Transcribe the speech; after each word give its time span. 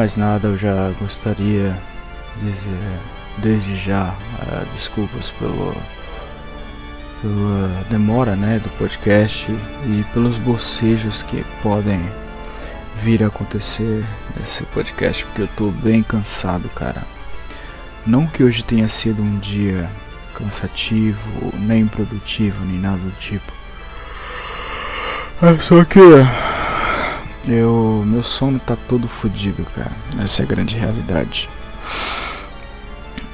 Mais 0.00 0.16
nada, 0.16 0.48
eu 0.48 0.56
já 0.56 0.90
gostaria 0.98 1.76
de 2.38 2.50
dizer, 2.50 3.00
desde 3.36 3.76
já, 3.76 4.14
uh, 4.14 4.64
desculpas 4.72 5.28
pelo, 5.28 5.76
pela 7.20 7.84
demora 7.90 8.34
né, 8.34 8.58
do 8.60 8.70
podcast 8.78 9.44
e 9.50 10.02
pelos 10.14 10.38
bocejos 10.38 11.22
que 11.24 11.44
podem 11.62 12.00
vir 12.96 13.22
a 13.22 13.26
acontecer 13.26 14.02
nesse 14.38 14.62
podcast, 14.62 15.22
porque 15.26 15.42
eu 15.42 15.48
tô 15.48 15.70
bem 15.70 16.02
cansado, 16.02 16.66
cara. 16.70 17.02
Não 18.06 18.26
que 18.26 18.42
hoje 18.42 18.64
tenha 18.64 18.88
sido 18.88 19.22
um 19.22 19.38
dia 19.38 19.86
cansativo, 20.34 21.52
nem 21.58 21.86
produtivo, 21.86 22.64
nem 22.64 22.78
nada 22.78 22.96
do 22.96 23.12
tipo. 23.20 23.52
É 25.42 25.60
só 25.60 25.84
que 25.84 26.00
eu, 27.46 28.04
meu 28.06 28.22
sono 28.22 28.58
tá 28.58 28.76
todo 28.88 29.08
fodido, 29.08 29.64
cara. 29.74 29.92
Essa 30.22 30.42
é 30.42 30.44
a 30.44 30.48
grande 30.48 30.76
realidade. 30.76 31.48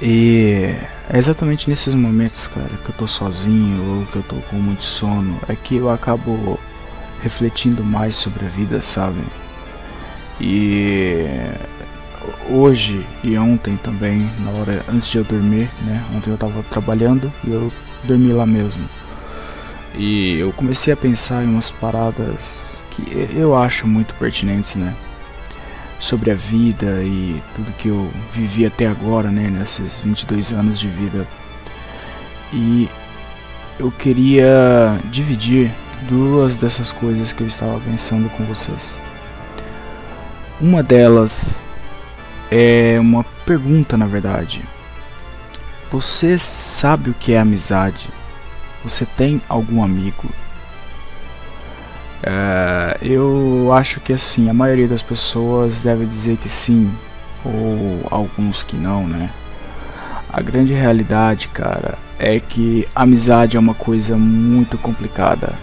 E 0.01 0.75
é 1.09 1.17
exatamente 1.17 1.69
nesses 1.69 1.93
momentos, 1.93 2.47
cara, 2.47 2.69
que 2.83 2.89
eu 2.89 2.95
tô 2.95 3.07
sozinho 3.07 3.99
ou 3.99 4.05
que 4.05 4.17
eu 4.17 4.23
tô 4.23 4.35
com 4.49 4.57
muito 4.57 4.83
sono, 4.83 5.39
é 5.47 5.55
que 5.55 5.77
eu 5.77 5.89
acabo 5.89 6.59
refletindo 7.21 7.83
mais 7.83 8.15
sobre 8.15 8.45
a 8.45 8.49
vida, 8.49 8.81
sabe? 8.81 9.19
E 10.39 11.25
hoje 12.49 13.05
e 13.23 13.37
ontem 13.37 13.75
também, 13.77 14.29
na 14.39 14.51
hora 14.51 14.85
antes 14.87 15.07
de 15.07 15.17
eu 15.17 15.23
dormir, 15.23 15.69
né? 15.81 16.03
Ontem 16.15 16.29
eu 16.29 16.37
tava 16.37 16.61
trabalhando 16.63 17.31
e 17.43 17.51
eu 17.51 17.71
dormi 18.03 18.31
lá 18.31 18.45
mesmo. 18.45 18.87
E 19.95 20.37
eu 20.37 20.53
comecei 20.53 20.93
a 20.93 20.97
pensar 20.97 21.43
em 21.43 21.47
umas 21.47 21.71
paradas 21.71 22.66
que 22.97 23.31
eu 23.35 23.55
acho 23.55 23.87
muito 23.87 24.13
pertinentes, 24.15 24.75
né? 24.75 24.93
Sobre 25.99 26.31
a 26.31 26.35
vida 26.35 27.03
e 27.03 27.41
tudo 27.55 27.73
que 27.77 27.87
eu 27.87 28.11
vivi 28.33 28.65
até 28.65 28.87
agora, 28.87 29.29
né? 29.29 29.49
Nesses 29.49 29.99
22 29.99 30.51
anos 30.51 30.79
de 30.79 30.87
vida. 30.87 31.27
E 32.51 32.89
eu 33.79 33.91
queria 33.91 34.97
dividir 35.05 35.71
duas 36.09 36.57
dessas 36.57 36.91
coisas 36.91 37.31
que 37.31 37.41
eu 37.41 37.47
estava 37.47 37.79
pensando 37.79 38.29
com 38.29 38.43
vocês. 38.45 38.97
Uma 40.59 40.81
delas 40.81 41.59
é 42.51 42.97
uma 42.99 43.23
pergunta, 43.45 43.95
na 43.95 44.07
verdade. 44.07 44.61
Você 45.91 46.37
sabe 46.37 47.09
o 47.09 47.13
que 47.13 47.33
é 47.33 47.39
amizade? 47.39 48.09
Você 48.83 49.05
tem 49.05 49.41
algum 49.47 49.83
amigo? 49.83 50.29
É, 52.23 52.97
eu 53.01 53.71
acho 53.73 53.99
que 53.99 54.13
assim, 54.13 54.49
a 54.49 54.53
maioria 54.53 54.87
das 54.87 55.01
pessoas 55.01 55.81
deve 55.81 56.05
dizer 56.05 56.37
que 56.37 56.49
sim, 56.49 56.91
ou 57.45 58.05
alguns 58.09 58.63
que 58.63 58.75
não, 58.75 59.07
né? 59.07 59.29
A 60.29 60.41
grande 60.41 60.73
realidade, 60.73 61.47
cara, 61.49 61.97
é 62.19 62.39
que 62.39 62.85
amizade 62.95 63.55
é 63.55 63.59
uma 63.59 63.73
coisa 63.73 64.17
muito 64.17 64.77
complicada, 64.77 65.53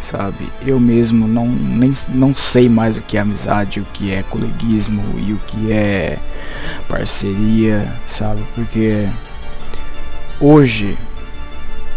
sabe? 0.00 0.48
Eu 0.66 0.80
mesmo 0.80 1.28
não, 1.28 1.46
nem, 1.46 1.92
não 2.08 2.34
sei 2.34 2.68
mais 2.68 2.96
o 2.96 3.02
que 3.02 3.16
é 3.16 3.20
amizade, 3.20 3.80
o 3.80 3.86
que 3.92 4.12
é 4.12 4.22
coleguismo 4.22 5.02
e 5.18 5.32
o 5.32 5.38
que 5.46 5.72
é 5.72 6.18
parceria, 6.88 7.86
sabe? 8.08 8.42
Porque 8.54 9.08
hoje, 10.40 10.96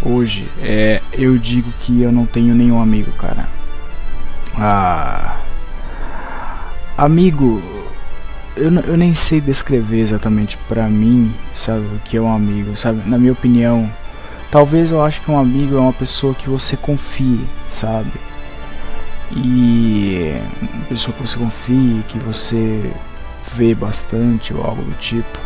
hoje, 0.04 0.48
é, 0.62 1.02
eu 1.14 1.38
digo 1.38 1.72
que 1.82 2.02
eu 2.02 2.12
não 2.12 2.26
tenho 2.26 2.54
nenhum 2.54 2.82
amigo, 2.82 3.12
cara 3.14 3.61
ah, 4.56 5.38
amigo, 6.98 7.62
eu, 8.56 8.72
eu 8.72 8.98
nem 8.98 9.14
sei 9.14 9.40
descrever 9.40 10.00
exatamente 10.00 10.58
pra 10.68 10.88
mim, 10.88 11.34
sabe, 11.56 11.80
o 11.80 12.00
que 12.04 12.18
é 12.18 12.22
um 12.22 12.34
amigo, 12.34 12.76
sabe? 12.78 13.08
Na 13.10 13.18
minha 13.18 13.32
opinião, 13.32 13.90
talvez 14.50 14.92
eu 14.92 15.04
acho 15.04 15.22
que 15.22 15.32
um 15.32 15.40
amigo 15.40 15.78
é 15.78 15.80
uma 15.80 15.94
pessoa 15.94 16.36
que 16.36 16.50
você 16.50 16.76
confie, 16.76 17.48
sabe? 17.70 18.12
E 19.32 20.36
uma 20.62 20.86
pessoa 20.86 21.16
que 21.16 21.22
você 21.28 21.38
confie, 21.38 22.04
que 22.08 22.20
você 22.20 22.92
vê 23.56 23.74
bastante 23.74 24.54
ou 24.54 24.64
algo 24.64 24.84
do 24.84 24.94
tipo. 25.00 25.40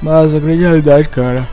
Mas 0.00 0.32
a 0.34 0.38
grande 0.38 0.62
realidade, 0.62 1.08
cara, 1.08 1.48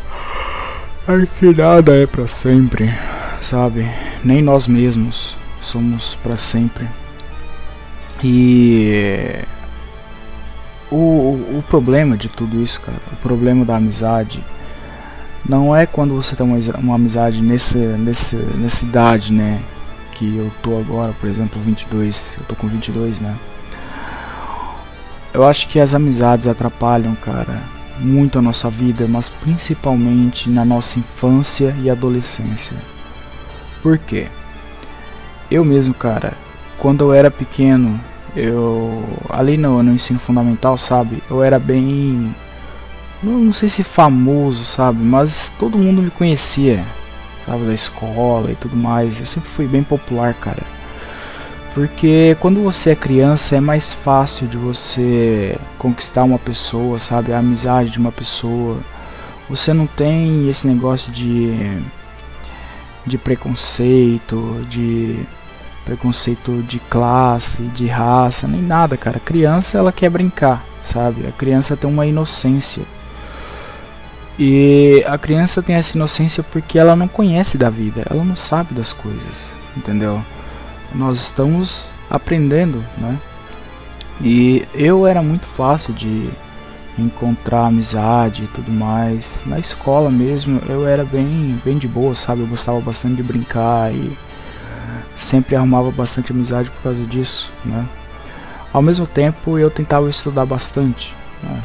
é 1.07 1.25
que 1.25 1.53
nada 1.53 1.95
é 1.95 2.07
para 2.07 2.27
sempre, 2.27 2.93
sabe? 3.41 3.89
Nem 4.23 4.41
nós 4.41 4.65
mesmos 4.65 5.35
somos 5.65 6.15
para 6.23 6.37
sempre. 6.37 6.87
E 8.23 9.43
o, 10.91 10.95
o, 11.57 11.63
problema 11.67 12.15
de 12.15 12.29
tudo 12.29 12.61
isso, 12.61 12.79
cara, 12.79 12.97
o 13.11 13.15
problema 13.17 13.65
da 13.65 13.75
amizade 13.75 14.43
não 15.47 15.75
é 15.75 15.85
quando 15.85 16.15
você 16.15 16.35
tem 16.35 16.45
uma, 16.45 16.57
uma 16.79 16.95
amizade 16.95 17.41
nesse, 17.41 17.77
nesse, 17.77 18.35
nessa 18.35 18.85
idade, 18.85 19.33
né? 19.33 19.61
Que 20.13 20.37
eu 20.37 20.51
tô 20.63 20.77
agora, 20.77 21.13
por 21.19 21.29
exemplo, 21.29 21.61
22, 21.61 22.35
eu 22.37 22.45
tô 22.45 22.55
com 22.55 22.67
22, 22.67 23.19
né? 23.19 23.35
Eu 25.33 25.45
acho 25.45 25.67
que 25.67 25.79
as 25.79 25.93
amizades 25.93 26.47
atrapalham, 26.47 27.13
cara, 27.15 27.61
muito 27.99 28.39
a 28.39 28.41
nossa 28.41 28.69
vida, 28.69 29.05
mas 29.07 29.27
principalmente 29.27 30.49
na 30.49 30.63
nossa 30.63 30.97
infância 30.97 31.75
e 31.81 31.89
adolescência. 31.89 32.77
Por 33.83 33.97
quê? 33.97 34.29
Eu 35.49 35.63
mesmo, 35.63 35.93
cara, 35.93 36.33
quando 36.77 37.03
eu 37.05 37.13
era 37.13 37.29
pequeno, 37.29 37.99
eu 38.35 39.03
ali 39.29 39.57
no, 39.57 39.81
no 39.83 39.93
ensino 39.93 40.19
fundamental, 40.19 40.77
sabe? 40.77 41.21
Eu 41.29 41.43
era 41.43 41.59
bem 41.59 42.35
não, 43.23 43.39
não 43.39 43.53
sei 43.53 43.69
se 43.69 43.83
famoso, 43.83 44.63
sabe? 44.65 45.03
Mas 45.03 45.51
todo 45.57 45.77
mundo 45.77 46.01
me 46.01 46.11
conhecia, 46.11 46.83
sabe? 47.45 47.65
Da 47.65 47.73
escola 47.73 48.51
e 48.51 48.55
tudo 48.55 48.75
mais. 48.75 49.19
Eu 49.19 49.25
sempre 49.25 49.49
fui 49.49 49.67
bem 49.67 49.83
popular, 49.83 50.33
cara. 50.35 50.61
Porque 51.73 52.37
quando 52.39 52.63
você 52.63 52.91
é 52.91 52.95
criança 52.95 53.55
é 53.57 53.59
mais 53.59 53.91
fácil 53.91 54.47
de 54.47 54.57
você 54.57 55.57
conquistar 55.77 56.23
uma 56.23 56.39
pessoa, 56.39 56.99
sabe? 56.99 57.33
A 57.33 57.39
amizade 57.39 57.91
de 57.91 57.99
uma 57.99 58.11
pessoa. 58.11 58.77
Você 59.49 59.73
não 59.73 59.87
tem 59.87 60.49
esse 60.49 60.67
negócio 60.67 61.11
de 61.11 61.81
de 63.05 63.17
preconceito, 63.19 64.65
de 64.67 65.19
preconceito 65.85 66.63
de 66.63 66.79
classe, 66.79 67.61
de 67.63 67.87
raça, 67.87 68.47
nem 68.47 68.61
nada, 68.61 68.97
cara. 68.97 69.17
A 69.17 69.19
criança 69.19 69.77
ela 69.77 69.91
quer 69.91 70.09
brincar, 70.09 70.63
sabe? 70.83 71.27
A 71.27 71.31
criança 71.31 71.77
tem 71.77 71.89
uma 71.89 72.05
inocência. 72.05 72.83
E 74.37 75.03
a 75.07 75.17
criança 75.17 75.61
tem 75.61 75.75
essa 75.75 75.95
inocência 75.95 76.43
porque 76.43 76.77
ela 76.77 76.95
não 76.95 77.07
conhece 77.07 77.57
da 77.57 77.69
vida, 77.69 78.05
ela 78.09 78.23
não 78.23 78.35
sabe 78.35 78.73
das 78.73 78.91
coisas, 78.91 79.47
entendeu? 79.77 80.21
Nós 80.93 81.19
estamos 81.21 81.87
aprendendo, 82.09 82.83
né? 82.97 83.17
E 84.19 84.65
eu 84.73 85.07
era 85.07 85.21
muito 85.21 85.45
fácil 85.45 85.93
de 85.93 86.29
encontrar 86.97 87.67
amizade 87.67 88.43
e 88.43 88.47
tudo 88.47 88.71
mais. 88.71 89.41
Na 89.45 89.59
escola 89.59 90.09
mesmo 90.09 90.61
eu 90.67 90.87
era 90.87 91.05
bem, 91.05 91.59
bem 91.63 91.77
de 91.77 91.87
boa, 91.87 92.15
sabe? 92.15 92.41
Eu 92.41 92.47
gostava 92.47 92.79
bastante 92.81 93.15
de 93.15 93.23
brincar 93.23 93.93
e 93.93 94.17
sempre 95.17 95.55
arrumava 95.55 95.91
bastante 95.91 96.31
amizade 96.31 96.69
por 96.69 96.81
causa 96.81 97.03
disso, 97.03 97.51
né? 97.63 97.85
Ao 98.71 98.81
mesmo 98.81 99.07
tempo 99.07 99.57
eu 99.57 99.69
tentava 99.69 100.09
estudar 100.09 100.45
bastante, 100.45 101.15
né? 101.41 101.61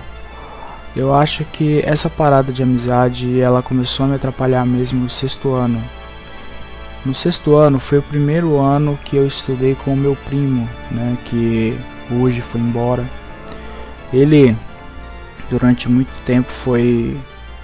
Eu 0.94 1.14
acho 1.14 1.44
que 1.44 1.80
essa 1.84 2.10
parada 2.10 2.52
de 2.52 2.62
amizade 2.62 3.40
ela 3.40 3.62
começou 3.62 4.06
a 4.06 4.08
me 4.08 4.14
atrapalhar 4.16 4.66
mesmo 4.66 5.00
no 5.00 5.10
sexto 5.10 5.52
ano. 5.52 5.80
No 7.04 7.14
sexto 7.14 7.54
ano 7.54 7.78
foi 7.78 7.98
o 7.98 8.02
primeiro 8.02 8.58
ano 8.58 8.98
que 9.04 9.16
eu 9.16 9.26
estudei 9.26 9.74
com 9.74 9.94
o 9.94 9.96
meu 9.96 10.16
primo, 10.16 10.68
né? 10.90 11.16
Que 11.24 11.78
hoje 12.10 12.40
foi 12.40 12.60
embora. 12.60 13.04
Ele 14.12 14.56
durante 15.48 15.88
muito 15.88 16.12
tempo 16.24 16.50
foi 16.50 17.18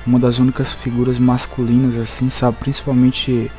uma 0.06 0.18
das 0.18 0.38
únicas 0.38 0.72
figuras 0.72 1.18
masculinas 1.18 1.96
assim, 1.96 2.30
sabe, 2.30 2.56
principalmente 2.58 3.50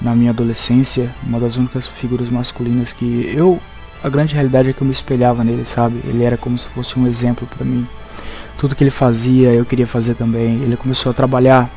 na 0.00 0.14
minha 0.14 0.30
adolescência, 0.30 1.10
uma 1.22 1.38
das 1.38 1.56
únicas 1.56 1.86
figuras 1.86 2.28
masculinas 2.28 2.92
que 2.92 3.32
eu 3.34 3.60
a 4.02 4.08
grande 4.08 4.34
realidade 4.34 4.70
é 4.70 4.72
que 4.72 4.80
eu 4.80 4.86
me 4.86 4.92
espelhava 4.92 5.44
nele, 5.44 5.64
sabe? 5.66 6.00
Ele 6.04 6.24
era 6.24 6.36
como 6.36 6.58
se 6.58 6.66
fosse 6.68 6.98
um 6.98 7.06
exemplo 7.06 7.46
para 7.46 7.64
mim. 7.66 7.86
Tudo 8.58 8.74
que 8.74 8.82
ele 8.82 8.90
fazia, 8.90 9.52
eu 9.52 9.64
queria 9.64 9.86
fazer 9.86 10.14
também. 10.14 10.62
Ele 10.62 10.76
começou 10.76 11.10
a 11.10 11.14
trabalhar 11.14 11.68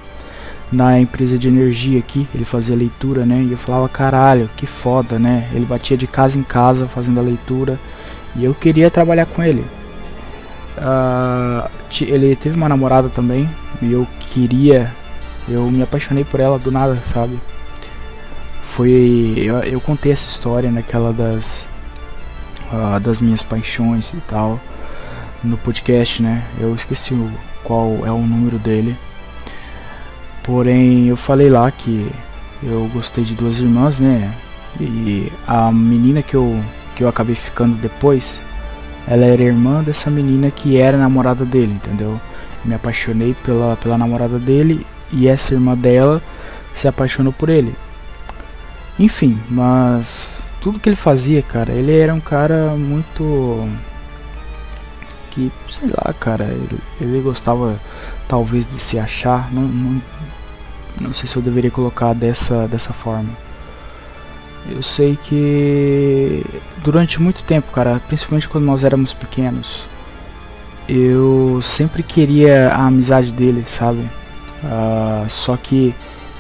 na 0.71 0.99
empresa 0.99 1.37
de 1.37 1.47
energia 1.47 1.99
aqui, 1.99 2.27
ele 2.33 2.45
fazia 2.45 2.75
leitura, 2.75 3.25
né? 3.25 3.43
E 3.43 3.51
eu 3.51 3.57
falava, 3.57 3.87
caralho, 3.89 4.49
que 4.55 4.65
foda, 4.65 5.19
né? 5.19 5.49
Ele 5.53 5.65
batia 5.65 5.97
de 5.97 6.07
casa 6.07 6.37
em 6.37 6.43
casa 6.43 6.87
fazendo 6.87 7.19
a 7.19 7.23
leitura 7.23 7.77
e 8.35 8.43
eu 8.43 8.53
queria 8.53 8.89
trabalhar 8.89 9.25
com 9.25 9.43
ele. 9.43 9.63
Uh, 10.77 11.69
ele 12.01 12.35
teve 12.35 12.55
uma 12.55 12.67
namorada 12.67 13.07
também 13.09 13.47
e 13.81 13.91
eu 13.91 14.07
queria, 14.19 14.91
eu 15.47 15.69
me 15.69 15.83
apaixonei 15.83 16.23
por 16.23 16.39
ela 16.39 16.57
do 16.57 16.71
nada, 16.71 16.97
sabe? 17.13 17.37
Foi, 18.75 19.35
eu, 19.37 19.57
eu 19.59 19.79
contei 19.79 20.11
essa 20.11 20.25
história 20.25 20.71
naquela 20.71 21.13
das 21.13 21.65
uh, 22.71 22.99
das 22.99 23.19
minhas 23.19 23.43
paixões 23.43 24.13
e 24.13 24.21
tal 24.27 24.59
no 25.43 25.57
podcast, 25.57 26.23
né? 26.23 26.43
Eu 26.59 26.73
esqueci 26.73 27.13
o, 27.13 27.29
qual 27.63 28.03
é 28.03 28.11
o 28.11 28.17
número 28.17 28.57
dele. 28.57 28.97
Porém, 30.41 31.07
eu 31.07 31.15
falei 31.15 31.49
lá 31.49 31.69
que 31.69 32.09
eu 32.63 32.89
gostei 32.93 33.23
de 33.23 33.35
duas 33.35 33.59
irmãs, 33.59 33.99
né? 33.99 34.33
E 34.79 35.31
a 35.47 35.71
menina 35.71 36.23
que 36.23 36.33
eu, 36.33 36.59
que 36.95 37.03
eu 37.03 37.07
acabei 37.07 37.35
ficando 37.35 37.75
depois, 37.75 38.39
ela 39.07 39.25
era 39.25 39.43
irmã 39.43 39.83
dessa 39.83 40.09
menina 40.09 40.49
que 40.49 40.77
era 40.77 40.97
namorada 40.97 41.45
dele, 41.45 41.73
entendeu? 41.73 42.19
Me 42.65 42.73
apaixonei 42.73 43.35
pela, 43.45 43.75
pela 43.75 43.99
namorada 43.99 44.39
dele 44.39 44.83
e 45.11 45.27
essa 45.27 45.53
irmã 45.53 45.75
dela 45.75 46.21
se 46.73 46.87
apaixonou 46.87 47.31
por 47.31 47.49
ele. 47.49 47.75
Enfim, 48.99 49.39
mas 49.49 50.41
tudo 50.61 50.79
que 50.79 50.87
ele 50.89 50.95
fazia, 50.95 51.41
cara, 51.41 51.71
ele 51.71 51.97
era 51.97 52.13
um 52.13 52.19
cara 52.19 52.75
muito 52.75 53.67
que, 55.31 55.51
sei 55.69 55.89
lá, 55.89 56.13
cara, 56.13 56.45
ele, 56.45 56.79
ele 57.01 57.21
gostava 57.21 57.79
talvez 58.27 58.69
de 58.69 58.77
se 58.77 58.99
achar, 58.99 59.51
não, 59.51 59.63
não, 59.63 60.01
não 61.01 61.13
sei 61.13 61.27
se 61.27 61.35
eu 61.35 61.41
deveria 61.41 61.71
colocar 61.71 62.13
dessa, 62.13 62.67
dessa 62.67 62.93
forma. 62.93 63.29
Eu 64.69 64.81
sei 64.81 65.17
que 65.21 66.45
durante 66.83 67.21
muito 67.21 67.43
tempo, 67.43 67.71
cara, 67.71 67.99
principalmente 68.07 68.47
quando 68.47 68.63
nós 68.65 68.83
éramos 68.83 69.13
pequenos, 69.13 69.85
eu 70.87 71.59
sempre 71.61 72.03
queria 72.03 72.69
a 72.69 72.85
amizade 72.85 73.31
dele, 73.31 73.65
sabe? 73.67 73.99
Uh, 74.63 75.29
só 75.29 75.57
que 75.57 75.93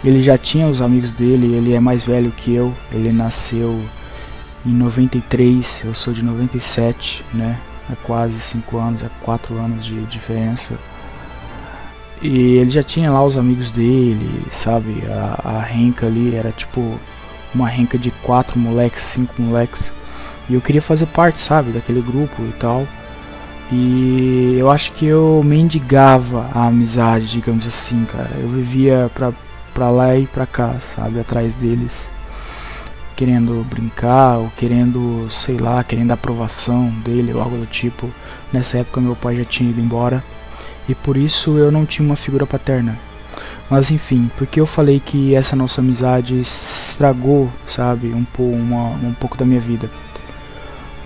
ele 0.03 0.21
já 0.21 0.37
tinha 0.37 0.67
os 0.67 0.81
amigos 0.81 1.13
dele, 1.13 1.55
ele 1.55 1.73
é 1.73 1.79
mais 1.79 2.03
velho 2.03 2.31
que 2.31 2.53
eu, 2.53 2.73
ele 2.91 3.11
nasceu 3.11 3.79
em 4.65 4.71
93, 4.71 5.81
eu 5.85 5.95
sou 5.95 6.13
de 6.13 6.23
97, 6.23 7.23
né? 7.33 7.59
É 7.91 7.95
quase 8.03 8.39
5 8.39 8.77
anos, 8.77 9.03
é 9.03 9.09
4 9.21 9.57
anos 9.57 9.85
de 9.85 10.01
diferença. 10.05 10.73
E 12.21 12.55
ele 12.55 12.69
já 12.69 12.81
tinha 12.81 13.11
lá 13.11 13.23
os 13.23 13.37
amigos 13.37 13.71
dele, 13.71 14.43
sabe? 14.51 15.03
A, 15.09 15.57
a 15.57 15.59
renca 15.61 16.05
ali 16.05 16.33
era 16.35 16.51
tipo 16.51 16.97
uma 17.53 17.67
renca 17.67 17.97
de 17.97 18.11
quatro 18.11 18.57
moleques, 18.57 19.03
cinco 19.03 19.41
moleques. 19.41 19.91
E 20.49 20.53
eu 20.53 20.61
queria 20.61 20.81
fazer 20.81 21.05
parte, 21.07 21.39
sabe, 21.39 21.71
daquele 21.71 22.01
grupo 22.01 22.41
e 22.41 22.53
tal. 22.53 22.87
E 23.71 24.55
eu 24.57 24.69
acho 24.71 24.91
que 24.93 25.05
eu 25.05 25.41
mendigava 25.43 26.49
a 26.53 26.67
amizade, 26.67 27.27
digamos 27.27 27.65
assim, 27.67 28.05
cara. 28.05 28.29
Eu 28.39 28.49
vivia 28.49 29.11
pra, 29.13 29.33
pra 29.73 29.89
lá 29.89 30.15
e 30.15 30.27
pra 30.27 30.45
cá, 30.45 30.75
sabe, 30.79 31.19
atrás 31.19 31.53
deles. 31.55 32.09
Querendo 33.15 33.65
brincar, 33.69 34.37
ou 34.37 34.51
querendo, 34.57 35.27
sei 35.29 35.57
lá, 35.57 35.83
querendo 35.83 36.11
a 36.11 36.15
aprovação 36.15 36.89
dele 37.03 37.33
ou 37.33 37.41
algo 37.41 37.57
do 37.57 37.65
tipo. 37.65 38.09
Nessa 38.51 38.77
época 38.77 39.01
meu 39.01 39.15
pai 39.15 39.37
já 39.37 39.45
tinha 39.45 39.69
ido 39.69 39.81
embora. 39.81 40.23
E 40.87 40.95
por 40.95 41.15
isso 41.15 41.57
eu 41.57 41.71
não 41.71 41.85
tinha 41.85 42.05
uma 42.05 42.15
figura 42.15 42.45
paterna. 42.45 42.97
Mas 43.69 43.89
enfim, 43.89 44.29
porque 44.37 44.59
eu 44.59 44.65
falei 44.65 44.99
que 44.99 45.33
essa 45.35 45.55
nossa 45.55 45.81
amizade 45.81 46.39
estragou, 46.39 47.49
sabe, 47.67 48.07
um, 48.07 48.23
po 48.23 48.43
uma, 48.43 48.89
um 49.05 49.13
pouco 49.13 49.37
da 49.37 49.45
minha 49.45 49.59
vida. 49.59 49.89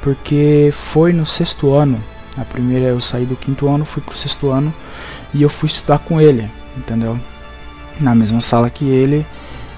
Porque 0.02 0.74
foi 0.74 1.14
no 1.14 1.26
sexto 1.26 1.74
ano, 1.74 2.02
a 2.38 2.44
primeira 2.44 2.86
eu 2.88 3.02
saí 3.02 3.26
do 3.26 3.36
quinto 3.36 3.68
ano, 3.68 3.86
fui 3.86 4.02
pro 4.02 4.18
sexto 4.18 4.50
ano 4.50 4.74
e 5.34 5.42
eu 5.42 5.50
fui 5.50 5.68
estudar 5.68 6.00
com 6.00 6.20
ele, 6.20 6.50
entendeu? 6.76 7.20
Na 8.00 8.16
mesma 8.16 8.42
sala 8.42 8.70
que 8.70 8.86
ele. 8.86 9.26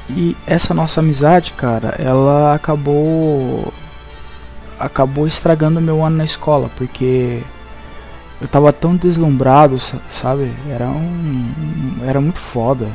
E 0.10 0.36
essa 0.48 0.74
nossa 0.74 1.02
amizade, 1.02 1.54
cara, 1.54 1.96
ela 2.00 2.54
acabou 2.56 3.72
acabou 4.80 5.28
estragando 5.28 5.82
meu 5.82 6.04
ano 6.04 6.18
na 6.18 6.26
escola, 6.26 6.72
porque 6.78 7.42
eu 8.42 8.48
tava 8.48 8.72
tão 8.72 8.96
deslumbrado, 8.96 9.78
sabe? 9.80 10.52
Era 10.70 10.88
um. 10.88 11.98
Era 12.08 12.22
muito 12.22 12.40
foda, 12.40 12.88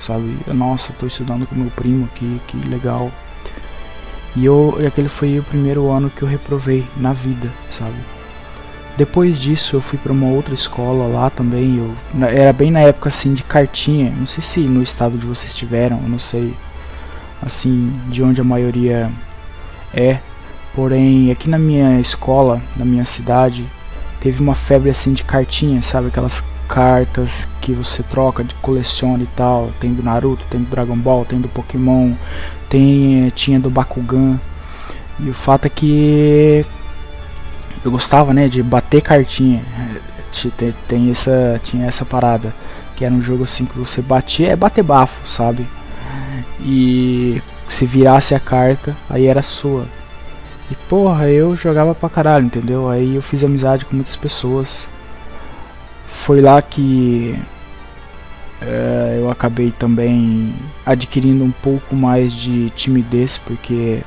sabe? 0.00 0.36
Nossa, 0.48 0.92
tô 0.98 1.06
estudando 1.06 1.46
com 1.46 1.54
meu 1.54 1.70
primo 1.70 2.08
aqui, 2.14 2.40
que 2.46 2.56
legal. 2.68 3.10
E, 4.36 4.44
eu, 4.44 4.76
e 4.78 4.86
aquele 4.86 5.08
foi 5.08 5.38
o 5.38 5.42
primeiro 5.42 5.90
ano 5.90 6.10
que 6.10 6.22
eu 6.22 6.28
reprovei 6.28 6.86
na 6.96 7.12
vida, 7.12 7.50
sabe? 7.70 7.96
Depois 9.00 9.38
disso 9.38 9.76
eu 9.76 9.80
fui 9.80 9.98
para 9.98 10.12
uma 10.12 10.26
outra 10.26 10.52
escola 10.52 11.06
lá 11.06 11.30
também. 11.30 11.78
Eu, 11.78 12.28
era 12.28 12.52
bem 12.52 12.70
na 12.70 12.80
época 12.80 13.08
assim 13.08 13.32
de 13.32 13.42
cartinha. 13.42 14.12
Não 14.14 14.26
sei 14.26 14.42
se 14.42 14.60
no 14.60 14.82
estado 14.82 15.16
de 15.16 15.24
vocês 15.24 15.54
tiveram, 15.54 15.98
não 16.02 16.18
sei 16.18 16.54
assim 17.40 17.90
de 18.10 18.22
onde 18.22 18.42
a 18.42 18.44
maioria 18.44 19.10
é. 19.94 20.18
Porém, 20.74 21.30
aqui 21.30 21.48
na 21.48 21.58
minha 21.58 21.98
escola, 21.98 22.60
na 22.76 22.84
minha 22.84 23.06
cidade, 23.06 23.64
teve 24.20 24.42
uma 24.42 24.54
febre 24.54 24.90
assim 24.90 25.14
de 25.14 25.24
cartinhas, 25.24 25.86
sabe? 25.86 26.08
Aquelas 26.08 26.44
cartas 26.68 27.48
que 27.62 27.72
você 27.72 28.02
troca, 28.02 28.44
de 28.44 28.54
coleciona 28.56 29.22
e 29.22 29.28
tal. 29.34 29.70
Tem 29.80 29.94
do 29.94 30.02
Naruto, 30.02 30.44
tem 30.50 30.60
do 30.60 30.68
Dragon 30.68 30.98
Ball, 30.98 31.24
tem 31.24 31.40
do 31.40 31.48
Pokémon, 31.48 32.12
tem 32.68 33.32
tinha 33.34 33.58
do 33.58 33.70
Bakugan. 33.70 34.38
E 35.18 35.30
o 35.30 35.32
fato 35.32 35.64
é 35.64 35.70
que 35.70 36.66
eu 37.84 37.90
gostava, 37.90 38.32
né, 38.32 38.48
de 38.48 38.62
bater 38.62 39.02
cartinha. 39.02 39.62
Tem, 40.56 40.74
tem 40.86 41.10
essa 41.10 41.60
tinha 41.64 41.86
essa 41.86 42.04
parada 42.04 42.54
que 42.94 43.04
era 43.04 43.12
um 43.12 43.20
jogo 43.20 43.44
assim 43.44 43.64
que 43.64 43.78
você 43.78 44.00
batia, 44.00 44.52
é 44.52 44.56
bater 44.56 44.82
bafo, 44.82 45.26
sabe? 45.26 45.66
E 46.60 47.42
se 47.68 47.86
virasse 47.86 48.34
a 48.34 48.40
carta, 48.40 48.96
aí 49.08 49.26
era 49.26 49.42
sua. 49.42 49.86
E 50.70 50.74
porra, 50.88 51.28
eu 51.28 51.56
jogava 51.56 51.94
pra 51.94 52.08
caralho, 52.08 52.46
entendeu? 52.46 52.88
Aí 52.88 53.14
eu 53.16 53.22
fiz 53.22 53.42
amizade 53.42 53.84
com 53.84 53.96
muitas 53.96 54.16
pessoas. 54.16 54.86
Foi 56.08 56.40
lá 56.40 56.60
que 56.60 57.36
é, 58.60 59.16
eu 59.18 59.30
acabei 59.30 59.70
também 59.70 60.54
adquirindo 60.84 61.42
um 61.42 61.50
pouco 61.50 61.96
mais 61.96 62.32
de 62.32 62.70
timidez, 62.70 63.38
porque 63.38 64.02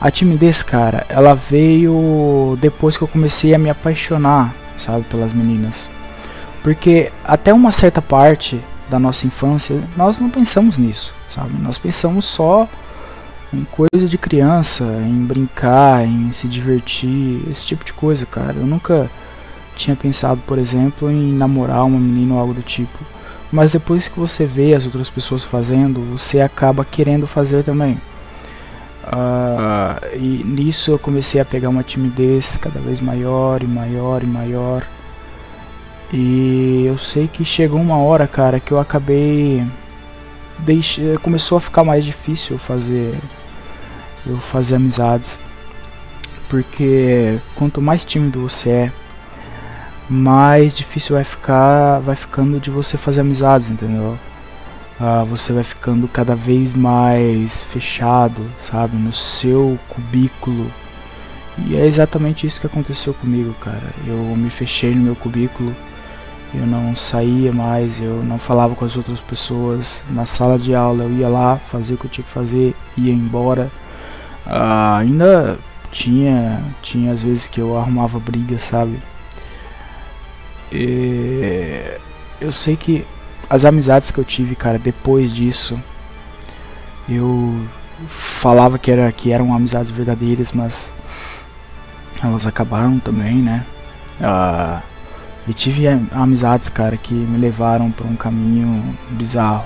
a 0.00 0.10
timidez, 0.10 0.62
cara, 0.62 1.04
ela 1.08 1.34
veio 1.34 2.56
depois 2.60 2.96
que 2.96 3.02
eu 3.02 3.08
comecei 3.08 3.54
a 3.54 3.58
me 3.58 3.68
apaixonar, 3.68 4.54
sabe, 4.78 5.04
pelas 5.04 5.32
meninas. 5.32 5.88
Porque 6.62 7.10
até 7.24 7.52
uma 7.52 7.72
certa 7.72 8.00
parte 8.00 8.60
da 8.88 8.98
nossa 8.98 9.26
infância, 9.26 9.80
nós 9.96 10.20
não 10.20 10.30
pensamos 10.30 10.78
nisso, 10.78 11.12
sabe? 11.28 11.52
Nós 11.60 11.78
pensamos 11.78 12.24
só 12.26 12.68
em 13.52 13.64
coisa 13.64 14.06
de 14.06 14.18
criança, 14.18 14.84
em 14.84 15.24
brincar, 15.24 16.06
em 16.06 16.32
se 16.32 16.46
divertir, 16.46 17.42
esse 17.50 17.66
tipo 17.66 17.84
de 17.84 17.92
coisa, 17.92 18.24
cara. 18.26 18.54
Eu 18.56 18.66
nunca 18.66 19.10
tinha 19.74 19.96
pensado, 19.96 20.40
por 20.46 20.58
exemplo, 20.58 21.10
em 21.10 21.32
namorar 21.32 21.84
uma 21.84 21.98
menina 21.98 22.34
ou 22.34 22.40
algo 22.40 22.54
do 22.54 22.62
tipo. 22.62 22.98
Mas 23.50 23.72
depois 23.72 24.08
que 24.08 24.18
você 24.18 24.44
vê 24.44 24.74
as 24.74 24.84
outras 24.84 25.08
pessoas 25.08 25.44
fazendo, 25.44 26.00
você 26.12 26.40
acaba 26.40 26.84
querendo 26.84 27.26
fazer 27.26 27.64
também. 27.64 27.98
Uh, 29.08 30.16
e 30.16 30.44
nisso 30.44 30.90
eu 30.90 30.98
comecei 30.98 31.40
a 31.40 31.44
pegar 31.44 31.70
uma 31.70 31.82
timidez 31.82 32.58
cada 32.58 32.78
vez 32.78 33.00
maior 33.00 33.62
e 33.62 33.66
maior 33.66 34.22
e 34.22 34.26
maior. 34.26 34.86
E 36.12 36.84
eu 36.86 36.96
sei 36.98 37.28
que 37.28 37.44
chegou 37.44 37.80
uma 37.80 37.98
hora, 37.98 38.26
cara, 38.26 38.60
que 38.60 38.72
eu 38.72 38.78
acabei. 38.78 39.64
Deixe... 40.58 41.16
Começou 41.22 41.58
a 41.58 41.60
ficar 41.60 41.84
mais 41.84 42.04
difícil 42.04 42.58
fazer 42.58 43.14
eu 44.26 44.36
fazer 44.38 44.76
amizades. 44.76 45.38
Porque 46.48 47.38
quanto 47.54 47.80
mais 47.80 48.04
tímido 48.04 48.40
você 48.48 48.70
é, 48.70 48.92
mais 50.08 50.74
difícil 50.74 51.14
vai 51.14 51.24
ficar, 51.24 52.00
vai 52.00 52.16
ficando 52.16 52.58
de 52.58 52.70
você 52.70 52.96
fazer 52.96 53.20
amizades, 53.20 53.68
entendeu? 53.68 54.18
Ah, 55.00 55.24
você 55.24 55.52
vai 55.52 55.62
ficando 55.62 56.08
cada 56.08 56.34
vez 56.34 56.72
mais 56.72 57.62
fechado, 57.62 58.42
sabe, 58.60 58.96
no 58.96 59.12
seu 59.12 59.78
cubículo. 59.88 60.70
E 61.66 61.76
é 61.76 61.86
exatamente 61.86 62.46
isso 62.46 62.60
que 62.60 62.66
aconteceu 62.66 63.14
comigo, 63.14 63.54
cara. 63.60 63.92
Eu 64.06 64.16
me 64.36 64.50
fechei 64.50 64.94
no 64.94 65.02
meu 65.02 65.16
cubículo, 65.16 65.74
eu 66.54 66.66
não 66.66 66.96
saía 66.96 67.52
mais, 67.52 68.00
eu 68.00 68.24
não 68.24 68.38
falava 68.38 68.74
com 68.74 68.84
as 68.84 68.96
outras 68.96 69.20
pessoas. 69.20 70.02
Na 70.10 70.26
sala 70.26 70.58
de 70.58 70.74
aula 70.74 71.04
eu 71.04 71.12
ia 71.12 71.28
lá, 71.28 71.56
fazia 71.56 71.94
o 71.94 71.98
que 71.98 72.06
eu 72.06 72.10
tinha 72.10 72.24
que 72.24 72.30
fazer, 72.32 72.74
ia 72.96 73.12
embora. 73.12 73.70
Ah, 74.46 74.98
ainda 74.98 75.58
tinha, 75.92 76.62
tinha 76.82 77.12
às 77.12 77.22
vezes 77.22 77.48
que 77.48 77.60
eu 77.60 77.78
arrumava 77.78 78.18
briga, 78.18 78.58
sabe? 78.58 78.98
E 80.72 81.98
eu 82.40 82.52
sei 82.52 82.76
que 82.76 83.04
as 83.48 83.64
amizades 83.64 84.10
que 84.10 84.18
eu 84.18 84.24
tive, 84.24 84.54
cara, 84.54 84.78
depois 84.78 85.32
disso, 85.32 85.78
eu 87.08 87.58
falava 88.08 88.78
que, 88.78 88.90
era, 88.90 89.10
que 89.10 89.32
eram 89.32 89.54
amizades 89.54 89.90
verdadeiras, 89.90 90.52
mas 90.52 90.92
elas 92.22 92.46
acabaram 92.46 92.98
também, 92.98 93.36
né? 93.36 93.64
Ah, 94.20 94.82
e 95.46 95.54
tive 95.54 95.86
amizades, 96.12 96.68
cara, 96.68 96.96
que 96.96 97.14
me 97.14 97.38
levaram 97.38 97.90
para 97.90 98.06
um 98.06 98.16
caminho 98.16 98.94
bizarro. 99.10 99.64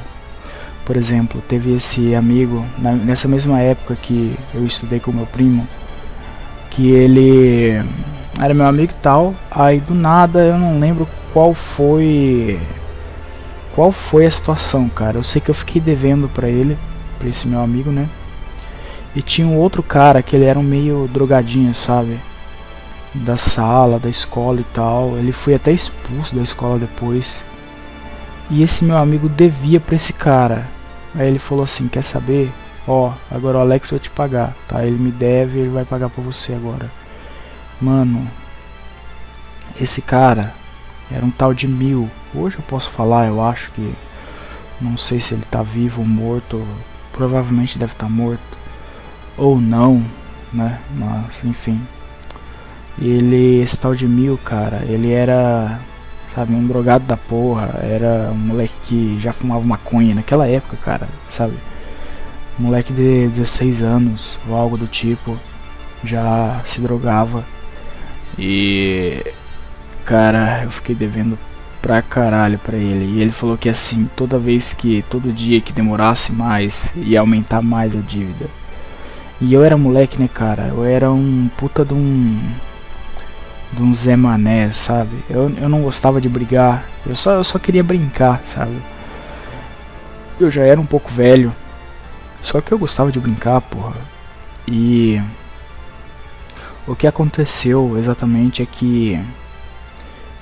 Por 0.84 0.96
exemplo, 0.96 1.42
teve 1.48 1.74
esse 1.74 2.14
amigo, 2.14 2.64
na, 2.78 2.92
nessa 2.92 3.26
mesma 3.26 3.60
época 3.60 3.96
que 4.00 4.36
eu 4.54 4.64
estudei 4.64 5.00
com 5.00 5.12
meu 5.12 5.26
primo, 5.26 5.66
que 6.70 6.90
ele 6.90 7.82
era 8.40 8.54
meu 8.54 8.66
amigo 8.66 8.92
e 8.92 9.02
tal. 9.02 9.34
Aí 9.50 9.80
do 9.80 9.94
nada 9.94 10.40
eu 10.40 10.58
não 10.58 10.78
lembro 10.78 11.08
qual 11.32 11.52
foi 11.52 12.60
qual 13.74 13.90
foi 13.92 14.26
a 14.26 14.30
situação, 14.30 14.88
cara. 14.88 15.18
Eu 15.18 15.22
sei 15.22 15.40
que 15.40 15.50
eu 15.50 15.54
fiquei 15.54 15.80
devendo 15.80 16.28
para 16.28 16.48
ele, 16.48 16.78
para 17.18 17.28
esse 17.28 17.46
meu 17.46 17.60
amigo, 17.60 17.90
né? 17.90 18.08
E 19.14 19.20
tinha 19.20 19.46
um 19.46 19.56
outro 19.56 19.82
cara 19.82 20.22
que 20.22 20.34
ele 20.34 20.44
era 20.44 20.58
um 20.58 20.62
meio 20.62 21.08
drogadinho, 21.12 21.74
sabe? 21.74 22.18
Da 23.14 23.36
sala, 23.36 23.98
da 23.98 24.08
escola 24.08 24.60
e 24.60 24.64
tal. 24.72 25.16
Ele 25.16 25.32
foi 25.32 25.54
até 25.54 25.70
expulso 25.70 26.34
da 26.34 26.42
escola 26.42 26.78
depois. 26.78 27.44
E 28.50 28.62
esse 28.62 28.84
meu 28.84 28.96
amigo 28.96 29.28
devia 29.28 29.80
pra 29.80 29.96
esse 29.96 30.12
cara. 30.12 30.66
Aí 31.14 31.28
ele 31.28 31.38
falou 31.38 31.64
assim: 31.64 31.88
Quer 31.88 32.02
saber? 32.02 32.50
Ó, 32.86 33.12
agora 33.30 33.58
o 33.58 33.60
Alex 33.60 33.90
vai 33.90 34.00
te 34.00 34.10
pagar, 34.10 34.54
tá? 34.66 34.84
Ele 34.84 34.98
me 34.98 35.10
deve, 35.10 35.60
ele 35.60 35.68
vai 35.68 35.84
pagar 35.84 36.08
pra 36.08 36.22
você 36.22 36.52
agora. 36.52 36.90
Mano, 37.80 38.28
esse 39.80 40.02
cara 40.02 40.54
era 41.10 41.24
um 41.24 41.30
tal 41.30 41.54
de 41.54 41.68
Mil. 41.68 42.10
Hoje 42.34 42.56
eu 42.56 42.62
posso 42.62 42.90
falar, 42.90 43.26
eu 43.26 43.42
acho 43.42 43.70
que. 43.72 43.94
Não 44.80 44.96
sei 44.98 45.20
se 45.20 45.34
ele 45.34 45.44
tá 45.50 45.62
vivo 45.62 46.00
ou 46.02 46.06
morto. 46.06 46.66
Provavelmente 47.12 47.78
deve 47.78 47.92
estar 47.92 48.06
tá 48.06 48.12
morto. 48.12 48.40
Ou 49.36 49.60
não, 49.60 50.04
né? 50.52 50.80
Mas, 50.96 51.44
enfim. 51.44 51.80
Ele, 53.00 53.60
esse 53.62 53.78
tal 53.78 53.94
de 53.94 54.06
Mil, 54.06 54.38
cara, 54.38 54.82
ele 54.86 55.12
era. 55.12 55.80
Sabe, 56.34 56.54
um 56.54 56.66
drogado 56.66 57.04
da 57.04 57.16
porra. 57.16 57.78
Era 57.82 58.30
um 58.32 58.38
moleque 58.38 58.74
que 58.84 59.20
já 59.20 59.32
fumava 59.32 59.64
maconha 59.64 60.14
naquela 60.14 60.46
época, 60.46 60.76
cara, 60.82 61.08
sabe? 61.28 61.54
Moleque 62.58 62.92
de 62.92 63.28
16 63.28 63.82
anos 63.82 64.38
ou 64.48 64.56
algo 64.56 64.76
do 64.76 64.86
tipo. 64.86 65.38
Já 66.04 66.60
se 66.64 66.80
drogava. 66.80 67.44
E 68.38 69.22
Cara, 70.04 70.62
eu 70.64 70.70
fiquei 70.70 70.94
devendo 70.94 71.38
pra 71.82 72.00
caralho 72.00 72.58
pra 72.58 72.76
ele. 72.76 73.16
E 73.16 73.20
ele 73.20 73.32
falou 73.32 73.58
que 73.58 73.68
assim, 73.68 74.08
toda 74.16 74.38
vez 74.38 74.72
que, 74.72 75.02
todo 75.10 75.32
dia 75.32 75.60
que 75.60 75.72
demorasse 75.72 76.32
mais, 76.32 76.92
ia 76.96 77.20
aumentar 77.20 77.60
mais 77.60 77.96
a 77.96 78.00
dívida. 78.00 78.46
E 79.40 79.52
eu 79.52 79.64
era 79.64 79.76
moleque, 79.76 80.20
né, 80.20 80.28
cara? 80.32 80.68
Eu 80.68 80.84
era 80.84 81.10
um 81.10 81.50
puta 81.56 81.84
de 81.84 81.92
um. 81.92 82.40
de 83.72 83.82
um 83.82 83.92
Zé 83.92 84.14
Mané, 84.14 84.72
sabe? 84.72 85.10
Eu, 85.28 85.52
eu 85.60 85.68
não 85.68 85.82
gostava 85.82 86.20
de 86.20 86.28
brigar. 86.28 86.84
Eu 87.04 87.16
só, 87.16 87.32
eu 87.32 87.44
só 87.44 87.58
queria 87.58 87.82
brincar, 87.82 88.40
sabe? 88.44 88.76
Eu 90.38 90.50
já 90.50 90.62
era 90.62 90.80
um 90.80 90.86
pouco 90.86 91.10
velho. 91.10 91.52
Só 92.40 92.60
que 92.60 92.72
eu 92.72 92.78
gostava 92.78 93.10
de 93.10 93.18
brincar, 93.18 93.60
porra. 93.60 93.96
E. 94.68 95.20
O 96.86 96.94
que 96.96 97.06
aconteceu 97.06 97.96
exatamente 97.98 98.62
é 98.62 98.66
que 98.66 99.20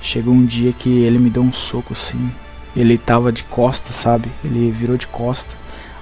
Chegou 0.01 0.33
um 0.33 0.45
dia 0.45 0.73
que 0.73 0.89
ele 0.89 1.19
me 1.19 1.29
deu 1.29 1.43
um 1.43 1.53
soco 1.53 1.93
assim. 1.93 2.31
Ele 2.75 2.97
tava 2.97 3.31
de 3.31 3.43
costa, 3.43 3.93
sabe? 3.93 4.29
Ele 4.43 4.71
virou 4.71 4.97
de 4.97 5.07
costa. 5.07 5.51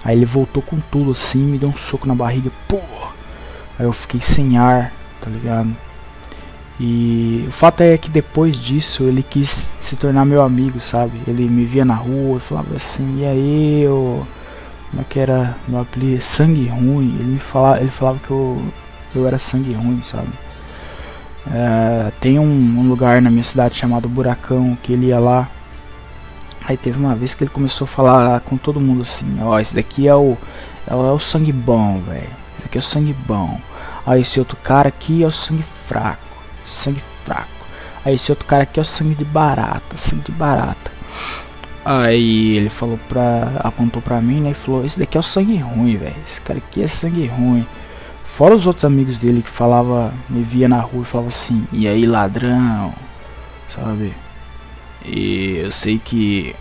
Aí 0.04 0.16
ele 0.18 0.26
voltou 0.26 0.64
com 0.64 0.80
tudo 0.80 1.12
assim, 1.12 1.40
me 1.40 1.58
deu 1.58 1.70
um 1.70 1.76
soco 1.76 2.08
na 2.08 2.16
barriga. 2.16 2.50
Pô! 2.68 2.80
Aí 3.78 3.86
eu 3.86 3.92
fiquei 3.94 4.22
sem 4.22 4.58
ar, 4.58 4.94
tá 5.22 5.30
ligado? 5.30 5.76
E 6.80 7.44
o 7.48 7.52
fato 7.52 7.82
é 7.82 7.98
que 7.98 8.10
depois 8.10 8.56
disso 8.56 9.04
ele 9.04 9.22
quis 9.22 9.68
se 9.82 9.98
tornar 9.98 10.24
meu 10.24 10.42
amigo, 10.42 10.80
sabe? 10.80 11.20
Ele 11.28 11.50
me 11.50 11.66
via 11.66 11.84
na 11.84 11.96
rua 11.96 12.38
e 12.38 12.40
falava 12.40 12.76
assim, 12.78 13.20
e 13.20 13.26
aí 13.26 13.82
eu. 13.84 14.26
Como 14.90 15.02
é 15.02 15.06
que 15.08 15.20
era 15.20 15.58
meu 15.68 15.82
apelido? 15.82 16.22
Sangue 16.22 16.68
ruim. 16.68 17.16
Ele 17.20 17.34
me 17.34 17.40
falava, 17.40 17.82
ele 17.82 17.92
falava 17.92 18.20
que 18.20 18.32
eu, 18.32 18.62
eu 19.14 19.28
era 19.28 19.38
sangue 19.38 19.74
ruim, 19.74 20.02
sabe? 20.02 20.30
É, 21.52 22.12
tem 22.20 22.38
um, 22.38 22.44
um, 22.44 22.88
lugar 22.88 23.22
na 23.22 23.30
minha 23.30 23.44
cidade 23.44 23.76
chamado 23.76 24.08
Buracão 24.08 24.78
que 24.84 24.94
ele 24.94 25.08
ia 25.08 25.20
lá. 25.20 25.50
Aí 26.68 26.78
teve 26.78 27.00
uma 27.00 27.16
vez 27.16 27.34
que 27.34 27.44
ele 27.44 27.52
começou 27.52 27.86
a 27.86 27.88
falar 27.88 28.40
com 28.42 28.56
todo 28.58 28.80
mundo 28.80 29.02
assim: 29.02 29.40
Ó, 29.42 29.56
oh, 29.56 29.60
esse 29.60 29.74
daqui 29.74 30.08
é 30.08 30.16
o, 30.16 30.38
é 30.88 30.94
o, 30.94 31.08
é 31.08 31.12
o 31.12 31.20
sangue 31.20 31.52
bom, 31.52 32.00
velho. 32.02 32.22
Esse 32.22 32.64
daqui 32.64 32.78
é 32.78 32.82
o 32.82 32.84
sangue 32.84 33.14
bom. 33.26 33.60
Aí 34.06 34.22
esse 34.22 34.40
outro 34.40 34.58
cara 34.58 34.90
aqui 34.90 35.24
é 35.24 35.28
o 35.28 35.32
sangue 35.32 35.64
fraco. 35.64 36.20
Sangue 36.68 37.02
fraco. 37.26 37.50
Aí 38.06 38.16
esse 38.16 38.32
outro 38.32 38.46
cara 38.46 38.64
aqui 38.64 38.80
é 38.80 38.84
o 38.84 38.86
sangue 38.86 39.16
de 39.16 39.26
barata. 39.26 39.98
Sangue 39.98 40.24
de 40.24 40.32
barata. 40.32 40.92
Aí 41.84 42.58
ele 42.58 42.70
falou 42.70 43.00
pra. 43.10 43.52
apontou 43.64 44.02
pra 44.02 44.22
mim, 44.22 44.42
né? 44.42 44.52
E 44.52 44.54
falou: 44.54 44.86
Esse 44.86 45.00
daqui 45.00 45.18
é 45.18 45.20
o 45.20 45.24
sangue 45.24 45.58
ruim, 45.58 45.98
velho. 45.98 46.16
Esse 46.28 46.40
cara 46.42 46.60
aqui 46.60 46.84
é 46.84 46.88
sangue 46.88 47.26
ruim. 47.26 47.66
Fora 48.40 48.56
os 48.56 48.66
outros 48.66 48.86
amigos 48.86 49.20
dele 49.20 49.42
que 49.42 49.50
falava, 49.50 50.14
me 50.30 50.42
via 50.42 50.70
na 50.70 50.80
rua 50.80 51.02
e 51.02 51.06
falava 51.06 51.28
assim, 51.28 51.68
e 51.74 51.86
aí 51.90 52.06
ladrão, 52.06 52.94
sabe? 53.68 54.14
E 55.04 55.58
eu 55.58 55.70
sei 55.74 56.00
que 56.00 56.56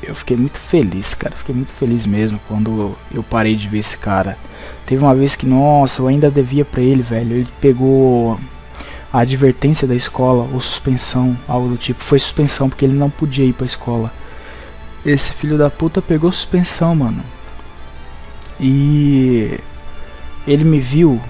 eu 0.00 0.14
fiquei 0.14 0.36
muito 0.36 0.60
feliz, 0.60 1.14
cara. 1.14 1.34
Fiquei 1.34 1.52
muito 1.52 1.72
feliz 1.72 2.06
mesmo 2.06 2.38
quando 2.46 2.96
eu 3.12 3.24
parei 3.24 3.56
de 3.56 3.66
ver 3.66 3.78
esse 3.78 3.98
cara. 3.98 4.38
Teve 4.86 5.02
uma 5.02 5.16
vez 5.16 5.34
que, 5.34 5.46
nossa, 5.46 6.00
eu 6.00 6.06
ainda 6.06 6.30
devia 6.30 6.64
pra 6.64 6.80
ele, 6.80 7.02
velho. 7.02 7.38
Ele 7.38 7.48
pegou 7.60 8.38
a 9.12 9.18
advertência 9.18 9.88
da 9.88 9.96
escola, 9.96 10.48
ou 10.52 10.60
suspensão, 10.60 11.36
algo 11.48 11.70
do 11.70 11.76
tipo. 11.76 12.04
Foi 12.04 12.20
suspensão 12.20 12.68
porque 12.68 12.84
ele 12.84 12.94
não 12.94 13.10
podia 13.10 13.44
ir 13.44 13.52
pra 13.52 13.66
escola. 13.66 14.12
Esse 15.04 15.32
filho 15.32 15.58
da 15.58 15.68
puta 15.68 16.00
pegou 16.00 16.30
suspensão, 16.30 16.94
mano. 16.94 17.24
E 18.60 19.58
ele 20.46 20.64
me 20.64 20.78
viu 20.78 21.20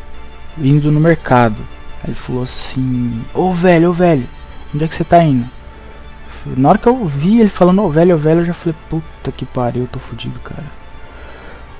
indo 0.58 0.90
no 0.92 1.00
mercado. 1.00 1.56
Ele 2.04 2.14
falou 2.14 2.42
assim: 2.42 3.24
Ô 3.34 3.52
velho, 3.52 3.90
ô 3.90 3.92
velho, 3.92 4.26
onde 4.74 4.84
é 4.84 4.88
que 4.88 4.94
você 4.94 5.04
tá 5.04 5.22
indo? 5.22 5.46
Na 6.56 6.68
hora 6.68 6.78
que 6.78 6.86
eu 6.86 7.04
vi 7.06 7.40
ele 7.40 7.48
falando 7.48 7.82
ô 7.82 7.90
velho, 7.90 8.14
ô 8.14 8.18
velho, 8.18 8.40
eu 8.40 8.46
já 8.46 8.54
falei: 8.54 8.76
Puta 8.88 9.32
que 9.32 9.44
pariu, 9.44 9.82
eu 9.82 9.88
tô 9.88 9.98
fudido, 9.98 10.38
cara. 10.40 10.64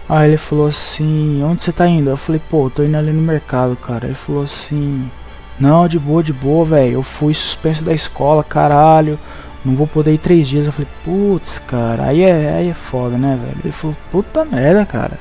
Aí 0.09 0.31
ele 0.31 0.37
falou 0.37 0.67
assim: 0.67 1.43
Onde 1.43 1.63
você 1.63 1.73
tá 1.73 1.87
indo? 1.87 2.11
Eu 2.11 2.17
falei: 2.17 2.41
Pô, 2.49 2.67
eu 2.67 2.71
tô 2.71 2.83
indo 2.83 2.97
ali 2.97 3.13
no 3.13 3.23
mercado, 3.23 3.77
cara. 3.77 4.07
Ele 4.07 4.15
falou 4.15 4.43
assim: 4.43 5.11
Não, 5.59 5.87
de 5.87 5.99
boa, 5.99 6.23
de 6.23 6.33
boa, 6.33 6.65
velho. 6.65 6.95
Eu 6.95 7.03
fui 7.03 7.35
suspenso 7.35 7.85
da 7.85 7.93
escola, 7.93 8.43
caralho. 8.43 9.19
Não 9.65 9.75
vou 9.75 9.87
poder 9.87 10.15
ir 10.15 10.19
três 10.19 10.49
dias. 10.49 10.67
Eu 10.67 10.73
falei: 10.73 10.89
Putz, 11.05 11.59
cara, 11.59 12.05
aí 12.05 12.23
é, 12.23 12.55
aí 12.57 12.69
é 12.69 12.75
foda, 12.75 13.17
né, 13.17 13.39
velho? 13.41 13.59
Ele 13.65 13.73
falou: 13.73 13.97
Puta 14.11 14.45
merda, 14.45 14.85
cara. 14.87 15.19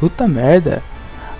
Puta 0.00 0.26
merda. 0.26 0.82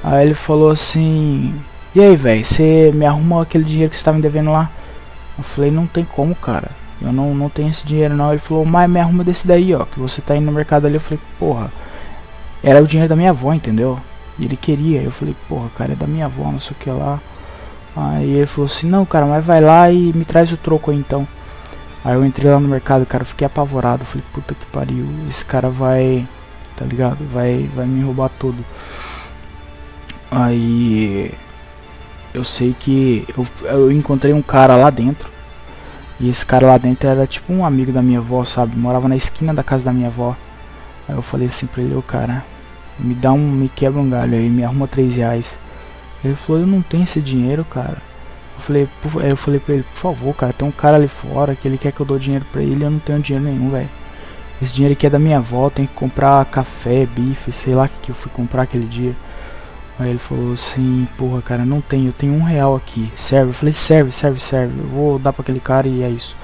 Aí 0.03 0.27
ele 0.27 0.35
falou 0.35 0.71
assim: 0.71 1.55
E 1.95 2.01
aí, 2.01 2.17
velho, 2.17 2.45
você 2.45 2.91
me 2.95 3.07
arruma 3.07 3.43
aquele 3.43 3.65
dinheiro 3.65 3.91
que 3.91 3.97
você 3.97 4.05
tá 4.05 4.13
me 4.13 4.21
devendo 4.21 4.53
lá? 4.53 4.71
Eu 5.37 5.45
falei: 5.45 5.71
Não 5.71 5.87
tem 5.87 6.05
como, 6.05 6.35
cara. 6.35 6.71
Eu 7.01 7.13
não, 7.13 7.35
não 7.35 7.49
tenho 7.49 7.71
esse 7.71 7.87
dinheiro 7.87 8.15
não. 8.15 8.31
Ele 8.31 8.39
falou: 8.39 8.65
Mas 8.65 8.89
me 8.89 9.01
arruma 9.01 9.25
desse 9.25 9.47
daí, 9.47 9.75
ó. 9.75 9.85
Que 9.85 9.99
você 9.99 10.23
tá 10.23 10.37
indo 10.37 10.47
no 10.47 10.53
mercado 10.53 10.87
ali. 10.87 10.95
Eu 10.95 11.01
falei: 11.01 11.21
Porra, 11.39 11.71
era 12.63 12.83
o 12.83 12.87
dinheiro 12.87 13.09
da 13.09 13.17
minha 13.17 13.31
avó, 13.31 13.53
entendeu? 13.53 13.99
E 14.39 14.45
ele 14.45 14.57
queria. 14.57 15.03
Eu 15.03 15.11
falei: 15.11 15.37
Porra, 15.49 15.69
cara, 15.77 15.93
é 15.93 15.97
da 15.97 16.07
minha 16.07 16.27
avó, 16.27 16.51
não 16.51 16.61
sei 16.61 16.73
o 16.73 16.81
que 16.81 16.91
lá. 16.91 17.21
Aí 17.97 18.31
ele 18.31 18.47
falou 18.47 18.67
assim: 18.67 18.87
Não, 18.87 19.05
cara, 19.05 19.27
mas 19.27 19.45
vai 19.45 19.61
lá 19.61 19.91
e 19.91 20.13
me 20.13 20.25
traz 20.25 20.53
o 20.53 20.57
troco 20.57 20.91
aí 20.91 20.97
então. 20.97 21.27
Aí 22.05 22.15
eu 22.15 22.25
entrei 22.25 22.51
lá 22.51 22.61
no 22.61 22.69
mercado, 22.69 23.05
cara, 23.05 23.25
fiquei 23.25 23.47
apavorado. 23.47 24.05
falei: 24.05 24.25
Puta 24.33 24.55
que 24.55 24.67
pariu, 24.67 25.07
esse 25.29 25.45
cara 25.45 25.69
vai. 25.69 26.27
Tá 26.77 26.85
ligado? 26.85 27.19
Vai, 27.33 27.69
vai 27.75 27.87
me 27.87 28.05
roubar 28.05 28.31
tudo. 28.39 28.63
Aí 30.39 31.33
eu 32.35 32.45
sei 32.45 32.77
que 32.79 33.27
eu, 33.35 33.47
eu 33.63 33.91
encontrei 33.91 34.35
um 34.35 34.43
cara 34.43 34.77
lá 34.77 34.91
dentro. 34.91 35.31
E 36.21 36.29
esse 36.29 36.45
cara 36.45 36.67
lá 36.67 36.77
dentro 36.77 37.09
era 37.09 37.27
tipo 37.27 37.51
um 37.55 37.65
amigo 37.65 37.91
da 37.91 38.03
minha 38.03 38.19
avó, 38.19 38.45
sabe? 38.45 38.77
Morava 38.77 39.09
na 39.09 39.17
esquina 39.17 39.55
da 39.55 39.63
casa 39.63 39.87
da 39.87 39.95
minha 39.95 40.09
avó. 40.09 40.37
Aí 41.09 41.15
eu 41.15 41.23
falei 41.23 41.49
assim 41.49 41.67
pra 41.67 41.83
ele, 41.83 41.95
ô 41.95 42.03
cara, 42.03 42.45
me 42.99 43.15
dá 43.15 43.33
um. 43.33 43.39
me 43.39 43.71
quebra 43.71 43.99
um 43.99 44.11
galho 44.11 44.35
aí, 44.35 44.51
me 44.51 44.63
arruma 44.63 44.87
três 44.87 45.15
reais. 45.15 45.57
Ele 46.23 46.35
falou, 46.35 46.61
eu 46.61 46.67
não 46.67 46.83
tenho 46.83 47.05
esse 47.05 47.23
dinheiro, 47.23 47.65
cara. 47.65 47.97
Eu 48.57 48.61
falei, 48.61 48.89
por, 49.01 49.25
eu 49.25 49.37
falei 49.39 49.59
pra 49.59 49.75
ele, 49.75 49.85
por 49.85 49.99
favor, 49.99 50.35
cara, 50.35 50.53
tem 50.53 50.69
um 50.69 50.73
cara 50.73 50.97
ali 50.97 51.09
fora 51.09 51.55
que 51.55 51.67
ele 51.67 51.79
quer 51.79 51.93
que 51.93 52.01
eu 52.01 52.07
dou 52.07 52.19
dinheiro 52.19 52.45
pra 52.53 52.63
ele 52.63 52.85
eu 52.85 52.91
não 52.91 52.99
tenho 52.99 53.21
dinheiro 53.21 53.47
nenhum, 53.47 53.71
velho. 53.71 53.89
Esse 54.61 54.75
dinheiro 54.75 54.93
aqui 54.93 55.07
é 55.07 55.11
da 55.11 55.19
minha 55.19 55.39
avó, 55.39 55.71
tem 55.71 55.87
que 55.87 55.95
comprar 55.95 56.45
café, 56.47 57.07
bife, 57.07 57.53
sei 57.53 57.75
lá 57.75 57.85
o 57.85 57.89
que, 57.89 58.01
que 58.03 58.11
eu 58.11 58.15
fui 58.15 58.31
comprar 58.31 58.63
aquele 58.63 58.87
dia. 58.87 59.15
Aí 59.99 60.11
ele 60.11 60.19
falou 60.19 60.53
assim, 60.53 61.09
porra 61.17 61.41
cara, 61.41 61.65
não 61.65 61.81
tenho, 61.81 62.09
eu 62.09 62.13
tenho 62.13 62.35
um 62.35 62.43
real 62.43 62.77
aqui, 62.77 63.11
serve? 63.17 63.51
Eu 63.51 63.55
falei, 63.55 63.73
serve, 63.73 64.13
serve, 64.13 64.39
serve, 64.39 64.79
eu 64.79 64.87
vou 64.89 65.19
dar 65.19 65.33
pra 65.33 65.43
aquele 65.43 65.61
cara 65.61 65.89
e 65.89 66.03
é 66.03 66.11
isso. 66.11 66.37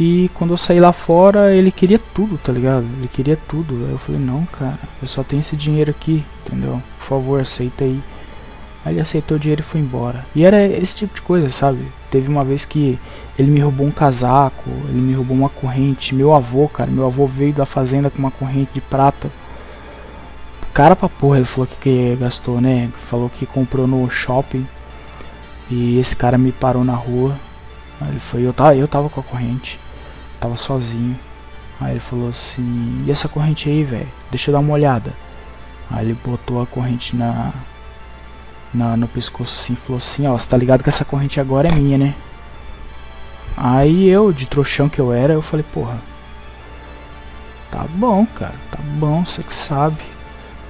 E 0.00 0.30
quando 0.34 0.52
eu 0.52 0.58
saí 0.58 0.80
lá 0.80 0.92
fora, 0.92 1.54
ele 1.54 1.70
queria 1.70 2.00
tudo, 2.14 2.36
tá 2.38 2.52
ligado? 2.52 2.84
Ele 2.98 3.08
queria 3.08 3.38
tudo. 3.48 3.84
Aí 3.86 3.92
eu 3.92 3.98
falei, 3.98 4.20
não, 4.20 4.44
cara, 4.46 4.78
eu 5.00 5.06
só 5.06 5.22
tenho 5.22 5.40
esse 5.40 5.54
dinheiro 5.54 5.90
aqui, 5.90 6.24
entendeu? 6.44 6.82
Por 6.98 7.06
favor, 7.06 7.40
aceita 7.40 7.84
aí. 7.84 8.00
Aí 8.84 8.94
ele 8.94 9.00
aceitou 9.00 9.36
o 9.36 9.40
dinheiro 9.40 9.60
e 9.60 9.64
foi 9.64 9.80
embora. 9.80 10.26
E 10.34 10.44
era 10.44 10.66
esse 10.66 10.96
tipo 10.96 11.14
de 11.14 11.22
coisa, 11.22 11.48
sabe? 11.48 11.78
Teve 12.10 12.28
uma 12.28 12.44
vez 12.44 12.64
que 12.64 12.98
ele 13.38 13.50
me 13.50 13.60
roubou 13.60 13.86
um 13.86 13.90
casaco, 13.90 14.68
ele 14.88 15.00
me 15.00 15.14
roubou 15.14 15.36
uma 15.36 15.48
corrente. 15.48 16.14
Meu 16.14 16.34
avô, 16.34 16.68
cara, 16.68 16.90
meu 16.90 17.06
avô 17.06 17.26
veio 17.26 17.52
da 17.52 17.64
fazenda 17.64 18.10
com 18.10 18.18
uma 18.18 18.30
corrente 18.30 18.72
de 18.74 18.80
prata 18.80 19.30
cara 20.74 20.96
pra 20.96 21.08
porra, 21.08 21.36
ele 21.36 21.46
falou 21.46 21.66
que, 21.68 21.76
que 21.76 22.16
gastou, 22.16 22.60
né? 22.60 22.90
Falou 23.08 23.30
que 23.30 23.46
comprou 23.46 23.86
no 23.86 24.10
shopping. 24.10 24.66
E 25.70 25.98
esse 25.98 26.14
cara 26.14 26.36
me 26.36 26.50
parou 26.50 26.84
na 26.84 26.94
rua. 26.94 27.36
Aí 28.00 28.08
ele 28.08 28.18
foi, 28.18 28.42
eu 28.42 28.52
tava, 28.52 28.74
eu 28.74 28.88
tava 28.88 29.08
com 29.08 29.20
a 29.20 29.22
corrente. 29.22 29.78
Tava 30.40 30.56
sozinho. 30.56 31.16
Aí 31.80 31.92
ele 31.92 32.00
falou 32.00 32.28
assim, 32.28 33.04
e 33.06 33.10
essa 33.10 33.28
corrente 33.28 33.68
aí, 33.68 33.84
velho? 33.84 34.08
Deixa 34.30 34.50
eu 34.50 34.52
dar 34.52 34.58
uma 34.58 34.74
olhada. 34.74 35.12
Aí 35.90 36.04
ele 36.06 36.18
botou 36.24 36.60
a 36.60 36.66
corrente 36.66 37.16
na, 37.16 37.52
na 38.72 38.96
no 38.96 39.06
pescoço 39.06 39.60
assim, 39.60 39.76
falou 39.76 39.98
assim, 39.98 40.26
ó, 40.26 40.36
você 40.36 40.48
tá 40.48 40.56
ligado 40.56 40.82
que 40.82 40.88
essa 40.88 41.04
corrente 41.04 41.40
agora 41.40 41.68
é 41.68 41.72
minha, 41.72 41.98
né? 41.98 42.14
Aí 43.56 44.08
eu, 44.08 44.32
de 44.32 44.46
trouxão 44.46 44.88
que 44.88 45.00
eu 45.00 45.12
era, 45.12 45.32
eu 45.32 45.42
falei, 45.42 45.64
porra. 45.72 45.98
Tá 47.70 47.84
bom, 47.90 48.26
cara, 48.26 48.54
tá 48.70 48.78
bom, 48.82 49.24
você 49.24 49.42
que 49.42 49.54
sabe. 49.54 50.13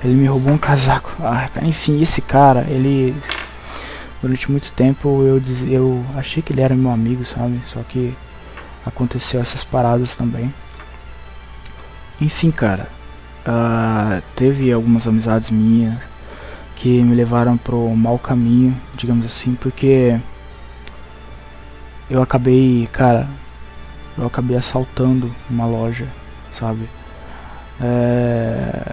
Ele 0.05 0.15
me 0.15 0.27
roubou 0.27 0.53
um 0.53 0.59
casaco. 0.59 1.11
Ah, 1.21 1.49
cara, 1.49 1.67
enfim, 1.67 2.03
esse 2.03 2.21
cara, 2.21 2.67
ele. 2.69 3.17
Durante 4.21 4.51
muito 4.51 4.71
tempo 4.73 5.23
eu, 5.23 5.41
diz, 5.41 5.65
eu 5.65 6.05
achei 6.15 6.43
que 6.43 6.53
ele 6.53 6.61
era 6.63 6.75
meu 6.75 6.91
amigo, 6.91 7.25
sabe? 7.25 7.61
Só 7.67 7.81
que 7.81 8.15
aconteceu 8.85 9.41
essas 9.41 9.65
paradas 9.65 10.15
também. 10.15 10.53
Enfim, 12.21 12.51
cara. 12.51 12.89
Uh, 13.47 14.23
teve 14.35 14.73
algumas 14.73 15.07
amizades 15.07 15.51
minhas 15.51 15.99
que 16.77 17.03
me 17.03 17.15
levaram 17.15 17.57
pro 17.57 17.95
mau 17.95 18.19
caminho, 18.19 18.75
digamos 18.95 19.27
assim, 19.27 19.55
porque 19.55 20.19
eu 22.11 22.23
acabei, 22.23 22.89
cara, 22.93 23.29
eu 24.17 24.27
acabei 24.27 24.57
assaltando 24.57 25.35
uma 25.51 25.67
loja, 25.67 26.07
sabe? 26.53 26.89
É, 27.81 28.93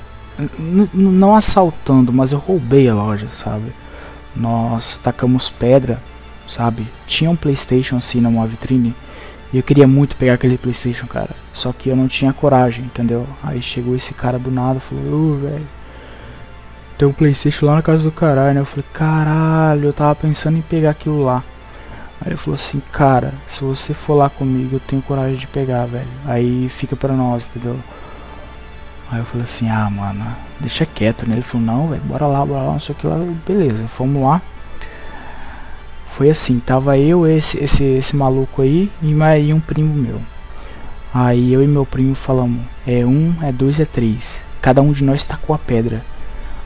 não 0.94 1.36
assaltando, 1.36 2.12
mas 2.14 2.32
eu 2.32 2.40
roubei 2.40 2.88
a 2.90 2.94
loja, 2.94 3.28
sabe? 3.32 3.74
Nós 4.36 4.98
tacamos 4.98 5.50
pedra, 5.50 6.02
sabe? 6.48 6.88
Tinha 7.08 7.30
um 7.30 7.36
PlayStation 7.36 7.98
assim 7.98 8.22
numa 8.22 8.48
vitrine 8.48 8.96
e 9.54 9.58
eu 9.58 9.64
queria 9.64 9.88
muito 9.88 10.16
pegar 10.16 10.36
aquele 10.36 10.58
PlayStation, 10.58 11.08
cara. 11.08 11.32
Só 11.54 11.74
que 11.74 11.90
eu 11.90 11.96
não 11.96 12.08
tinha 12.08 12.32
coragem, 12.32 12.86
entendeu? 12.86 13.28
Aí 13.44 13.62
chegou 13.62 13.96
esse 13.96 14.14
cara 14.14 14.40
do 14.40 14.50
nada, 14.50 14.80
falou: 14.80 15.34
"Ô, 15.34 15.36
velho, 15.36 15.68
tem 16.98 17.08
um 17.08 17.14
PlayStation 17.14 17.66
lá 17.66 17.76
na 17.76 17.82
casa 17.82 18.04
do 18.04 18.12
caralho", 18.12 18.54
né? 18.54 18.62
Eu 18.62 18.66
falei: 18.66 18.86
"Caralho, 18.94 19.86
eu 19.86 19.94
tava 19.94 20.16
pensando 20.16 20.58
em 20.58 20.62
pegar 20.62 20.92
aquilo 20.92 21.24
lá". 21.24 21.44
Aí 22.22 22.28
ele 22.30 22.38
falou 22.38 22.54
assim, 22.54 22.80
cara, 22.92 23.34
se 23.48 23.64
você 23.64 23.96
for 23.96 24.14
lá 24.14 24.30
comigo, 24.30 24.76
eu 24.76 24.80
tenho 24.80 25.02
coragem 25.02 25.38
de 25.38 25.48
pegar, 25.48 25.86
velho. 25.86 26.08
Aí 26.24 26.70
fica 26.70 26.96
pra 26.96 27.14
nós, 27.14 27.48
entendeu? 27.48 27.78
Aí 29.12 29.20
eu 29.20 29.26
falei 29.26 29.44
assim, 29.44 29.70
ah, 29.70 29.90
mano, 29.90 30.26
deixa 30.58 30.86
quieto, 30.86 31.28
né? 31.28 31.36
Ele 31.36 31.44
falou, 31.44 31.68
não, 31.68 31.90
velho, 31.90 32.02
bora 32.04 32.26
lá, 32.26 32.46
bora 32.46 32.64
lá, 32.64 32.74
não 32.74 32.80
sei 32.80 32.96
o 32.96 32.98
que. 32.98 33.08
Beleza, 33.52 33.86
fomos 33.88 34.24
lá. 34.24 34.42
Foi 36.16 36.30
assim, 36.30 36.60
tava 36.60 36.98
eu, 36.98 37.28
esse, 37.28 37.62
esse, 37.62 37.84
esse 37.84 38.16
maluco 38.16 38.62
aí 38.62 38.90
e, 39.02 39.10
e 39.10 39.54
um 39.54 39.60
primo 39.60 39.94
meu. 39.94 40.22
Aí 41.14 41.52
eu 41.52 41.62
e 41.62 41.68
meu 41.68 41.86
primo 41.86 42.16
falamos, 42.16 42.62
é 42.88 43.06
um, 43.06 43.36
é 43.42 43.52
dois, 43.52 43.82
é 43.82 43.86
três. 43.86 44.44
Cada 44.62 44.82
um 44.82 44.94
de 44.94 45.04
nós 45.04 45.26
tacou 45.26 45.54
a 45.54 45.60
pedra. 45.60 46.06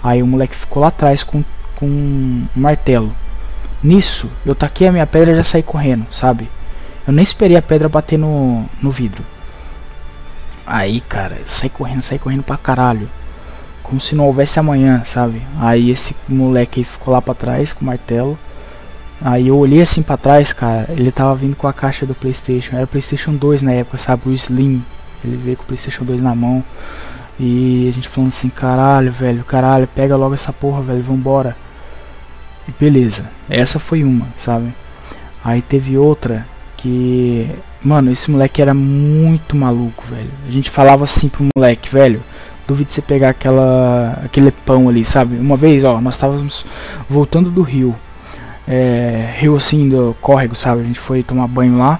Aí 0.03 0.21
o 0.21 0.27
moleque 0.27 0.55
ficou 0.55 0.81
lá 0.81 0.89
atrás 0.89 1.23
com, 1.23 1.43
com 1.75 1.87
um 1.87 2.45
martelo. 2.55 3.11
Nisso, 3.81 4.29
eu 4.45 4.53
taquei 4.53 4.87
a 4.87 4.91
minha 4.91 5.07
pedra 5.07 5.33
e 5.33 5.35
já 5.37 5.43
saí 5.43 5.63
correndo, 5.63 6.05
sabe? 6.11 6.47
Eu 7.07 7.13
nem 7.13 7.23
esperei 7.23 7.57
a 7.57 7.61
pedra 7.61 7.89
bater 7.89 8.19
no, 8.19 8.65
no 8.79 8.91
vidro. 8.91 9.23
Aí, 10.65 11.01
cara, 11.01 11.37
saí 11.45 11.69
correndo, 11.69 12.01
saí 12.01 12.17
correndo 12.17 12.43
pra 12.43 12.57
caralho. 12.57 13.09
Como 13.83 14.01
se 14.01 14.15
não 14.15 14.25
houvesse 14.25 14.59
amanhã, 14.59 15.03
sabe? 15.05 15.41
Aí 15.59 15.91
esse 15.91 16.15
moleque 16.27 16.83
ficou 16.83 17.13
lá 17.13 17.21
pra 17.21 17.35
trás 17.35 17.71
com 17.71 17.81
o 17.81 17.85
martelo. 17.85 18.37
Aí 19.21 19.47
eu 19.47 19.57
olhei 19.57 19.81
assim 19.81 20.01
pra 20.01 20.17
trás, 20.17 20.51
cara. 20.51 20.87
Ele 20.89 21.11
tava 21.11 21.35
vindo 21.35 21.55
com 21.55 21.67
a 21.67 21.73
caixa 21.73 22.05
do 22.05 22.15
PlayStation. 22.15 22.75
Era 22.75 22.87
PlayStation 22.87 23.33
2 23.33 23.61
na 23.61 23.73
época, 23.73 23.97
sabe? 23.97 24.23
O 24.25 24.33
Slim. 24.33 24.83
Ele 25.23 25.37
veio 25.37 25.57
com 25.57 25.63
o 25.63 25.67
PlayStation 25.67 26.03
2 26.03 26.21
na 26.21 26.33
mão. 26.33 26.63
E 27.39 27.87
a 27.89 27.93
gente 27.93 28.07
falando 28.07 28.29
assim: 28.29 28.49
caralho, 28.49 29.11
velho, 29.11 29.43
caralho, 29.43 29.87
pega 29.87 30.15
logo 30.15 30.33
essa 30.33 30.51
porra, 30.51 30.81
velho, 30.81 31.03
vambora. 31.03 31.55
E 32.67 32.71
beleza, 32.71 33.29
essa 33.49 33.77
foi 33.77 34.03
uma, 34.03 34.27
sabe? 34.35 34.73
Aí 35.43 35.61
teve 35.61 35.97
outra 35.97 36.45
Mano, 37.81 38.11
esse 38.11 38.29
moleque 38.31 38.61
era 38.61 38.73
muito 38.73 39.55
maluco, 39.55 40.03
velho. 40.09 40.31
A 40.47 40.51
gente 40.51 40.69
falava 40.69 41.03
assim 41.03 41.29
pro 41.29 41.45
moleque, 41.55 41.89
velho. 41.89 42.21
Duvido 42.67 42.91
você 42.91 43.01
pegar 43.01 43.29
aquela. 43.29 44.19
aquele 44.23 44.51
pão 44.51 44.89
ali, 44.89 45.05
sabe? 45.05 45.37
Uma 45.37 45.55
vez, 45.55 45.83
ó, 45.83 46.01
nós 46.01 46.15
estávamos 46.15 46.65
voltando 47.09 47.49
do 47.49 47.61
rio. 47.61 47.95
É, 48.67 49.33
rio 49.37 49.55
assim, 49.55 49.87
do 49.87 50.15
córrego, 50.19 50.55
sabe? 50.55 50.81
A 50.81 50.85
gente 50.85 50.99
foi 50.99 51.21
tomar 51.21 51.47
banho 51.47 51.77
lá. 51.77 51.99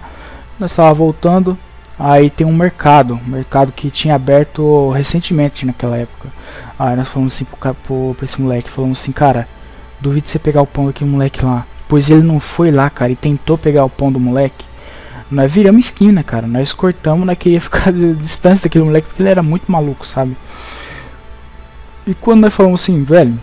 Nós 0.59 0.71
estava 0.71 0.93
voltando. 0.93 1.57
Aí 1.97 2.29
tem 2.29 2.45
um 2.45 2.53
mercado, 2.53 3.19
um 3.25 3.29
mercado 3.29 3.71
que 3.71 3.89
tinha 3.89 4.15
aberto 4.15 4.89
recentemente 4.91 5.65
naquela 5.65 5.97
época. 5.97 6.29
Aí 6.77 6.95
nós 6.95 7.07
falamos 7.07 7.33
assim 7.33 7.45
pro, 7.45 7.73
pro, 7.75 8.15
pra 8.15 8.25
esse 8.25 8.41
moleque, 8.41 8.69
falamos 8.69 8.99
assim, 8.99 9.13
cara, 9.13 9.47
Duvido 9.99 10.27
você 10.27 10.37
pegar 10.37 10.61
o 10.61 10.67
pão 10.67 10.85
daquele 10.85 11.09
moleque 11.09 11.43
lá. 11.43 11.65
Pois 11.87 12.09
ele 12.09 12.21
não 12.21 12.39
foi 12.39 12.71
lá, 12.71 12.89
cara, 12.89 13.11
e 13.11 13.15
tentou 13.15 13.57
pegar 13.57 13.85
o 13.85 13.89
pão 13.89 14.11
do 14.11 14.19
moleque. 14.19 14.65
Nós 15.29 15.51
viramos 15.51 15.85
esquina, 15.85 16.23
cara. 16.23 16.47
Nós 16.47 16.71
cortamos, 16.73 17.25
nós 17.25 17.37
queria 17.37 17.59
ficar 17.61 17.91
de 17.91 18.13
distância 18.13 18.63
daquele 18.63 18.85
moleque 18.85 19.07
porque 19.07 19.21
ele 19.21 19.29
era 19.29 19.43
muito 19.43 19.71
maluco, 19.71 20.05
sabe? 20.05 20.35
E 22.05 22.13
quando 22.13 22.41
nós 22.41 22.53
falamos 22.53 22.81
assim, 22.81 23.03
velho, 23.03 23.39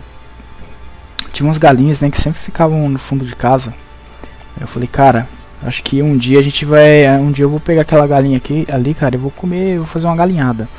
tinha 1.33 1.45
umas 1.45 1.57
galinhas, 1.57 1.99
né, 1.99 2.09
que 2.09 2.19
sempre 2.19 2.39
ficavam 2.39 2.87
no 2.87 2.97
fundo 2.97 3.25
de 3.25 3.35
casa. 3.35 3.73
Eu 4.59 4.67
falei, 4.67 4.87
cara, 4.87 5.27
acho 5.63 5.83
que 5.83 6.01
um 6.01 6.15
dia 6.15 6.39
a 6.39 6.41
gente 6.41 6.63
vai, 6.63 7.09
um 7.19 7.31
dia 7.31 7.43
eu 7.43 7.49
vou 7.49 7.59
pegar 7.59 7.81
aquela 7.81 8.07
galinha 8.07 8.37
aqui, 8.37 8.65
ali, 8.71 8.93
cara, 8.93 9.15
eu 9.15 9.19
vou 9.19 9.31
comer, 9.31 9.75
eu 9.75 9.79
vou 9.79 9.87
fazer 9.87 10.05
uma 10.05 10.15
galinhada 10.15 10.69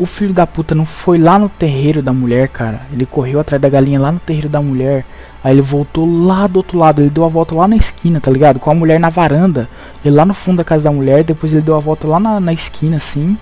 o 0.00 0.06
filho 0.06 0.32
da 0.32 0.46
puta 0.46 0.74
não 0.74 0.86
foi 0.86 1.18
lá 1.18 1.38
no 1.38 1.50
terreiro 1.50 2.02
da 2.02 2.10
mulher, 2.10 2.48
cara. 2.48 2.80
Ele 2.90 3.04
correu 3.04 3.38
atrás 3.38 3.60
da 3.60 3.68
galinha 3.68 4.00
lá 4.00 4.10
no 4.10 4.18
terreiro 4.18 4.48
da 4.48 4.58
mulher. 4.58 5.04
Aí 5.44 5.52
ele 5.52 5.60
voltou 5.60 6.24
lá 6.24 6.46
do 6.46 6.56
outro 6.56 6.78
lado. 6.78 7.02
Ele 7.02 7.10
deu 7.10 7.22
a 7.22 7.28
volta 7.28 7.54
lá 7.54 7.68
na 7.68 7.76
esquina, 7.76 8.18
tá 8.18 8.30
ligado? 8.30 8.58
Com 8.58 8.70
a 8.70 8.74
mulher 8.74 8.98
na 8.98 9.10
varanda. 9.10 9.68
Ele 10.02 10.16
lá 10.16 10.24
no 10.24 10.32
fundo 10.32 10.56
da 10.56 10.64
casa 10.64 10.84
da 10.84 10.90
mulher. 10.90 11.22
Depois 11.22 11.52
ele 11.52 11.60
deu 11.60 11.76
a 11.76 11.78
volta 11.78 12.08
lá 12.08 12.18
na, 12.18 12.40
na 12.40 12.50
esquina, 12.50 12.96
assim. 12.96 13.36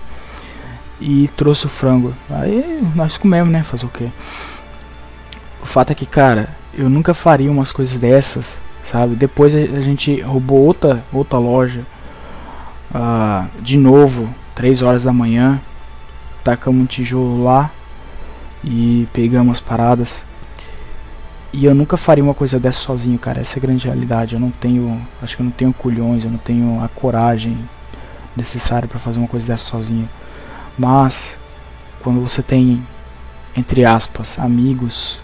E 0.99 1.29
trouxe 1.29 1.65
o 1.65 1.69
frango. 1.69 2.13
Aí 2.29 2.85
nós 2.93 3.15
comemos, 3.15 3.53
né? 3.53 3.63
Fazer 3.63 3.85
o 3.85 3.89
quê? 3.89 4.09
O 5.63 5.65
fato 5.65 5.91
é 5.91 5.95
que, 5.95 6.05
cara, 6.05 6.49
eu 6.73 6.89
nunca 6.89 7.13
faria 7.13 7.49
umas 7.49 7.71
coisas 7.71 7.95
dessas, 7.97 8.59
sabe? 8.83 9.15
Depois 9.15 9.55
a, 9.55 9.59
a 9.59 9.81
gente 9.81 10.19
roubou 10.19 10.59
outra, 10.59 11.05
outra 11.13 11.39
loja. 11.39 11.83
Uh, 12.93 13.47
de 13.61 13.77
novo, 13.77 14.27
3 14.55 14.81
horas 14.81 15.05
da 15.05 15.13
manhã 15.13 15.61
tacamos 16.43 16.81
um 16.81 16.85
tijolo 16.85 17.43
lá 17.43 17.71
e 18.63 19.07
pegamos 19.13 19.53
as 19.53 19.59
paradas. 19.59 20.23
E 21.51 21.65
eu 21.65 21.73
nunca 21.73 21.97
faria 21.97 22.23
uma 22.23 22.33
coisa 22.33 22.59
dessa 22.59 22.79
sozinho, 22.79 23.17
cara. 23.17 23.41
Essa 23.41 23.57
é 23.57 23.59
a 23.59 23.61
grande 23.61 23.85
realidade. 23.85 24.35
Eu 24.35 24.39
não 24.39 24.51
tenho, 24.51 25.01
acho 25.21 25.35
que 25.35 25.41
eu 25.41 25.45
não 25.45 25.51
tenho 25.51 25.73
culhões, 25.73 26.23
eu 26.23 26.31
não 26.31 26.37
tenho 26.37 26.83
a 26.83 26.87
coragem 26.87 27.57
necessária 28.35 28.87
para 28.87 28.99
fazer 28.99 29.19
uma 29.19 29.27
coisa 29.27 29.47
dessa 29.47 29.65
sozinho. 29.65 30.07
Mas 30.77 31.35
quando 32.01 32.21
você 32.21 32.43
tem 32.43 32.83
entre 33.55 33.83
aspas 33.85 34.37
amigos, 34.39 35.19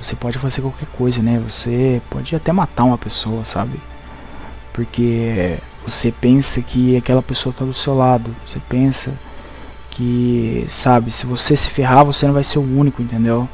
você 0.00 0.14
pode 0.14 0.38
fazer 0.38 0.60
qualquer 0.60 0.86
coisa, 0.88 1.22
né? 1.22 1.42
Você 1.48 2.00
pode 2.10 2.36
até 2.36 2.52
matar 2.52 2.84
uma 2.84 2.98
pessoa, 2.98 3.44
sabe? 3.44 3.80
Porque 4.72 5.58
você 5.86 6.12
pensa 6.12 6.60
que 6.60 6.96
aquela 6.96 7.22
pessoa 7.22 7.50
está 7.50 7.64
do 7.64 7.72
seu 7.74 7.94
lado. 7.94 8.34
Você 8.46 8.60
pensa 8.68 9.12
que, 9.96 10.66
sabe, 10.68 11.10
se 11.10 11.24
você 11.24 11.56
se 11.56 11.70
ferrar, 11.70 12.04
você 12.04 12.26
não 12.26 12.34
vai 12.34 12.44
ser 12.44 12.58
o 12.58 12.78
único, 12.78 13.00
entendeu? 13.00 13.48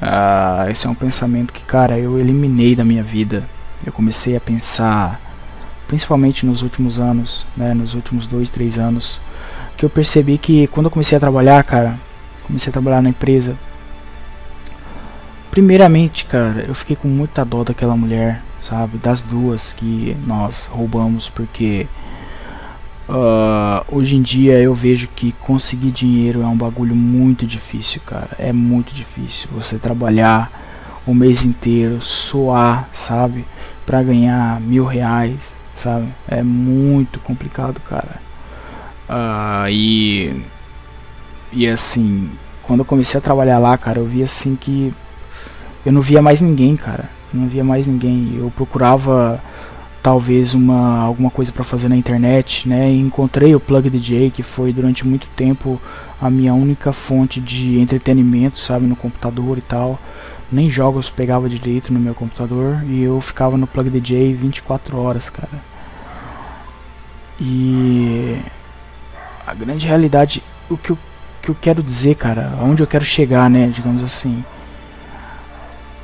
Uh, 0.00 0.70
esse 0.70 0.86
é 0.86 0.90
um 0.90 0.94
pensamento 0.94 1.52
que, 1.52 1.64
cara, 1.64 1.98
eu 1.98 2.16
eliminei 2.16 2.76
da 2.76 2.84
minha 2.84 3.02
vida. 3.02 3.42
Eu 3.84 3.92
comecei 3.92 4.36
a 4.36 4.40
pensar, 4.40 5.20
principalmente 5.88 6.46
nos 6.46 6.62
últimos 6.62 7.00
anos, 7.00 7.44
né, 7.56 7.74
nos 7.74 7.94
últimos 7.94 8.28
dois, 8.28 8.50
três 8.50 8.78
anos, 8.78 9.20
que 9.76 9.84
eu 9.84 9.90
percebi 9.90 10.38
que 10.38 10.68
quando 10.68 10.86
eu 10.86 10.92
comecei 10.92 11.16
a 11.16 11.20
trabalhar, 11.20 11.64
cara, 11.64 11.98
comecei 12.46 12.70
a 12.70 12.72
trabalhar 12.72 13.02
na 13.02 13.08
empresa. 13.08 13.56
Primeiramente, 15.50 16.24
cara, 16.24 16.66
eu 16.68 16.74
fiquei 16.74 16.94
com 16.94 17.08
muita 17.08 17.44
dó 17.44 17.64
daquela 17.64 17.96
mulher, 17.96 18.42
sabe, 18.60 18.96
das 18.98 19.24
duas 19.24 19.72
que 19.72 20.16
nós 20.24 20.66
roubamos, 20.70 21.28
porque 21.28 21.88
Uh, 23.08 23.82
hoje 23.90 24.16
em 24.16 24.22
dia 24.22 24.60
eu 24.60 24.74
vejo 24.74 25.08
que 25.08 25.32
conseguir 25.32 25.90
dinheiro 25.90 26.42
é 26.42 26.46
um 26.46 26.56
bagulho 26.56 26.94
muito 26.94 27.46
difícil, 27.46 28.02
cara. 28.04 28.28
É 28.38 28.52
muito 28.52 28.94
difícil 28.94 29.48
você 29.50 29.78
trabalhar 29.78 30.50
o 31.06 31.14
mês 31.14 31.42
inteiro, 31.42 32.02
suar, 32.02 32.88
sabe? 32.92 33.46
Pra 33.86 34.02
ganhar 34.02 34.60
mil 34.60 34.84
reais, 34.84 35.54
sabe? 35.74 36.08
É 36.28 36.42
muito 36.42 37.18
complicado, 37.20 37.80
cara. 37.80 38.20
Uh, 39.08 39.70
e, 39.70 40.42
e 41.50 41.66
assim, 41.66 42.30
quando 42.62 42.80
eu 42.80 42.84
comecei 42.84 43.16
a 43.16 43.22
trabalhar 43.22 43.58
lá, 43.58 43.78
cara, 43.78 44.00
eu 44.00 44.06
vi 44.06 44.22
assim 44.22 44.54
que 44.54 44.92
eu 45.86 45.92
não 45.92 46.02
via 46.02 46.20
mais 46.20 46.42
ninguém, 46.42 46.76
cara. 46.76 47.08
Não 47.32 47.48
via 47.48 47.64
mais 47.64 47.86
ninguém. 47.86 48.36
Eu 48.36 48.52
procurava 48.54 49.40
talvez 50.02 50.54
uma 50.54 51.00
alguma 51.00 51.30
coisa 51.30 51.52
para 51.52 51.64
fazer 51.64 51.88
na 51.88 51.96
internet, 51.96 52.68
né? 52.68 52.90
E 52.90 53.00
encontrei 53.00 53.54
o 53.54 53.60
Plug 53.60 53.90
DJ, 53.90 54.30
que 54.30 54.42
foi 54.42 54.72
durante 54.72 55.06
muito 55.06 55.26
tempo 55.36 55.80
a 56.20 56.28
minha 56.30 56.54
única 56.54 56.92
fonte 56.92 57.40
de 57.40 57.78
entretenimento, 57.78 58.58
sabe, 58.58 58.86
no 58.86 58.96
computador 58.96 59.58
e 59.58 59.62
tal. 59.62 59.98
Nem 60.50 60.70
jogos 60.70 61.10
pegava 61.10 61.48
direito 61.48 61.92
no 61.92 62.00
meu 62.00 62.14
computador 62.14 62.82
e 62.86 63.02
eu 63.02 63.20
ficava 63.20 63.56
no 63.56 63.66
Plug 63.66 63.90
DJ 63.90 64.34
24 64.34 64.98
horas, 64.98 65.28
cara. 65.28 65.48
E 67.40 68.40
a 69.46 69.54
grande 69.54 69.86
realidade, 69.86 70.42
o 70.68 70.76
que 70.76 70.90
eu, 70.90 70.98
que 71.42 71.50
eu 71.50 71.56
quero 71.60 71.82
dizer, 71.82 72.14
cara, 72.16 72.52
aonde 72.58 72.82
eu 72.82 72.86
quero 72.86 73.04
chegar, 73.04 73.48
né, 73.48 73.70
digamos 73.72 74.02
assim. 74.02 74.44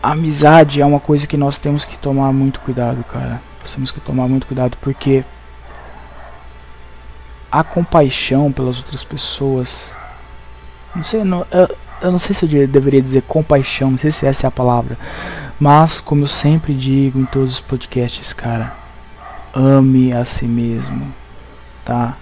A 0.03 0.13
amizade 0.13 0.81
é 0.81 0.87
uma 0.87 1.01
coisa 1.01 1.27
que 1.27 1.37
nós 1.37 1.59
temos 1.59 1.85
que 1.85 1.99
tomar 1.99 2.33
muito 2.33 2.61
cuidado, 2.61 3.03
cara. 3.05 3.41
Nós 3.65 3.73
temos 3.73 3.91
que 3.91 4.01
tomar 4.01 4.29
muito 4.29 4.47
cuidado 4.47 4.77
porque 4.81 5.25
a 7.51 7.65
compaixão 7.65 8.53
pelas 8.53 8.77
outras 8.77 9.03
pessoas. 9.03 9.91
Não 10.95 11.03
sei, 11.03 11.25
não, 11.25 11.47
eu, 11.51 11.77
eu 12.03 12.13
não 12.13 12.19
sei 12.19 12.35
se 12.35 12.45
eu 12.45 12.69
deveria 12.69 13.01
dizer 13.01 13.23
compaixão, 13.23 13.93
não 13.93 13.99
sei 13.99 14.13
se 14.13 14.27
essa 14.27 14.47
é 14.47 14.49
a 14.49 14.51
palavra. 14.51 14.99
Mas, 15.59 15.99
como 15.99 16.25
eu 16.25 16.29
sempre 16.29 16.75
digo 16.75 17.19
em 17.19 17.25
todos 17.25 17.55
os 17.55 17.61
podcasts, 17.61 18.33
cara, 18.33 18.73
ame 19.55 20.13
a 20.13 20.25
si 20.25 20.45
mesmo 20.45 21.13
tá? 21.85 22.17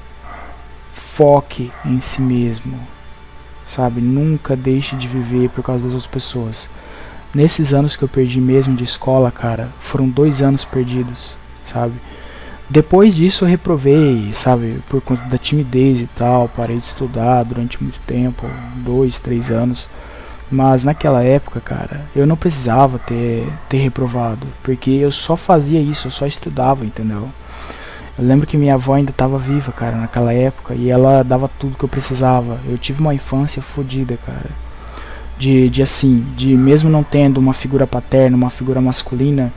Foque 0.93 1.71
em 1.85 2.01
si 2.01 2.21
mesmo, 2.21 2.79
sabe? 3.69 4.01
Nunca 4.01 4.57
deixe 4.57 4.97
de 4.97 5.07
viver 5.07 5.49
por 5.51 5.63
causa 5.63 5.85
das 5.85 5.93
outras 5.93 6.11
pessoas. 6.11 6.69
Nesses 7.35 7.73
anos 7.73 7.97
que 7.97 8.03
eu 8.03 8.09
perdi 8.09 8.41
mesmo 8.41 8.77
de 8.77 8.85
escola, 8.85 9.31
cara, 9.31 9.69
foram 9.81 10.09
dois 10.09 10.43
anos 10.43 10.65
perdidos, 10.65 11.35
sabe? 11.65 11.95
Depois 12.69 13.15
disso 13.15 13.45
eu 13.45 13.49
reprovei, 13.49 14.33
sabe? 14.35 14.83
Por 14.89 15.01
conta 15.01 15.25
da 15.25 15.39
timidez 15.39 16.01
e 16.01 16.07
tal, 16.07 16.49
parei 16.49 16.79
de 16.79 16.85
estudar 16.85 17.43
durante 17.43 17.83
muito 17.83 17.99
tempo, 18.07 18.47
dois, 18.77 19.19
três 19.19 19.51
anos. 19.51 19.87
Mas 20.51 20.85
naquela 20.85 21.25
época, 21.25 21.61
cara, 21.61 22.03
eu 22.15 22.27
não 22.27 22.37
precisava 22.37 22.99
ter, 22.99 23.47
ter 23.69 23.79
reprovado, 23.79 24.47
porque 24.63 24.91
eu 24.91 25.11
só 25.11 25.35
fazia 25.35 25.81
isso, 25.81 26.09
eu 26.09 26.11
só 26.11 26.27
estudava, 26.27 26.85
entendeu? 26.85 27.31
Eu 28.19 28.25
lembro 28.27 28.47
que 28.47 28.59
minha 28.59 28.75
avó 28.75 28.93
ainda 28.93 29.11
estava 29.11 29.39
viva, 29.39 29.73
cara, 29.73 29.97
naquela 29.97 30.35
época, 30.35 30.75
e 30.75 30.91
ela 30.91 31.23
dava 31.23 31.49
tudo 31.59 31.79
que 31.79 31.85
eu 31.85 31.89
precisava. 31.89 32.59
Eu 32.69 32.77
tive 32.77 33.01
uma 33.01 33.15
infância 33.15 33.63
fodida, 33.63 34.19
cara. 34.19 34.51
De, 35.43 35.69
de 35.69 35.83
assim, 35.83 36.25
de 36.37 36.55
mesmo 36.57 36.89
não 36.89 37.03
tendo 37.03 37.39
uma 37.39 37.53
figura 37.53 37.85
paterna, 37.85 38.37
uma 38.37 38.51
figura 38.51 38.81
masculina, 38.81 39.53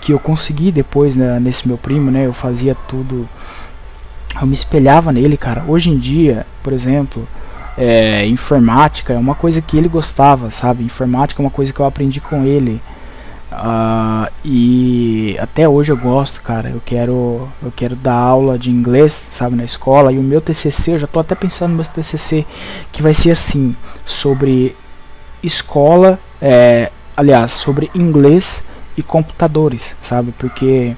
que 0.00 0.12
eu 0.12 0.18
consegui 0.18 0.72
depois 0.72 1.14
né, 1.16 1.38
nesse 1.38 1.68
meu 1.68 1.76
primo, 1.76 2.10
né? 2.10 2.24
Eu 2.24 2.32
fazia 2.32 2.74
tudo. 2.74 3.28
Eu 4.40 4.46
me 4.46 4.54
espelhava 4.54 5.12
nele, 5.12 5.36
cara. 5.36 5.64
Hoje 5.68 5.90
em 5.90 5.98
dia, 5.98 6.46
por 6.62 6.72
exemplo, 6.72 7.28
é, 7.76 8.26
informática 8.26 9.12
é 9.12 9.18
uma 9.18 9.34
coisa 9.34 9.60
que 9.60 9.76
ele 9.76 9.88
gostava, 9.88 10.50
sabe? 10.50 10.82
Informática 10.82 11.42
é 11.42 11.44
uma 11.44 11.50
coisa 11.50 11.72
que 11.72 11.80
eu 11.80 11.84
aprendi 11.84 12.20
com 12.20 12.44
ele. 12.44 12.80
Uh, 13.50 14.30
e 14.44 15.36
até 15.40 15.68
hoje 15.68 15.90
eu 15.92 15.96
gosto, 15.96 16.40
cara. 16.42 16.70
Eu 16.70 16.82
quero, 16.84 17.48
eu 17.62 17.72
quero 17.74 17.96
dar 17.96 18.14
aula 18.14 18.58
de 18.58 18.70
inglês, 18.70 19.28
sabe, 19.30 19.56
na 19.56 19.64
escola. 19.64 20.12
E 20.12 20.18
o 20.18 20.22
meu 20.22 20.40
TCC, 20.40 20.92
eu 20.92 20.98
já 20.98 21.06
tô 21.06 21.20
até 21.20 21.34
pensando 21.34 21.70
no 21.70 21.76
meu 21.76 21.84
TCC, 21.84 22.46
que 22.92 23.02
vai 23.02 23.14
ser 23.14 23.30
assim, 23.30 23.74
sobre 24.06 24.74
escola, 25.42 26.18
é, 26.40 26.90
aliás, 27.16 27.52
sobre 27.52 27.90
inglês 27.94 28.62
e 28.96 29.02
computadores, 29.02 29.96
sabe? 30.02 30.32
Porque 30.38 30.96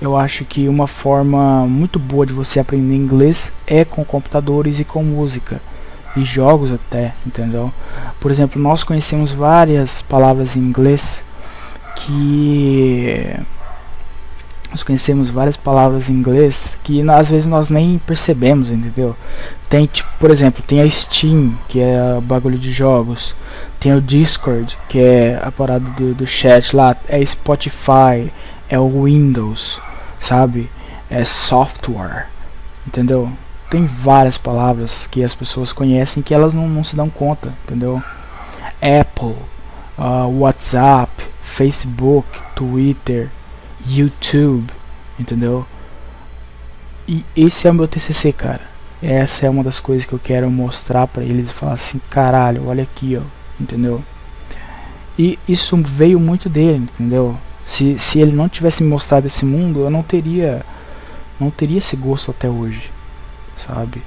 eu 0.00 0.16
acho 0.16 0.44
que 0.44 0.68
uma 0.68 0.86
forma 0.86 1.66
muito 1.66 1.98
boa 1.98 2.26
de 2.26 2.32
você 2.32 2.60
aprender 2.60 2.94
inglês 2.94 3.52
é 3.66 3.84
com 3.84 4.04
computadores 4.04 4.78
e 4.78 4.84
com 4.84 5.02
música 5.02 5.60
e 6.16 6.24
jogos 6.24 6.72
até, 6.72 7.14
entendeu? 7.26 7.72
Por 8.20 8.30
exemplo, 8.30 8.60
nós 8.60 8.82
conhecemos 8.82 9.32
várias 9.32 10.02
palavras 10.02 10.56
em 10.56 10.60
inglês 10.60 11.24
que 11.94 13.36
nós 14.70 14.82
conhecemos 14.82 15.30
várias 15.30 15.56
palavras 15.56 16.10
em 16.10 16.12
inglês 16.12 16.78
que 16.82 17.00
às 17.08 17.30
vezes 17.30 17.46
nós 17.46 17.70
nem 17.70 17.98
percebemos, 17.98 18.70
entendeu? 18.70 19.16
Tem, 19.68 19.86
tipo, 19.86 20.08
por 20.18 20.30
exemplo, 20.30 20.62
tem 20.66 20.80
a 20.80 20.90
Steam, 20.90 21.56
que 21.68 21.80
é 21.80 22.20
bagulho 22.22 22.58
de 22.58 22.72
jogos. 22.72 23.34
Tem 23.86 23.94
o 23.94 24.00
Discord, 24.00 24.76
que 24.88 24.98
é 24.98 25.40
a 25.40 25.52
parada 25.52 25.88
do, 25.90 26.12
do 26.12 26.26
chat 26.26 26.74
lá. 26.74 26.96
É 27.06 27.24
Spotify, 27.24 28.32
é 28.68 28.76
o 28.76 29.04
Windows, 29.04 29.80
sabe? 30.20 30.68
É 31.08 31.24
software, 31.24 32.26
entendeu? 32.84 33.30
Tem 33.70 33.86
várias 33.86 34.36
palavras 34.36 35.06
que 35.06 35.22
as 35.22 35.36
pessoas 35.36 35.72
conhecem 35.72 36.20
que 36.20 36.34
elas 36.34 36.52
não, 36.52 36.68
não 36.68 36.82
se 36.82 36.96
dão 36.96 37.08
conta, 37.08 37.54
entendeu? 37.62 38.02
Apple, 38.82 39.36
uh, 39.96 40.40
WhatsApp, 40.40 41.24
Facebook, 41.40 42.26
Twitter, 42.56 43.30
YouTube, 43.86 44.66
entendeu? 45.16 45.64
E 47.06 47.24
esse 47.36 47.68
é 47.68 47.70
o 47.70 47.74
meu 47.74 47.86
TCC, 47.86 48.32
cara. 48.32 48.62
Essa 49.00 49.46
é 49.46 49.48
uma 49.48 49.62
das 49.62 49.78
coisas 49.78 50.04
que 50.04 50.12
eu 50.12 50.18
quero 50.18 50.50
mostrar 50.50 51.06
para 51.06 51.22
eles 51.22 51.50
e 51.50 51.54
falar 51.54 51.74
assim, 51.74 52.00
caralho, 52.10 52.66
olha 52.66 52.82
aqui, 52.82 53.16
ó, 53.16 53.35
entendeu? 53.60 54.02
E 55.18 55.38
isso 55.48 55.76
veio 55.76 56.20
muito 56.20 56.48
dele, 56.48 56.88
entendeu? 56.94 57.36
Se, 57.64 57.98
se 57.98 58.20
ele 58.20 58.34
não 58.34 58.48
tivesse 58.48 58.82
me 58.82 58.88
mostrado 58.88 59.26
esse 59.26 59.44
mundo, 59.44 59.80
eu 59.80 59.90
não 59.90 60.02
teria 60.02 60.64
não 61.38 61.50
teria 61.50 61.78
esse 61.78 61.96
gosto 61.96 62.30
até 62.30 62.48
hoje, 62.48 62.90
sabe? 63.56 64.02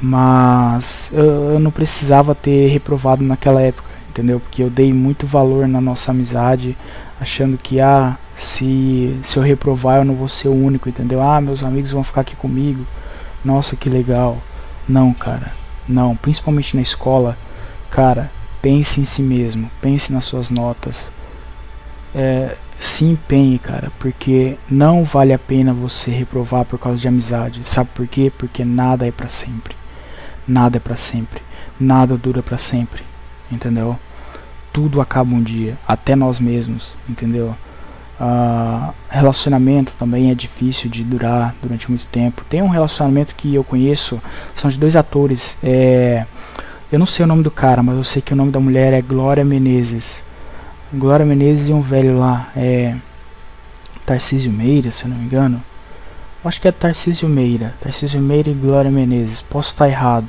Mas 0.00 1.10
eu, 1.12 1.52
eu 1.52 1.58
não 1.58 1.70
precisava 1.70 2.34
ter 2.34 2.68
reprovado 2.68 3.22
naquela 3.24 3.60
época 3.60 3.92
entendeu? 4.12 4.38
Porque 4.38 4.62
eu 4.62 4.70
dei 4.70 4.92
muito 4.92 5.26
valor 5.26 5.66
na 5.66 5.80
nossa 5.80 6.10
amizade, 6.10 6.76
achando 7.18 7.56
que 7.56 7.80
ah, 7.80 8.16
se 8.34 9.18
se 9.22 9.38
eu 9.38 9.42
reprovar 9.42 9.98
eu 9.98 10.04
não 10.04 10.14
vou 10.14 10.28
ser 10.28 10.48
o 10.48 10.54
único, 10.54 10.88
entendeu? 10.88 11.22
Ah, 11.22 11.40
meus 11.40 11.64
amigos 11.64 11.90
vão 11.90 12.04
ficar 12.04 12.20
aqui 12.20 12.36
comigo. 12.36 12.86
Nossa, 13.44 13.74
que 13.74 13.88
legal. 13.88 14.38
Não, 14.88 15.12
cara. 15.12 15.52
Não, 15.88 16.14
principalmente 16.14 16.76
na 16.76 16.82
escola, 16.82 17.36
cara, 17.92 18.28
pense 18.60 19.00
em 19.00 19.04
si 19.04 19.22
mesmo, 19.22 19.70
pense 19.80 20.12
nas 20.12 20.24
suas 20.24 20.50
notas. 20.50 21.08
É, 22.12 22.56
se 22.80 23.04
empenhe, 23.04 23.60
cara, 23.60 23.92
porque 24.00 24.58
não 24.68 25.04
vale 25.04 25.32
a 25.32 25.38
pena 25.38 25.72
você 25.72 26.10
reprovar 26.10 26.64
por 26.64 26.80
causa 26.80 26.98
de 26.98 27.06
amizade. 27.06 27.60
Sabe 27.64 27.90
por 27.94 28.08
quê? 28.08 28.32
Porque 28.36 28.64
nada 28.64 29.06
é 29.06 29.12
para 29.12 29.28
sempre. 29.28 29.76
Nada 30.48 30.78
é 30.78 30.80
para 30.80 30.96
sempre. 30.96 31.40
Nada 31.78 32.16
dura 32.16 32.42
para 32.42 32.58
sempre 32.58 33.04
entendeu? 33.54 33.98
Tudo 34.72 35.00
acaba 35.00 35.34
um 35.34 35.42
dia, 35.42 35.76
até 35.86 36.16
nós 36.16 36.38
mesmos, 36.38 36.92
entendeu? 37.08 37.54
Uh, 38.18 38.92
relacionamento 39.08 39.92
também 39.98 40.30
é 40.30 40.34
difícil 40.34 40.88
de 40.88 41.02
durar 41.02 41.54
durante 41.60 41.90
muito 41.90 42.06
tempo. 42.06 42.44
Tem 42.48 42.62
um 42.62 42.68
relacionamento 42.68 43.34
que 43.34 43.54
eu 43.54 43.64
conheço, 43.64 44.20
são 44.54 44.70
de 44.70 44.78
dois 44.78 44.96
atores. 44.96 45.56
É, 45.62 46.24
eu 46.92 46.98
não 46.98 47.06
sei 47.06 47.24
o 47.24 47.28
nome 47.28 47.42
do 47.42 47.50
cara, 47.50 47.82
mas 47.82 47.96
eu 47.96 48.04
sei 48.04 48.22
que 48.22 48.32
o 48.32 48.36
nome 48.36 48.52
da 48.52 48.60
mulher 48.60 48.92
é 48.92 49.00
Glória 49.00 49.44
Menezes. 49.44 50.22
Glória 50.92 51.24
Menezes 51.24 51.68
e 51.68 51.72
um 51.72 51.80
velho 51.80 52.18
lá, 52.18 52.50
é 52.54 52.94
Tarcísio 54.04 54.52
Meira, 54.52 54.92
se 54.92 55.04
eu 55.04 55.08
não 55.08 55.16
me 55.16 55.24
engano. 55.24 55.62
Acho 56.44 56.60
que 56.60 56.68
é 56.68 56.72
Tarcísio 56.72 57.28
Meira. 57.28 57.74
Tarcísio 57.80 58.20
Meira 58.20 58.50
e 58.50 58.54
Glória 58.54 58.90
Menezes. 58.90 59.40
Posso 59.40 59.70
estar 59.70 59.88
errado 59.88 60.28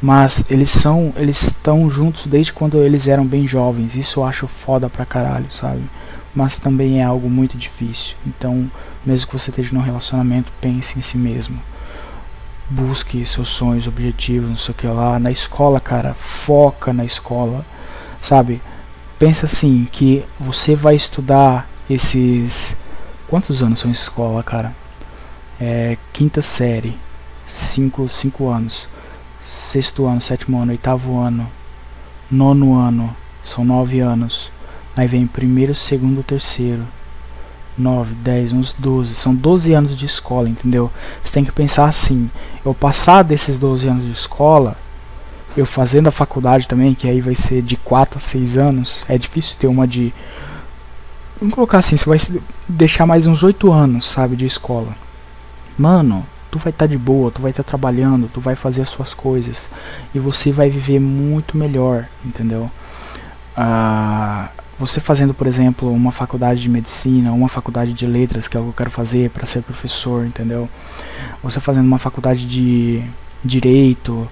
mas 0.00 0.44
eles 0.48 0.70
são 0.70 1.12
eles 1.16 1.42
estão 1.42 1.90
juntos 1.90 2.26
desde 2.26 2.52
quando 2.52 2.78
eles 2.78 3.08
eram 3.08 3.26
bem 3.26 3.46
jovens 3.46 3.96
isso 3.96 4.20
eu 4.20 4.24
acho 4.24 4.46
foda 4.46 4.88
pra 4.88 5.04
caralho 5.04 5.50
sabe 5.50 5.82
mas 6.34 6.58
também 6.58 7.00
é 7.00 7.04
algo 7.04 7.28
muito 7.28 7.56
difícil 7.56 8.14
então 8.24 8.70
mesmo 9.04 9.26
que 9.26 9.32
você 9.32 9.50
esteja 9.50 9.74
num 9.74 9.80
relacionamento 9.80 10.52
pense 10.60 10.98
em 10.98 11.02
si 11.02 11.18
mesmo 11.18 11.60
busque 12.68 13.24
seus 13.24 13.48
sonhos 13.48 13.86
objetivos 13.86 14.48
não 14.48 14.56
sei 14.56 14.72
o 14.72 14.74
que 14.74 14.86
lá 14.86 15.18
na 15.18 15.30
escola 15.30 15.80
cara 15.80 16.14
foca 16.14 16.92
na 16.92 17.04
escola 17.04 17.64
sabe 18.20 18.60
pensa 19.18 19.46
assim 19.46 19.88
que 19.90 20.24
você 20.38 20.74
vai 20.76 20.94
estudar 20.94 21.68
esses 21.88 22.76
quantos 23.26 23.62
anos 23.62 23.80
são 23.80 23.90
escola 23.90 24.42
cara 24.42 24.74
é 25.60 25.96
quinta 26.12 26.42
série 26.42 26.96
cinco 27.46 28.08
cinco 28.08 28.48
anos 28.48 28.86
sexto 29.48 30.06
ano, 30.06 30.20
sétimo 30.20 30.60
ano, 30.60 30.72
oitavo 30.72 31.18
ano, 31.18 31.50
nono 32.30 32.78
ano, 32.78 33.16
são 33.42 33.64
nove 33.64 34.00
anos. 34.00 34.52
Aí 34.94 35.08
vem 35.08 35.26
primeiro, 35.26 35.74
segundo, 35.74 36.22
terceiro. 36.22 36.86
9, 37.78 38.14
10, 38.14 38.52
uns 38.52 38.72
12. 38.78 39.14
São 39.14 39.34
12 39.34 39.72
anos 39.72 39.96
de 39.96 40.06
escola, 40.06 40.48
entendeu? 40.48 40.90
Você 41.22 41.32
tem 41.32 41.44
que 41.44 41.52
pensar 41.52 41.86
assim: 41.86 42.30
eu 42.64 42.74
passar 42.74 43.22
desses 43.22 43.58
12 43.58 43.88
anos 43.88 44.04
de 44.04 44.12
escola, 44.12 44.76
eu 45.56 45.64
fazendo 45.64 46.08
a 46.08 46.12
faculdade 46.12 46.68
também, 46.68 46.94
que 46.94 47.08
aí 47.08 47.20
vai 47.20 47.34
ser 47.34 47.62
de 47.62 47.76
4 47.76 48.18
a 48.18 48.20
6 48.20 48.56
anos, 48.56 49.04
é 49.08 49.16
difícil 49.16 49.56
ter 49.58 49.66
uma 49.66 49.86
de. 49.86 50.12
Vamos 51.40 51.54
colocar 51.54 51.78
assim, 51.78 51.96
você 51.96 52.04
vai 52.04 52.18
deixar 52.68 53.06
mais 53.06 53.26
uns 53.26 53.42
8 53.42 53.72
anos, 53.72 54.04
sabe, 54.04 54.34
de 54.34 54.44
escola. 54.44 54.94
Mano, 55.78 56.26
tu 56.50 56.58
vai 56.58 56.70
estar 56.70 56.86
tá 56.86 56.90
de 56.90 56.98
boa, 56.98 57.30
tu 57.30 57.40
vai 57.40 57.50
estar 57.50 57.62
tá 57.62 57.68
trabalhando, 57.68 58.28
tu 58.32 58.40
vai 58.40 58.54
fazer 58.54 58.82
as 58.82 58.88
suas 58.88 59.14
coisas 59.14 59.70
e 60.14 60.18
você 60.18 60.50
vai 60.50 60.68
viver 60.68 60.98
muito 60.98 61.56
melhor, 61.56 62.06
entendeu? 62.24 62.70
Ah, 63.56 64.50
você 64.78 65.00
fazendo, 65.00 65.34
por 65.34 65.46
exemplo, 65.46 65.92
uma 65.92 66.12
faculdade 66.12 66.62
de 66.62 66.68
medicina, 66.68 67.32
uma 67.32 67.48
faculdade 67.48 67.92
de 67.92 68.06
letras, 68.06 68.46
que 68.46 68.56
é 68.56 68.60
o 68.60 68.64
que 68.64 68.68
eu 68.68 68.74
quero 68.74 68.90
fazer 68.90 69.30
para 69.30 69.44
ser 69.44 69.62
professor, 69.62 70.24
entendeu? 70.24 70.68
Você 71.42 71.58
fazendo 71.58 71.86
uma 71.86 71.98
faculdade 71.98 72.46
de 72.46 73.02
direito, 73.44 74.28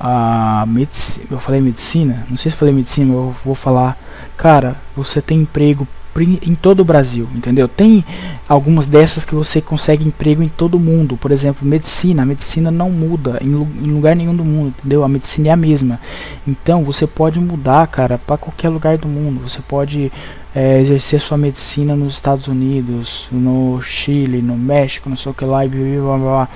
a 0.00 0.64
medicina, 0.66 1.26
eu 1.30 1.40
falei 1.40 1.60
medicina, 1.60 2.26
não 2.30 2.36
sei 2.36 2.50
se 2.50 2.56
falei 2.56 2.72
medicina, 2.72 3.12
eu 3.12 3.34
vou 3.44 3.54
falar, 3.54 3.98
cara, 4.36 4.76
você 4.96 5.20
tem 5.20 5.40
emprego 5.40 5.86
em 6.20 6.54
todo 6.54 6.80
o 6.80 6.84
Brasil, 6.84 7.28
entendeu? 7.34 7.68
Tem 7.68 8.04
algumas 8.48 8.86
dessas 8.86 9.24
que 9.24 9.34
você 9.34 9.60
consegue 9.60 10.04
emprego 10.04 10.42
em 10.42 10.48
todo 10.48 10.74
o 10.74 10.80
mundo. 10.80 11.16
Por 11.16 11.30
exemplo, 11.30 11.66
medicina. 11.66 12.22
A 12.22 12.26
medicina 12.26 12.70
não 12.70 12.90
muda 12.90 13.38
em, 13.40 13.50
em 13.50 13.90
lugar 13.92 14.16
nenhum 14.16 14.34
do 14.34 14.44
mundo, 14.44 14.74
entendeu? 14.78 15.04
A 15.04 15.08
medicina 15.08 15.48
é 15.48 15.50
a 15.52 15.56
mesma. 15.56 16.00
Então 16.46 16.82
você 16.82 17.06
pode 17.06 17.38
mudar, 17.38 17.86
cara, 17.86 18.18
para 18.18 18.36
qualquer 18.36 18.68
lugar 18.68 18.98
do 18.98 19.06
mundo. 19.06 19.48
Você 19.48 19.60
pode 19.60 20.10
é, 20.54 20.80
exercer 20.80 21.20
sua 21.20 21.38
medicina 21.38 21.94
nos 21.94 22.14
Estados 22.14 22.48
Unidos, 22.48 23.28
no 23.30 23.80
Chile, 23.80 24.42
no 24.42 24.56
México, 24.56 25.08
não 25.08 25.16
sei 25.16 25.30
o 25.30 25.34
que 25.34 25.44
lá, 25.44 25.64
e 25.64 25.68
blá 25.68 25.78
blá 25.78 26.18
blá. 26.18 26.48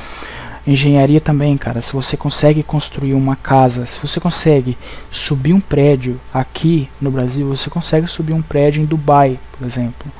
Engenharia 0.66 1.20
também, 1.20 1.56
cara. 1.56 1.80
Se 1.80 1.92
você 1.92 2.16
consegue 2.16 2.62
construir 2.62 3.14
uma 3.14 3.34
casa, 3.34 3.84
se 3.84 3.98
você 3.98 4.20
consegue 4.20 4.78
subir 5.10 5.52
um 5.52 5.60
prédio 5.60 6.20
aqui 6.32 6.88
no 7.00 7.10
Brasil, 7.10 7.48
você 7.48 7.68
consegue 7.68 8.06
subir 8.06 8.32
um 8.32 8.42
prédio 8.42 8.80
em 8.80 8.86
Dubai, 8.86 9.38
por 9.58 9.66
exemplo. 9.66 10.10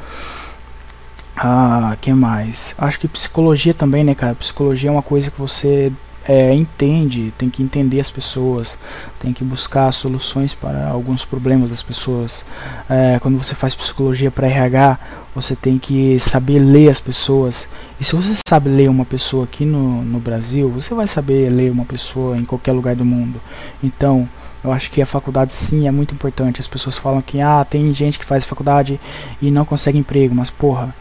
Ah, 1.37 1.96
que 2.00 2.12
mais? 2.12 2.74
Acho 2.76 2.98
que 2.98 3.09
psicologia 3.09 3.72
também, 3.72 4.02
né, 4.05 4.14
cara? 4.14 4.35
Psicologia 4.35 4.90
é 4.90 4.92
uma 4.92 5.02
coisa 5.02 5.31
que 5.31 5.40
você 5.40 5.92
é, 6.29 6.55
entende, 6.55 7.33
tem 7.37 7.51
que 7.51 7.63
entender 7.63 8.01
as 8.01 8.11
pessoas, 8.11 8.79
tem 9.19 9.33
que 9.33 9.43
buscar 9.43 9.91
soluções 9.93 10.55
para 10.55 10.89
alguns 10.89 11.25
problemas 11.25 11.71
das 11.71 11.83
pessoas. 11.83 12.45
É, 12.89 13.19
quando 13.21 13.37
você 13.43 13.55
faz 13.55 13.75
psicologia 13.75 14.31
para 14.31 14.47
RH, 14.47 14.99
você 15.35 15.57
tem 15.57 15.79
que 15.79 16.19
saber 16.21 16.59
ler 16.59 16.89
as 16.89 17.01
pessoas. 17.01 17.69
E 18.01 18.05
se 18.05 18.15
você 18.15 18.35
sabe 18.47 18.69
ler 18.69 18.89
uma 18.89 19.05
pessoa 19.05 19.45
aqui 19.45 19.65
no, 19.65 20.03
no 20.03 20.21
Brasil, 20.21 20.69
você 20.69 20.95
vai 20.95 21.09
saber 21.09 21.51
ler 21.51 21.71
uma 21.71 21.85
pessoa 21.85 22.37
em 22.37 22.45
qualquer 22.45 22.73
lugar 22.73 22.95
do 22.95 23.05
mundo. 23.05 23.41
Então, 23.83 24.29
eu 24.63 24.71
acho 24.71 24.91
que 24.91 25.03
a 25.03 25.07
faculdade 25.07 25.55
sim 25.55 25.89
é 25.89 25.91
muito 25.91 26.15
importante. 26.15 26.61
As 26.61 26.69
pessoas 26.69 26.97
falam 26.97 27.21
que 27.21 27.41
ah, 27.41 27.67
tem 27.69 27.93
gente 27.93 28.19
que 28.19 28.25
faz 28.25 28.45
faculdade 28.45 29.01
e 29.41 29.51
não 29.51 29.65
consegue 29.65 29.99
emprego, 29.99 30.35
mas 30.35 30.51
porra, 30.51 30.95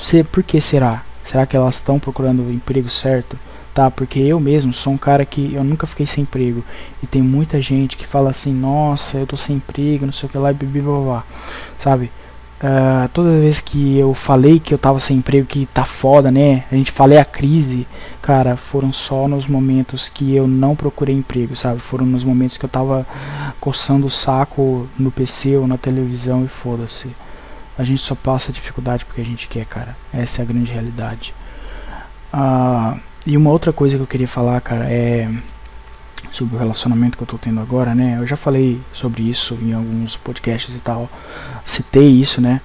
você, 0.00 0.22
por 0.22 0.42
que 0.42 0.60
será? 0.60 1.02
Será 1.24 1.46
que 1.46 1.56
elas 1.56 1.76
estão 1.76 1.98
procurando 1.98 2.42
o 2.42 2.52
emprego 2.52 2.90
certo? 2.90 3.38
Tá? 3.76 3.90
Porque 3.90 4.18
eu 4.18 4.40
mesmo 4.40 4.72
sou 4.72 4.94
um 4.94 4.96
cara 4.96 5.26
que 5.26 5.52
eu 5.52 5.62
nunca 5.62 5.86
fiquei 5.86 6.06
sem 6.06 6.22
emprego. 6.22 6.64
E 7.02 7.06
tem 7.06 7.20
muita 7.20 7.60
gente 7.60 7.94
que 7.94 8.06
fala 8.06 8.30
assim, 8.30 8.50
nossa, 8.50 9.18
eu 9.18 9.26
tô 9.26 9.36
sem 9.36 9.56
emprego, 9.56 10.06
não 10.06 10.14
sei 10.14 10.26
o 10.26 10.32
que 10.32 10.38
lá, 10.38 10.50
e 10.50 10.54
blá, 10.54 11.22
sabe? 11.78 12.10
Uh, 12.56 13.06
todas 13.12 13.34
as 13.34 13.40
vezes 13.40 13.60
que 13.60 13.98
eu 13.98 14.14
falei 14.14 14.58
que 14.58 14.72
eu 14.72 14.78
tava 14.78 14.98
sem 14.98 15.18
emprego, 15.18 15.46
que 15.46 15.66
tá 15.66 15.84
foda, 15.84 16.30
né? 16.30 16.64
A 16.72 16.74
gente 16.74 16.90
falei 16.90 17.18
a 17.18 17.24
crise, 17.24 17.86
cara, 18.22 18.56
foram 18.56 18.90
só 18.94 19.28
nos 19.28 19.46
momentos 19.46 20.08
que 20.08 20.34
eu 20.34 20.48
não 20.48 20.74
procurei 20.74 21.14
emprego, 21.14 21.54
sabe? 21.54 21.78
Foram 21.78 22.06
nos 22.06 22.24
momentos 22.24 22.56
que 22.56 22.64
eu 22.64 22.70
tava 22.70 23.06
coçando 23.60 24.06
o 24.06 24.10
saco 24.10 24.88
no 24.98 25.10
PC 25.10 25.58
ou 25.58 25.66
na 25.66 25.76
televisão 25.76 26.46
e 26.46 26.48
foda-se. 26.48 27.08
A 27.76 27.84
gente 27.84 28.00
só 28.00 28.14
passa 28.14 28.50
dificuldade 28.50 29.04
porque 29.04 29.20
a 29.20 29.24
gente 29.24 29.46
quer, 29.48 29.66
cara. 29.66 29.94
Essa 30.10 30.40
é 30.40 30.42
a 30.42 30.46
grande 30.46 30.72
realidade. 30.72 31.34
Uh, 32.32 32.98
e 33.26 33.36
uma 33.36 33.50
outra 33.50 33.72
coisa 33.72 33.96
que 33.96 34.02
eu 34.02 34.06
queria 34.06 34.28
falar, 34.28 34.60
cara, 34.60 34.84
é 34.88 35.28
sobre 36.30 36.54
o 36.54 36.58
relacionamento 36.58 37.16
que 37.16 37.22
eu 37.24 37.26
tô 37.26 37.36
tendo 37.36 37.60
agora, 37.60 37.94
né? 37.94 38.18
Eu 38.20 38.26
já 38.26 38.36
falei 38.36 38.80
sobre 38.92 39.22
isso 39.28 39.58
em 39.60 39.72
alguns 39.72 40.16
podcasts 40.16 40.74
e 40.74 40.78
tal, 40.78 41.10
citei 41.64 42.08
isso, 42.08 42.40
né? 42.40 42.60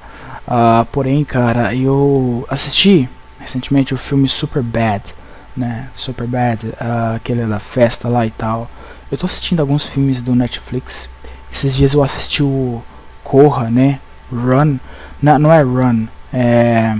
Uh, 0.47 0.85
porém, 0.91 1.23
cara, 1.23 1.73
eu 1.73 2.45
assisti 2.49 3.09
recentemente 3.39 3.93
o 3.93 3.97
filme 3.97 4.27
Super 4.27 4.61
Bad, 4.61 5.15
né? 5.57 5.89
Super 5.95 6.27
Bad, 6.27 6.67
uh, 6.67 7.15
aquele 7.15 7.45
da 7.45 7.59
festa 7.59 8.11
lá 8.11 8.25
e 8.25 8.31
tal. 8.31 8.69
Eu 9.11 9.17
tô 9.17 9.25
assistindo 9.25 9.61
alguns 9.61 9.85
filmes 9.85 10.21
do 10.21 10.35
Netflix. 10.35 11.09
Esses 11.51 11.75
dias 11.75 11.93
eu 11.93 12.03
assisti 12.03 12.43
o 12.43 12.83
Corra, 13.23 13.69
né? 13.69 13.99
Run, 14.31 14.77
não, 15.21 15.39
não 15.39 15.51
é 15.51 15.61
Run, 15.61 16.07
é 16.31 16.95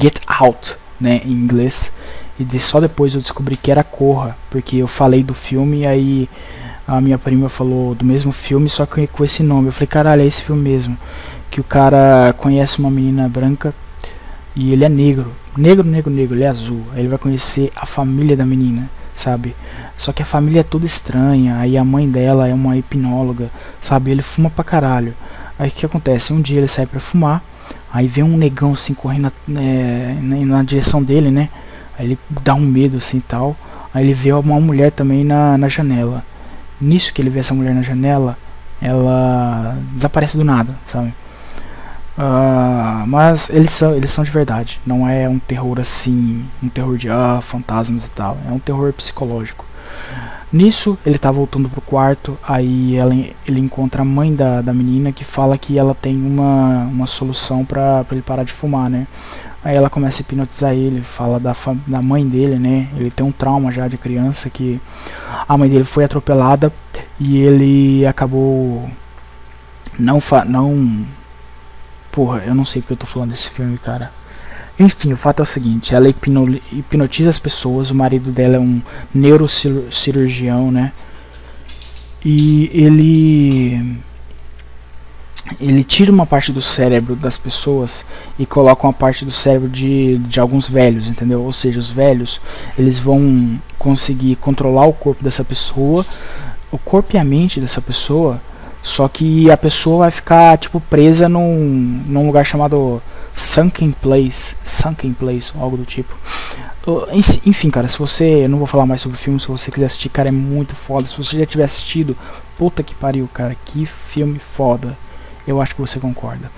Get 0.00 0.20
Out, 0.26 0.76
né? 1.00 1.20
Em 1.24 1.32
inglês. 1.32 1.92
E 2.40 2.60
só 2.60 2.80
depois 2.80 3.14
eu 3.14 3.20
descobri 3.20 3.54
que 3.54 3.70
era 3.70 3.84
Corra, 3.84 4.34
porque 4.48 4.76
eu 4.76 4.88
falei 4.88 5.22
do 5.22 5.34
filme 5.34 5.80
e 5.80 5.86
aí 5.86 6.28
a 6.86 6.98
minha 6.98 7.18
prima 7.18 7.50
falou 7.50 7.94
do 7.94 8.04
mesmo 8.04 8.32
filme, 8.32 8.66
só 8.68 8.86
que 8.86 9.06
com 9.06 9.22
esse 9.22 9.42
nome. 9.42 9.68
Eu 9.68 9.72
falei, 9.72 9.86
caralho, 9.86 10.22
é 10.22 10.26
esse 10.26 10.42
filme 10.42 10.62
mesmo. 10.62 10.96
Que 11.50 11.60
o 11.60 11.64
cara 11.64 12.32
conhece 12.36 12.78
uma 12.78 12.90
menina 12.90 13.28
branca 13.28 13.74
e 14.56 14.72
ele 14.72 14.84
é 14.84 14.88
negro. 14.88 15.32
Negro, 15.56 15.86
negro, 15.86 16.10
negro, 16.10 16.34
ele 16.34 16.44
é 16.44 16.48
azul. 16.48 16.82
Aí 16.92 17.00
ele 17.00 17.08
vai 17.08 17.18
conhecer 17.18 17.70
a 17.76 17.84
família 17.84 18.36
da 18.36 18.46
menina, 18.46 18.88
sabe? 19.14 19.54
Só 19.96 20.10
que 20.10 20.22
a 20.22 20.26
família 20.26 20.60
é 20.60 20.64
toda 20.64 20.86
estranha. 20.86 21.58
Aí 21.58 21.76
a 21.76 21.84
mãe 21.84 22.08
dela 22.08 22.48
é 22.48 22.54
uma 22.54 22.76
hipnóloga, 22.76 23.50
sabe? 23.82 24.10
Ele 24.10 24.22
fuma 24.22 24.48
pra 24.48 24.64
caralho. 24.64 25.14
Aí 25.58 25.68
o 25.68 25.72
que 25.72 25.84
acontece? 25.84 26.32
Um 26.32 26.40
dia 26.40 26.58
ele 26.58 26.68
sai 26.68 26.86
pra 26.86 27.00
fumar. 27.00 27.44
Aí 27.92 28.06
vem 28.06 28.24
um 28.24 28.36
negão 28.36 28.72
assim 28.72 28.94
correndo 28.94 29.30
é, 29.56 30.16
na 30.22 30.62
direção 30.62 31.02
dele, 31.02 31.30
né? 31.30 31.50
Aí 32.00 32.06
ele 32.06 32.18
dá 32.30 32.54
um 32.54 32.60
medo 32.60 32.96
assim 32.96 33.18
e 33.18 33.20
tal. 33.20 33.54
Aí 33.92 34.02
ele 34.02 34.14
vê 34.14 34.32
uma 34.32 34.58
mulher 34.58 34.90
também 34.90 35.22
na, 35.22 35.58
na 35.58 35.68
janela. 35.68 36.24
Nisso 36.80 37.12
que 37.12 37.20
ele 37.20 37.28
vê 37.28 37.40
essa 37.40 37.52
mulher 37.52 37.74
na 37.74 37.82
janela, 37.82 38.38
ela 38.80 39.76
desaparece 39.92 40.34
do 40.34 40.44
nada, 40.44 40.74
sabe? 40.86 41.12
Uh, 42.16 43.06
mas 43.06 43.50
eles 43.50 43.70
são, 43.70 43.94
eles 43.94 44.10
são 44.10 44.24
de 44.24 44.30
verdade. 44.30 44.80
Não 44.86 45.06
é 45.06 45.28
um 45.28 45.38
terror 45.38 45.78
assim, 45.78 46.42
um 46.62 46.70
terror 46.70 46.96
de 46.96 47.10
ah, 47.10 47.40
fantasmas 47.42 48.06
e 48.06 48.10
tal. 48.10 48.38
É 48.48 48.50
um 48.50 48.58
terror 48.58 48.90
psicológico. 48.94 49.66
Nisso, 50.50 50.98
ele 51.04 51.18
tá 51.18 51.30
voltando 51.30 51.68
pro 51.68 51.82
quarto, 51.82 52.36
aí 52.42 52.96
ela, 52.96 53.14
ele 53.14 53.60
encontra 53.60 54.02
a 54.02 54.04
mãe 54.04 54.34
da, 54.34 54.62
da 54.62 54.72
menina 54.72 55.12
que 55.12 55.22
fala 55.22 55.56
que 55.56 55.78
ela 55.78 55.94
tem 55.94 56.16
uma, 56.16 56.84
uma 56.86 57.06
solução 57.06 57.64
para 57.64 58.04
ele 58.10 58.22
parar 58.22 58.42
de 58.42 58.52
fumar, 58.52 58.88
né? 58.88 59.06
Aí 59.62 59.76
ela 59.76 59.90
começa 59.90 60.20
a 60.20 60.22
hipnotizar 60.22 60.72
ele, 60.72 61.02
fala 61.02 61.38
da, 61.38 61.54
da 61.86 62.00
mãe 62.00 62.26
dele, 62.26 62.58
né? 62.58 62.88
Ele 62.96 63.10
tem 63.10 63.24
um 63.24 63.32
trauma 63.32 63.70
já 63.70 63.88
de 63.88 63.98
criança 63.98 64.48
que 64.48 64.80
a 65.46 65.56
mãe 65.58 65.68
dele 65.68 65.84
foi 65.84 66.04
atropelada 66.04 66.72
e 67.18 67.38
ele 67.38 68.06
acabou 68.06 68.88
não 69.98 70.18
fa 70.20 70.44
não 70.46 71.04
Porra, 72.10 72.42
eu 72.44 72.54
não 72.54 72.64
sei 72.64 72.82
porque 72.82 72.94
eu 72.94 72.96
tô 72.96 73.06
falando 73.06 73.30
desse 73.30 73.50
filme, 73.50 73.78
cara. 73.78 74.12
Enfim, 74.78 75.12
o 75.12 75.16
fato 75.16 75.40
é 75.40 75.42
o 75.42 75.46
seguinte, 75.46 75.94
ela 75.94 76.08
hipno 76.08 76.60
hipnotiza 76.72 77.28
as 77.30 77.38
pessoas, 77.38 77.90
o 77.90 77.94
marido 77.94 78.32
dela 78.32 78.56
é 78.56 78.58
um 78.58 78.80
neurocirurgião, 79.14 80.72
né? 80.72 80.92
E 82.24 82.70
ele 82.72 84.00
ele 85.60 85.82
tira 85.82 86.12
uma 86.12 86.26
parte 86.26 86.52
do 86.52 86.60
cérebro 86.60 87.16
das 87.16 87.36
pessoas 87.36 88.04
e 88.38 88.46
coloca 88.46 88.86
uma 88.86 88.92
parte 88.92 89.24
do 89.24 89.32
cérebro 89.32 89.68
de, 89.68 90.18
de 90.18 90.38
alguns 90.38 90.68
velhos, 90.68 91.08
entendeu? 91.08 91.42
Ou 91.42 91.52
seja, 91.52 91.78
os 91.78 91.90
velhos 91.90 92.40
eles 92.78 92.98
vão 92.98 93.58
conseguir 93.78 94.36
controlar 94.36 94.86
o 94.86 94.92
corpo 94.92 95.24
dessa 95.24 95.42
pessoa, 95.42 96.04
o 96.70 96.78
corpo 96.78 97.16
e 97.16 97.18
a 97.18 97.24
mente 97.24 97.60
dessa 97.60 97.80
pessoa, 97.80 98.40
só 98.82 99.08
que 99.08 99.50
a 99.50 99.56
pessoa 99.56 100.00
vai 100.00 100.10
ficar 100.10 100.56
tipo 100.58 100.80
presa 100.80 101.28
num, 101.28 102.02
num 102.06 102.26
lugar 102.26 102.44
chamado 102.44 103.02
sunken 103.34 103.92
place, 103.92 104.56
sunken 104.64 105.12
place, 105.12 105.52
algo 105.58 105.76
do 105.76 105.84
tipo. 105.84 106.14
Enfim, 107.44 107.70
cara, 107.70 107.88
se 107.88 107.98
você, 107.98 108.44
eu 108.44 108.48
não 108.48 108.58
vou 108.58 108.66
falar 108.66 108.86
mais 108.86 109.02
sobre 109.02 109.16
o 109.16 109.20
filme, 109.20 109.38
se 109.38 109.48
você 109.48 109.70
quiser 109.70 109.86
assistir, 109.86 110.08
cara, 110.08 110.28
é 110.28 110.32
muito 110.32 110.74
foda. 110.74 111.06
Se 111.06 111.16
você 111.16 111.38
já 111.38 111.46
tiver 111.46 111.64
assistido, 111.64 112.16
puta 112.56 112.82
que 112.82 112.94
pariu, 112.94 113.28
cara, 113.32 113.54
que 113.64 113.84
filme 113.84 114.38
foda. 114.38 114.96
Eu 115.46 115.60
acho 115.60 115.74
que 115.74 115.80
você 115.80 115.98
concorda. 115.98 116.50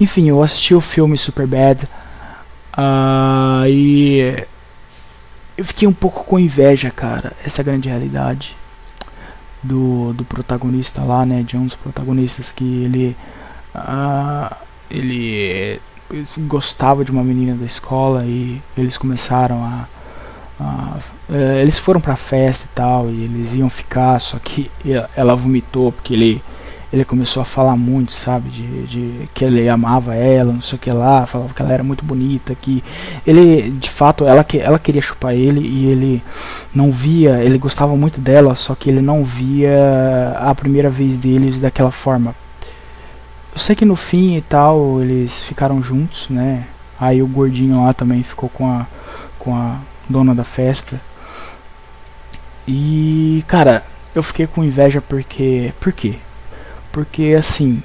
Enfim, 0.00 0.28
eu 0.28 0.42
assisti 0.42 0.74
o 0.74 0.80
filme 0.80 1.16
Superbad 1.16 1.84
uh, 2.76 3.66
e 3.66 4.44
eu 5.56 5.64
fiquei 5.64 5.86
um 5.86 5.92
pouco 5.92 6.24
com 6.24 6.38
inveja, 6.38 6.90
cara. 6.90 7.32
Essa 7.44 7.62
a 7.62 7.64
grande 7.64 7.88
realidade 7.88 8.56
do, 9.62 10.12
do 10.12 10.24
protagonista 10.24 11.04
lá, 11.04 11.24
né? 11.24 11.42
De 11.42 11.56
um 11.56 11.66
dos 11.66 11.76
protagonistas 11.76 12.50
que 12.50 12.84
ele 12.84 13.16
uh, 13.74 14.54
ele 14.90 15.80
gostava 16.46 17.04
de 17.04 17.10
uma 17.10 17.22
menina 17.22 17.54
da 17.54 17.64
escola 17.64 18.24
e 18.24 18.60
eles 18.76 18.98
começaram 18.98 19.64
a, 19.64 19.88
ah, 20.60 20.98
é, 21.30 21.60
eles 21.62 21.78
foram 21.78 22.00
pra 22.00 22.16
festa 22.16 22.66
e 22.66 22.74
tal, 22.74 23.10
e 23.10 23.24
eles 23.24 23.54
iam 23.54 23.70
ficar, 23.70 24.20
só 24.20 24.38
que 24.38 24.70
ela 25.16 25.34
vomitou 25.34 25.90
porque 25.90 26.14
ele, 26.14 26.42
ele 26.92 27.04
começou 27.04 27.40
a 27.40 27.44
falar 27.44 27.74
muito, 27.76 28.12
sabe, 28.12 28.50
de, 28.50 28.86
de 28.86 29.28
que 29.32 29.44
ele 29.44 29.66
amava 29.68 30.14
ela, 30.14 30.52
não 30.52 30.60
sei 30.60 30.76
o 30.76 30.78
que 30.78 30.90
lá, 30.90 31.24
falava 31.24 31.54
que 31.54 31.62
ela 31.62 31.72
era 31.72 31.82
muito 31.82 32.04
bonita, 32.04 32.54
que 32.54 32.84
ele, 33.26 33.70
de 33.70 33.88
fato, 33.88 34.26
ela, 34.26 34.44
ela 34.60 34.78
queria 34.78 35.00
chupar 35.00 35.34
ele 35.34 35.60
e 35.60 35.86
ele 35.86 36.22
não 36.74 36.92
via, 36.92 37.42
ele 37.42 37.56
gostava 37.56 37.96
muito 37.96 38.20
dela, 38.20 38.54
só 38.54 38.74
que 38.74 38.90
ele 38.90 39.00
não 39.00 39.24
via 39.24 40.36
a 40.36 40.54
primeira 40.54 40.90
vez 40.90 41.16
deles 41.18 41.58
daquela 41.58 41.90
forma. 41.90 42.34
Eu 43.54 43.58
sei 43.58 43.74
que 43.74 43.84
no 43.84 43.96
fim 43.96 44.36
e 44.36 44.42
tal, 44.42 45.00
eles 45.00 45.42
ficaram 45.42 45.82
juntos, 45.82 46.28
né, 46.28 46.66
aí 47.00 47.22
o 47.22 47.26
gordinho 47.26 47.82
lá 47.84 47.94
também 47.94 48.22
ficou 48.22 48.50
com 48.50 48.66
a, 48.66 48.86
com 49.38 49.54
a 49.56 49.78
dona 50.08 50.34
da 50.34 50.44
festa. 50.44 51.00
E, 52.68 53.42
cara, 53.48 53.82
eu 54.14 54.22
fiquei 54.22 54.46
com 54.46 54.62
inveja 54.62 55.00
porque. 55.00 55.72
Por 55.80 55.92
quê? 55.92 56.18
Porque, 56.92 57.34
assim, 57.36 57.82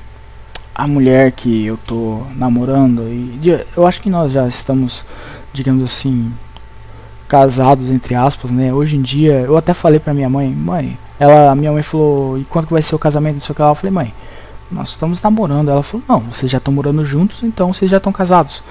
a 0.75 0.87
mulher 0.87 1.31
que 1.31 1.65
eu 1.65 1.77
tô 1.77 2.21
namorando, 2.35 3.03
e 3.03 3.65
eu 3.75 3.87
acho 3.87 4.01
que 4.01 4.09
nós 4.09 4.31
já 4.31 4.47
estamos, 4.47 5.03
digamos 5.53 5.83
assim, 5.83 6.31
casados, 7.27 7.89
entre 7.89 8.13
aspas, 8.13 8.51
né? 8.51 8.73
Hoje 8.73 8.95
em 8.95 9.01
dia, 9.01 9.41
eu 9.41 9.57
até 9.57 9.73
falei 9.73 9.99
pra 9.99 10.13
minha 10.13 10.29
mãe, 10.29 10.49
mãe, 10.49 10.97
ela, 11.19 11.55
minha 11.55 11.71
mãe 11.71 11.81
falou, 11.81 12.37
e 12.37 12.43
quando 12.43 12.67
que 12.67 12.73
vai 12.73 12.81
ser 12.81 12.95
o 12.95 12.99
casamento, 12.99 13.35
não 13.35 13.41
sei 13.41 13.53
o 13.53 13.55
que 13.55 13.61
lá, 13.61 13.69
eu 13.69 13.75
falei, 13.75 13.91
mãe, 13.91 14.13
nós 14.71 14.89
estamos 14.89 15.21
namorando. 15.21 15.71
Ela 15.71 15.83
falou, 15.83 16.05
não, 16.07 16.19
vocês 16.19 16.51
já 16.51 16.57
estão 16.57 16.73
morando 16.73 17.03
juntos, 17.05 17.43
então 17.43 17.73
vocês 17.73 17.89
já 17.89 17.97
estão 17.97 18.11
casados. 18.11 18.63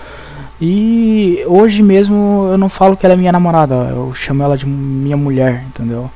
E 0.61 1.43
hoje 1.47 1.83
mesmo 1.83 2.49
eu 2.51 2.57
não 2.57 2.69
falo 2.69 2.97
que 2.97 3.05
ela 3.05 3.15
é 3.15 3.17
minha 3.17 3.33
namorada, 3.33 3.75
eu 3.75 4.15
chamo 4.15 4.43
ela 4.43 4.57
de 4.57 4.67
minha 4.67 5.17
mulher, 5.17 5.65
entendeu? 5.69 6.11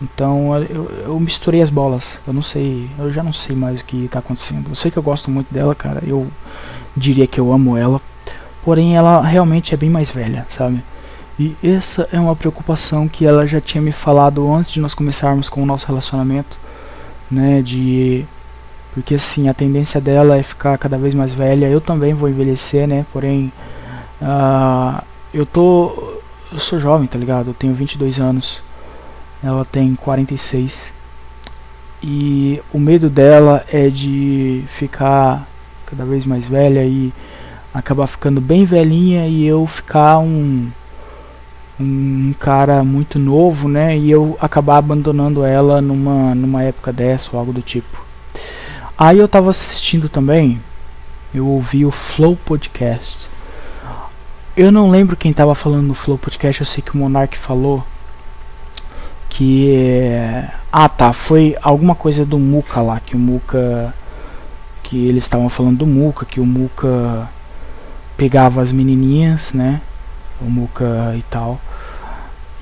Então 0.00 0.56
eu, 0.62 0.90
eu 1.04 1.20
misturei 1.20 1.60
as 1.60 1.70
bolas. 1.70 2.18
Eu 2.26 2.32
não 2.32 2.42
sei, 2.42 2.88
eu 2.98 3.12
já 3.12 3.22
não 3.22 3.32
sei 3.32 3.56
mais 3.56 3.80
o 3.80 3.84
que 3.84 4.04
está 4.04 4.18
acontecendo. 4.20 4.70
Eu 4.70 4.74
sei 4.74 4.90
que 4.90 4.96
eu 4.96 5.02
gosto 5.02 5.30
muito 5.30 5.52
dela, 5.52 5.74
cara. 5.74 6.02
Eu 6.06 6.26
diria 6.96 7.26
que 7.26 7.40
eu 7.40 7.52
amo 7.52 7.76
ela. 7.76 8.00
Porém, 8.62 8.96
ela 8.96 9.22
realmente 9.22 9.74
é 9.74 9.76
bem 9.76 9.90
mais 9.90 10.10
velha, 10.10 10.46
sabe? 10.48 10.82
E 11.38 11.54
essa 11.62 12.08
é 12.12 12.18
uma 12.18 12.34
preocupação 12.36 13.08
que 13.08 13.24
ela 13.24 13.46
já 13.46 13.60
tinha 13.60 13.80
me 13.80 13.92
falado 13.92 14.52
antes 14.52 14.70
de 14.70 14.80
nós 14.80 14.94
começarmos 14.94 15.48
com 15.48 15.62
o 15.62 15.66
nosso 15.66 15.86
relacionamento, 15.86 16.58
né? 17.30 17.62
De 17.62 18.24
porque 18.92 19.14
assim 19.14 19.48
a 19.48 19.54
tendência 19.54 20.00
dela 20.00 20.36
é 20.36 20.42
ficar 20.42 20.76
cada 20.78 20.98
vez 20.98 21.14
mais 21.14 21.32
velha. 21.32 21.66
Eu 21.66 21.80
também 21.80 22.14
vou 22.14 22.28
envelhecer, 22.28 22.86
né? 22.88 23.06
Porém 23.12 23.52
Uh, 24.20 25.02
eu 25.32 25.46
tô. 25.46 26.18
Eu 26.50 26.58
sou 26.58 26.80
jovem, 26.80 27.06
tá 27.06 27.18
ligado? 27.18 27.50
Eu 27.50 27.54
tenho 27.54 27.74
22 27.74 28.18
anos. 28.18 28.62
Ela 29.42 29.64
tem 29.64 29.94
46. 29.94 30.92
E 32.02 32.62
o 32.72 32.78
medo 32.78 33.10
dela 33.10 33.64
é 33.72 33.88
de 33.88 34.64
ficar 34.68 35.48
cada 35.86 36.04
vez 36.04 36.24
mais 36.24 36.46
velha 36.46 36.84
e 36.84 37.12
acabar 37.72 38.06
ficando 38.06 38.40
bem 38.40 38.64
velhinha 38.64 39.26
e 39.26 39.46
eu 39.46 39.66
ficar 39.66 40.18
um 40.18 40.68
um 41.80 42.34
cara 42.40 42.82
muito 42.82 43.20
novo, 43.20 43.68
né? 43.68 43.96
E 43.96 44.10
eu 44.10 44.36
acabar 44.40 44.78
abandonando 44.78 45.44
ela 45.44 45.80
numa 45.80 46.34
numa 46.34 46.62
época 46.62 46.92
dessa 46.92 47.30
ou 47.32 47.38
algo 47.38 47.52
do 47.52 47.62
tipo. 47.62 48.04
Aí 48.96 49.18
eu 49.18 49.28
tava 49.28 49.50
assistindo 49.50 50.08
também, 50.08 50.60
eu 51.32 51.46
ouvi 51.46 51.86
o 51.86 51.90
Flow 51.90 52.36
Podcast. 52.36 53.28
Eu 54.56 54.72
não 54.72 54.90
lembro 54.90 55.16
quem 55.16 55.32
tava 55.32 55.54
falando 55.54 55.86
no 55.86 55.94
Flow 55.94 56.18
Podcast, 56.18 56.60
eu 56.60 56.66
sei 56.66 56.82
que 56.82 56.94
o 56.94 56.98
Monark 56.98 57.38
falou 57.38 57.86
que 59.28 60.10
ah 60.72 60.88
tá, 60.88 61.12
foi 61.12 61.56
alguma 61.62 61.94
coisa 61.94 62.24
do 62.24 62.38
Muka 62.38 62.80
lá, 62.80 63.00
que 63.00 63.16
o 63.16 63.18
Muka 63.18 63.94
que 64.82 65.06
eles 65.06 65.24
estavam 65.24 65.50
falando 65.50 65.78
do 65.78 65.86
Muka, 65.86 66.24
que 66.24 66.40
o 66.40 66.46
Muka 66.46 67.28
pegava 68.16 68.62
as 68.62 68.72
menininhas, 68.72 69.52
né? 69.52 69.82
O 70.40 70.46
Muka 70.46 71.14
e 71.14 71.22
tal. 71.22 71.60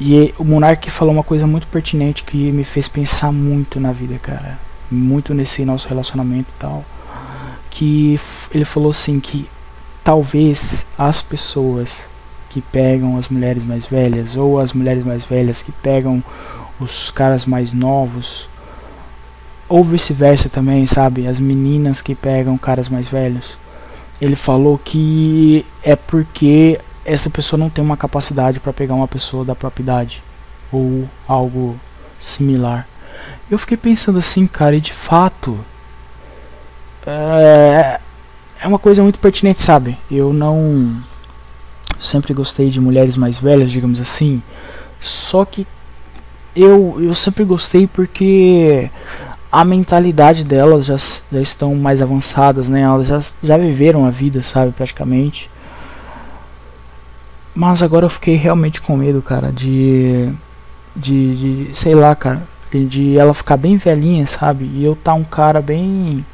E 0.00 0.34
o 0.36 0.44
Monark 0.44 0.90
falou 0.90 1.14
uma 1.14 1.22
coisa 1.22 1.46
muito 1.46 1.68
pertinente 1.68 2.24
que 2.24 2.50
me 2.50 2.64
fez 2.64 2.88
pensar 2.88 3.32
muito 3.32 3.78
na 3.78 3.92
vida, 3.92 4.18
cara. 4.18 4.58
Muito 4.90 5.32
nesse 5.32 5.64
nosso 5.64 5.88
relacionamento 5.88 6.50
e 6.50 6.58
tal. 6.58 6.84
Que 7.70 8.20
ele 8.52 8.64
falou 8.64 8.90
assim 8.90 9.20
que 9.20 9.48
talvez 10.02 10.84
as 10.98 11.22
pessoas 11.22 12.08
que 12.50 12.60
pegam 12.60 13.16
as 13.16 13.28
mulheres 13.28 13.62
mais 13.64 13.86
velhas 13.86 14.36
ou 14.36 14.58
as 14.58 14.72
mulheres 14.72 15.04
mais 15.04 15.24
velhas 15.24 15.62
que 15.62 15.72
pegam 15.72 16.22
os 16.80 17.10
caras 17.10 17.46
mais 17.46 17.72
novos 17.72 18.48
ou 19.68 19.82
vice-versa 19.82 20.48
também, 20.48 20.86
sabe? 20.86 21.26
As 21.26 21.40
meninas 21.40 22.00
que 22.00 22.14
pegam 22.14 22.56
caras 22.56 22.88
mais 22.88 23.08
velhos. 23.08 23.58
Ele 24.20 24.36
falou 24.36 24.78
que 24.78 25.66
é 25.82 25.96
porque 25.96 26.80
essa 27.04 27.28
pessoa 27.28 27.58
não 27.58 27.70
tem 27.70 27.84
uma 27.84 27.96
capacidade 27.96 28.60
para 28.60 28.72
pegar 28.72 28.94
uma 28.94 29.08
pessoa 29.08 29.44
da 29.44 29.54
própria 29.54 29.82
idade 29.82 30.22
ou 30.72 31.08
algo 31.26 31.78
similar. 32.20 32.86
Eu 33.50 33.58
fiquei 33.58 33.76
pensando 33.76 34.18
assim, 34.18 34.46
cara, 34.46 34.76
e 34.76 34.80
de 34.80 34.92
fato 34.92 35.58
é, 37.06 38.00
é 38.60 38.66
uma 38.66 38.78
coisa 38.78 39.02
muito 39.02 39.18
pertinente, 39.18 39.60
sabe? 39.60 39.96
Eu 40.10 40.32
não 40.32 41.00
sempre 42.00 42.34
gostei 42.34 42.70
de 42.70 42.80
mulheres 42.80 43.16
mais 43.16 43.38
velhas, 43.38 43.70
digamos 43.70 44.00
assim. 44.00 44.42
Só 45.00 45.44
que 45.44 45.66
eu, 46.56 46.96
eu 47.00 47.14
sempre 47.14 47.44
gostei 47.44 47.86
porque 47.86 48.90
a 49.52 49.64
mentalidade 49.64 50.42
delas 50.42 50.86
já, 50.86 50.96
já 51.30 51.40
estão 51.40 51.74
mais 51.74 52.00
avançadas, 52.00 52.68
né? 52.68 52.80
Elas 52.80 53.06
já, 53.08 53.22
já 53.42 53.56
viveram 53.56 54.04
a 54.04 54.10
vida, 54.10 54.42
sabe, 54.42 54.72
praticamente. 54.72 55.50
Mas 57.54 57.82
agora 57.82 58.06
eu 58.06 58.10
fiquei 58.10 58.34
realmente 58.34 58.80
com 58.80 58.96
medo, 58.96 59.22
cara, 59.22 59.52
de. 59.52 60.32
De, 60.94 61.66
de 61.66 61.74
sei 61.74 61.94
lá, 61.94 62.14
cara, 62.16 62.42
de 62.72 63.18
ela 63.18 63.34
ficar 63.34 63.58
bem 63.58 63.76
velhinha, 63.76 64.26
sabe? 64.26 64.64
E 64.64 64.82
eu 64.82 64.96
tá 64.96 65.12
um 65.12 65.24
cara 65.24 65.60
bem 65.60 66.24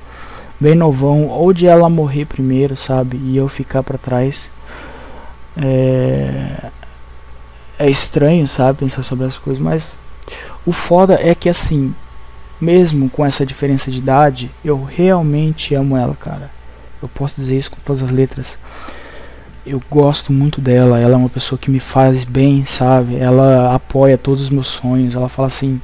bem 0.61 0.76
novão, 0.76 1.26
ou 1.26 1.52
de 1.52 1.66
ela 1.66 1.88
morrer 1.88 2.24
primeiro, 2.24 2.76
sabe? 2.76 3.16
E 3.16 3.37
eu 3.37 3.48
ficar 3.48 3.82
para 3.82 3.98
trás. 3.98 4.50
É... 5.56 6.70
é 7.78 7.90
estranho, 7.90 8.46
sabe? 8.46 8.78
Pensar 8.78 9.02
sobre 9.02 9.26
as 9.26 9.37
coisas, 9.38 9.62
mas 9.62 9.96
o 10.64 10.72
foda 10.72 11.18
é 11.20 11.35
que 11.35 11.48
assim, 11.48 11.94
mesmo 12.61 13.11
com 13.11 13.25
essa 13.25 13.44
diferença 13.44 13.90
de 13.90 13.98
idade, 13.98 14.51
eu 14.64 14.83
realmente 14.83 15.75
amo 15.75 15.96
ela, 15.96 16.14
cara. 16.14 16.51
Eu 17.03 17.09
posso 17.09 17.40
dizer 17.40 17.59
isso 17.59 17.70
com 17.70 17.81
todas 17.85 18.03
as 18.03 18.11
letras. 18.11 18.59
Eu 19.66 19.83
gosto 19.90 20.33
muito 20.33 20.61
dela, 20.61 20.98
ela 20.98 21.14
é 21.14 21.16
uma 21.16 21.29
pessoa 21.29 21.59
que 21.59 21.70
me 21.70 21.81
faz 21.81 22.25
bem, 22.25 22.64
sabe? 22.64 23.16
Ela 23.16 23.75
apoia 23.75 24.18
todos 24.18 24.42
os 24.44 24.51
meus 24.51 24.68
sonhos. 24.68 25.14
Ela 25.14 25.29
fala 25.29 25.48
assim: 25.48 25.81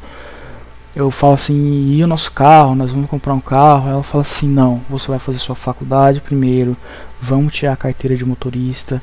eu 0.98 1.12
falo 1.12 1.34
assim, 1.34 1.92
e 1.92 2.02
o 2.02 2.08
nosso 2.08 2.32
carro, 2.32 2.74
nós 2.74 2.90
vamos 2.90 3.08
comprar 3.08 3.32
um 3.32 3.40
carro. 3.40 3.88
Ela 3.88 4.02
fala 4.02 4.22
assim, 4.22 4.48
não, 4.48 4.80
você 4.88 5.08
vai 5.08 5.20
fazer 5.20 5.38
sua 5.38 5.54
faculdade 5.54 6.20
primeiro, 6.20 6.76
vamos 7.20 7.54
tirar 7.54 7.72
a 7.72 7.76
carteira 7.76 8.16
de 8.16 8.24
motorista. 8.24 9.00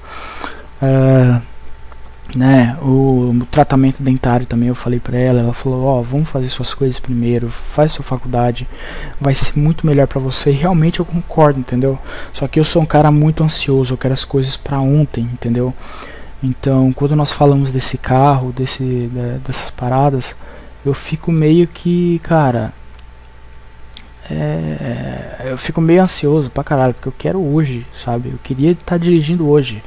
Uh, 0.82 1.42
né, 2.36 2.78
o, 2.82 3.46
tratamento 3.52 4.02
dentário 4.02 4.46
também 4.46 4.70
eu 4.70 4.76
falei 4.76 5.00
pra 5.00 5.18
ela, 5.18 5.40
ela 5.40 5.54
falou, 5.54 5.84
ó, 5.86 6.00
oh, 6.00 6.04
vamos 6.04 6.30
fazer 6.30 6.50
suas 6.50 6.74
coisas 6.74 7.00
primeiro, 7.00 7.50
faz 7.50 7.92
sua 7.92 8.04
faculdade, 8.04 8.68
vai 9.20 9.36
ser 9.36 9.60
muito 9.60 9.86
melhor 9.86 10.08
para 10.08 10.20
você. 10.20 10.50
E 10.50 10.54
realmente 10.54 11.00
eu 11.00 11.06
concordo, 11.06 11.60
entendeu? 11.60 12.00
Só 12.34 12.48
que 12.48 12.60
eu 12.60 12.66
sou 12.66 12.82
um 12.82 12.86
cara 12.86 13.12
muito 13.12 13.44
ansioso, 13.44 13.94
eu 13.94 13.98
quero 13.98 14.14
as 14.14 14.26
coisas 14.26 14.58
para 14.58 14.80
ontem, 14.80 15.30
entendeu? 15.32 15.74
Então, 16.42 16.92
quando 16.94 17.16
nós 17.16 17.32
falamos 17.32 17.72
desse 17.72 17.98
carro, 17.98 18.52
desse, 18.52 18.84
de, 18.84 19.40
dessas 19.46 19.72
paradas, 19.72 20.36
eu 20.86 20.94
fico 20.94 21.32
meio 21.32 21.68
que, 21.68 22.20
cara. 22.20 22.72
É, 24.30 25.48
eu 25.52 25.58
fico 25.58 25.80
meio 25.80 26.02
ansioso 26.02 26.50
pra 26.50 26.64
caralho, 26.64 26.94
porque 26.94 27.08
eu 27.08 27.14
quero 27.18 27.40
hoje, 27.40 27.86
sabe? 28.04 28.30
Eu 28.30 28.40
queria 28.44 28.72
estar 28.72 28.84
tá 28.86 28.98
dirigindo 28.98 29.48
hoje. 29.48 29.84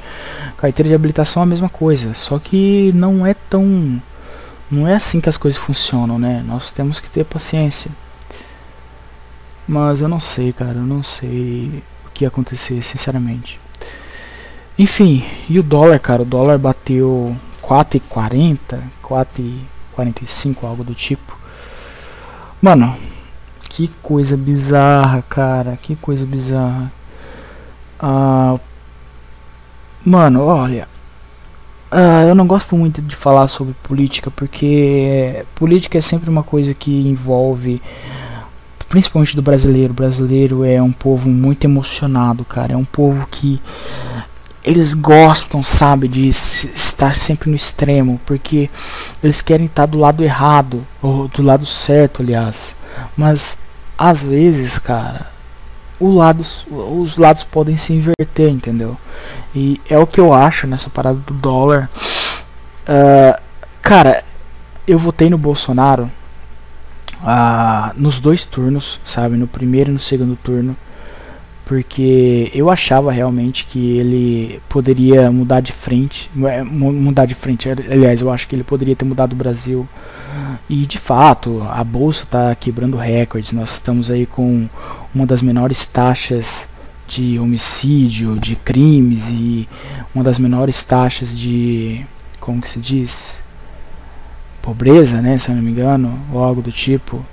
Carteira 0.57 0.89
de 0.89 0.95
habilitação 0.95 1.41
é 1.41 1.43
a 1.43 1.47
mesma 1.47 1.69
coisa, 1.69 2.13
só 2.13 2.39
que 2.39 2.91
não 2.93 3.25
é 3.25 3.33
tão. 3.33 4.01
Não 4.71 4.87
é 4.87 4.95
assim 4.95 5.19
que 5.19 5.29
as 5.29 5.37
coisas 5.37 5.59
funcionam, 5.59 6.19
né? 6.19 6.43
Nós 6.45 6.71
temos 6.71 6.99
que 6.99 7.09
ter 7.09 7.25
paciência. 7.25 7.91
Mas 9.67 10.01
eu 10.01 10.07
não 10.07 10.19
sei, 10.19 10.53
cara, 10.53 10.77
eu 10.77 10.85
não 10.85 11.03
sei 11.03 11.83
o 12.05 12.09
que 12.11 12.23
ia 12.23 12.27
acontecer, 12.27 12.81
sinceramente. 12.83 13.59
Enfim, 14.77 15.23
e 15.49 15.59
o 15.59 15.63
dólar, 15.63 15.99
cara? 15.99 16.21
O 16.21 16.25
dólar 16.25 16.57
bateu 16.57 17.35
4,40, 17.61 18.79
4 19.01 19.43
45, 19.99 20.65
algo 20.65 20.83
do 20.83 20.95
tipo. 20.95 21.37
Mano, 22.61 22.95
que 23.79 23.87
coisa 24.01 24.35
bizarra, 24.35 25.21
cara. 25.21 25.79
Que 25.81 25.95
coisa 25.95 26.25
bizarra. 26.25 26.91
Ah, 27.97 28.59
mano, 30.03 30.43
olha. 30.43 30.85
Uh, 31.89 32.27
eu 32.27 32.35
não 32.35 32.45
gosto 32.45 32.75
muito 32.75 33.01
de 33.01 33.15
falar 33.15 33.47
sobre 33.47 33.73
política 33.81 34.29
porque 34.29 35.43
política 35.55 35.97
é 35.97 36.01
sempre 36.01 36.29
uma 36.29 36.43
coisa 36.43 36.71
que 36.73 36.91
envolve 37.07 37.81
principalmente 38.89 39.35
do 39.35 39.41
brasileiro. 39.41 39.93
O 39.93 39.95
brasileiro 39.95 40.65
é 40.65 40.81
um 40.81 40.91
povo 40.91 41.29
muito 41.29 41.63
emocionado, 41.63 42.43
cara. 42.43 42.73
É 42.73 42.77
um 42.77 42.85
povo 42.85 43.27
que 43.27 43.61
eles 44.61 44.93
gostam, 44.93 45.63
sabe, 45.63 46.09
de 46.09 46.27
estar 46.27 47.15
sempre 47.15 47.49
no 47.49 47.55
extremo, 47.55 48.19
porque 48.25 48.69
eles 49.23 49.41
querem 49.41 49.67
estar 49.67 49.85
do 49.85 49.97
lado 49.97 50.21
errado 50.21 50.85
ou 51.01 51.29
do 51.29 51.41
lado 51.41 51.65
certo, 51.65 52.21
aliás. 52.21 52.75
Mas 53.15 53.57
às 53.99 54.23
vezes, 54.23 54.79
cara, 54.79 55.27
os 55.99 57.17
lados 57.17 57.43
podem 57.43 57.75
se 57.75 57.91
inverter, 57.91 58.49
entendeu? 58.49 58.97
E 59.53 59.81
é 59.89 59.99
o 59.99 60.07
que 60.07 60.21
eu 60.21 60.33
acho 60.33 60.65
nessa 60.65 60.89
parada 60.89 61.19
do 61.19 61.33
dólar. 61.33 61.89
Uh, 62.87 63.37
cara, 63.81 64.23
eu 64.87 64.97
votei 64.97 65.29
no 65.29 65.37
Bolsonaro 65.37 66.09
uh, 67.21 67.91
nos 67.95 68.21
dois 68.21 68.45
turnos, 68.45 69.01
sabe? 69.05 69.35
No 69.35 69.47
primeiro 69.47 69.89
e 69.89 69.93
no 69.93 69.99
segundo 69.99 70.37
turno. 70.37 70.77
Porque 71.69 72.51
eu 72.51 72.67
achava 72.67 73.11
realmente 73.11 73.65
que 73.65 73.99
ele 73.99 74.59
poderia 74.67 75.31
mudar 75.31 75.59
de 75.59 75.71
frente. 75.71 76.27
É, 76.47 76.63
mudar 76.63 77.27
de 77.27 77.35
frente, 77.35 77.69
aliás, 77.69 78.21
eu 78.21 78.31
acho 78.31 78.47
que 78.47 78.55
ele 78.55 78.63
poderia 78.63 78.95
ter 78.95 79.05
mudado 79.05 79.33
o 79.33 79.35
Brasil. 79.35 79.87
E 80.67 80.87
de 80.87 80.97
fato, 80.97 81.61
a 81.69 81.83
bolsa 81.83 82.23
está 82.23 82.55
quebrando 82.55 82.97
recordes. 82.97 83.51
Nós 83.51 83.75
estamos 83.75 84.09
aí 84.09 84.25
com 84.25 84.67
uma 85.13 85.27
das 85.27 85.43
menores 85.43 85.85
taxas 85.85 86.67
de 87.07 87.37
homicídio, 87.37 88.39
de 88.39 88.55
crimes 88.55 89.29
e 89.29 89.69
uma 90.13 90.23
das 90.23 90.39
menores 90.39 90.83
taxas 90.83 91.37
de 91.37 92.03
como 92.39 92.61
que 92.61 92.69
se 92.69 92.79
diz? 92.79 93.41
pobreza, 94.69 95.21
né, 95.21 95.37
se 95.37 95.49
eu 95.49 95.55
não 95.55 95.61
me 95.61 95.71
engano, 95.71 96.19
ou 96.31 96.43
algo 96.43 96.61
do 96.61 96.71
tipo. 96.71 97.25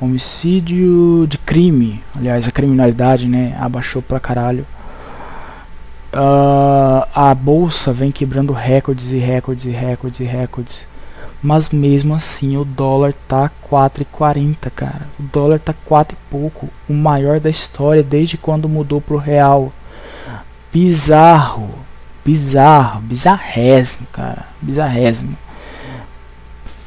Homicídio 0.00 1.26
de 1.28 1.36
crime, 1.36 2.02
aliás, 2.16 2.48
a 2.48 2.50
criminalidade, 2.50 3.28
né, 3.28 3.56
abaixou 3.60 4.00
pra 4.00 4.18
caralho. 4.18 4.66
Uh, 6.12 7.06
a 7.14 7.34
bolsa 7.34 7.92
vem 7.92 8.10
quebrando 8.10 8.52
recordes 8.52 9.12
e 9.12 9.18
recordes 9.18 9.66
e 9.66 9.70
recordes 9.70 10.20
e 10.20 10.24
recordes. 10.24 10.86
Mas 11.42 11.68
mesmo 11.68 12.14
assim 12.14 12.56
o 12.56 12.64
dólar 12.64 13.14
tá 13.28 13.50
4,40, 13.70 14.70
cara. 14.70 15.06
O 15.18 15.22
dólar 15.22 15.58
tá 15.58 15.74
4 15.84 16.16
e 16.16 16.30
pouco, 16.30 16.68
o 16.88 16.92
maior 16.92 17.38
da 17.38 17.48
história 17.48 18.02
desde 18.02 18.36
quando 18.36 18.68
mudou 18.68 19.00
pro 19.00 19.16
real. 19.16 19.72
Bizarro, 20.72 21.70
bizarro, 22.24 23.00
bizarrésimo, 23.00 24.06
cara, 24.12 24.46
bizarrésimo. 24.60 25.36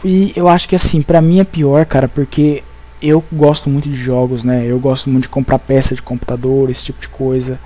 E 0.04 0.34
eu 0.36 0.50
acho 0.50 0.68
que 0.68 0.76
assim, 0.76 1.02
pra 1.02 1.22
mim 1.22 1.40
é 1.40 1.44
pior, 1.44 1.86
cara, 1.86 2.08
porque 2.08 2.64
eu 3.04 3.24
gosto 3.32 3.70
muito 3.70 3.90
de 3.90 3.96
jogos, 3.96 4.46
né? 4.46 4.66
Eu 4.66 4.80
gosto 4.80 5.10
muito 5.10 5.24
de 5.24 5.30
comprar 5.30 5.60
peça 5.60 5.94
de 5.94 6.02
computador, 6.02 6.70
esse 6.70 6.86
tipo 6.86 7.02
de 7.02 7.10
coisa. 7.10 7.60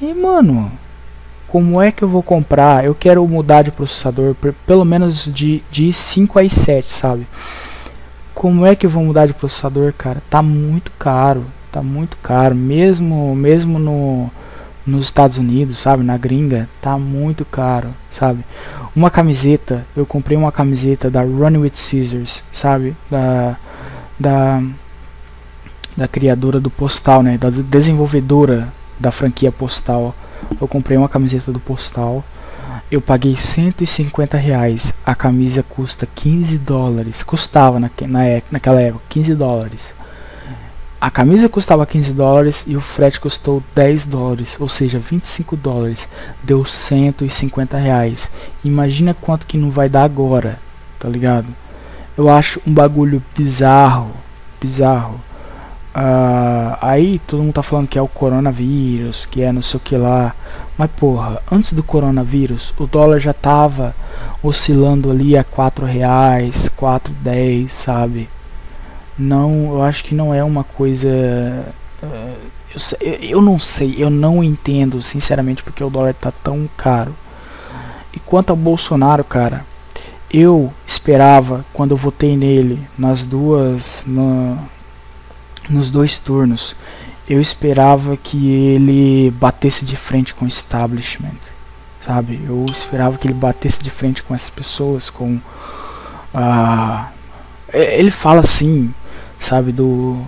E 0.00 0.14
mano, 0.14 0.70
como 1.48 1.82
é 1.82 1.90
que 1.90 2.04
eu 2.04 2.08
vou 2.08 2.22
comprar? 2.22 2.84
Eu 2.84 2.94
quero 2.94 3.26
mudar 3.26 3.62
de 3.62 3.72
processador 3.72 4.36
pelo 4.66 4.84
menos 4.84 5.24
de, 5.24 5.62
de 5.70 5.92
5 5.92 6.38
a 6.38 6.48
7, 6.48 6.88
sabe? 6.88 7.26
Como 8.32 8.64
é 8.64 8.76
que 8.76 8.86
eu 8.86 8.90
vou 8.90 9.02
mudar 9.02 9.26
de 9.26 9.32
processador, 9.32 9.92
cara? 9.92 10.22
Tá 10.30 10.42
muito 10.42 10.92
caro, 10.98 11.44
tá 11.72 11.82
muito 11.82 12.16
caro, 12.18 12.54
mesmo 12.54 13.34
mesmo 13.34 13.78
no 13.78 14.30
nos 14.86 15.06
Estados 15.06 15.36
Unidos, 15.36 15.78
sabe, 15.78 16.04
na 16.04 16.16
gringa, 16.16 16.68
tá 16.80 16.96
muito 16.96 17.44
caro, 17.44 17.88
sabe? 18.08 18.44
Uma 18.94 19.10
camiseta, 19.10 19.84
eu 19.96 20.06
comprei 20.06 20.38
uma 20.38 20.52
camiseta 20.52 21.10
da 21.10 21.22
Run 21.22 21.58
with 21.58 21.72
Scissors, 21.74 22.40
sabe? 22.52 22.94
Da 23.10 23.56
da 24.18 24.62
da 25.96 26.06
criadora 26.06 26.60
do 26.60 26.70
Postal, 26.70 27.22
né? 27.22 27.38
Da 27.38 27.48
desenvolvedora 27.48 28.68
da 29.00 29.10
franquia 29.10 29.50
Postal 29.50 30.14
eu 30.60 30.68
comprei 30.68 30.96
uma 30.96 31.08
camiseta 31.08 31.52
do 31.52 31.60
Postal. 31.60 32.24
Eu 32.90 33.00
paguei 33.00 33.36
150 33.36 34.36
reais. 34.36 34.94
A 35.04 35.14
camisa 35.14 35.62
custa 35.62 36.08
15 36.14 36.58
dólares. 36.58 37.22
Custava 37.22 37.80
na, 37.80 37.90
na, 38.02 38.20
naquela 38.50 38.80
época 38.80 39.04
15 39.08 39.34
dólares. 39.34 39.94
A 41.00 41.10
camisa 41.10 41.48
custava 41.48 41.84
15 41.84 42.12
dólares 42.12 42.64
e 42.66 42.76
o 42.76 42.80
frete 42.80 43.20
custou 43.20 43.62
10 43.74 44.06
dólares, 44.06 44.56
ou 44.58 44.68
seja, 44.68 44.98
25 44.98 45.54
dólares. 45.54 46.08
Deu 46.42 46.64
150 46.64 47.76
reais. 47.76 48.30
Imagina 48.64 49.14
quanto 49.14 49.46
que 49.46 49.58
não 49.58 49.70
vai 49.70 49.88
dar 49.88 50.04
agora, 50.04 50.58
tá 50.98 51.08
ligado? 51.08 51.46
Eu 52.16 52.28
acho 52.30 52.60
um 52.66 52.72
bagulho 52.72 53.22
bizarro, 53.36 54.10
bizarro. 54.60 55.20
Uh, 55.94 56.76
aí 56.82 57.18
todo 57.26 57.42
mundo 57.42 57.54
tá 57.54 57.62
falando 57.62 57.88
que 57.88 57.98
é 57.98 58.02
o 58.02 58.08
coronavírus, 58.08 59.26
que 59.26 59.42
é 59.42 59.50
não 59.50 59.62
sei 59.62 59.78
o 59.78 59.80
que 59.80 59.96
lá. 59.96 60.34
Mas 60.78 60.90
porra, 60.90 61.40
antes 61.50 61.72
do 61.72 61.82
coronavírus, 61.82 62.72
o 62.78 62.86
dólar 62.86 63.18
já 63.18 63.32
tava 63.32 63.94
oscilando 64.42 65.10
ali 65.10 65.36
a 65.36 65.44
4 65.44 65.84
reais, 65.86 66.70
4,10, 66.78 67.68
sabe? 67.68 68.28
Não, 69.18 69.72
eu 69.72 69.82
acho 69.82 70.04
que 70.04 70.14
não 70.14 70.34
é 70.34 70.44
uma 70.44 70.64
coisa. 70.64 71.08
Uh, 72.02 72.36
eu, 73.00 73.12
eu 73.20 73.42
não 73.42 73.58
sei, 73.58 73.94
eu 73.98 74.10
não 74.10 74.44
entendo, 74.44 75.02
sinceramente, 75.02 75.62
porque 75.62 75.82
o 75.82 75.90
dólar 75.90 76.14
tá 76.14 76.30
tão 76.30 76.68
caro. 76.76 77.14
E 78.12 78.18
quanto 78.18 78.50
ao 78.50 78.56
Bolsonaro, 78.56 79.24
cara, 79.24 79.64
eu 80.36 80.70
esperava, 80.86 81.64
quando 81.72 81.92
eu 81.92 81.96
votei 81.96 82.36
nele, 82.36 82.86
nas 82.98 83.24
duas. 83.24 84.02
No, 84.06 84.58
nos 85.68 85.90
dois 85.90 86.18
turnos, 86.18 86.76
eu 87.26 87.40
esperava 87.40 88.18
que 88.18 88.50
ele 88.50 89.30
batesse 89.30 89.84
de 89.84 89.96
frente 89.96 90.34
com 90.34 90.44
o 90.44 90.48
establishment, 90.48 91.40
sabe? 92.04 92.38
Eu 92.46 92.66
esperava 92.70 93.16
que 93.16 93.26
ele 93.26 93.34
batesse 93.34 93.82
de 93.82 93.88
frente 93.88 94.22
com 94.22 94.34
essas 94.34 94.50
pessoas, 94.50 95.08
com 95.08 95.40
ah, 96.34 97.08
ele 97.72 98.10
fala 98.10 98.40
assim, 98.40 98.94
sabe, 99.40 99.72
do, 99.72 100.22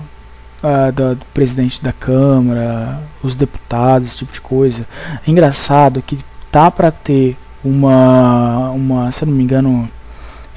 ah, 0.62 0.90
do, 0.90 1.16
do, 1.16 1.24
presidente 1.34 1.84
da 1.84 1.92
Câmara, 1.92 2.98
os 3.22 3.36
deputados, 3.36 4.08
esse 4.08 4.18
tipo 4.18 4.32
de 4.32 4.40
coisa. 4.40 4.86
É 5.26 5.30
engraçado 5.30 6.00
que 6.00 6.18
tá 6.50 6.70
para 6.70 6.90
ter 6.90 7.36
uma, 7.62 8.70
uma, 8.70 9.12
se 9.12 9.22
eu 9.22 9.28
não 9.28 9.34
me 9.34 9.44
engano, 9.44 9.88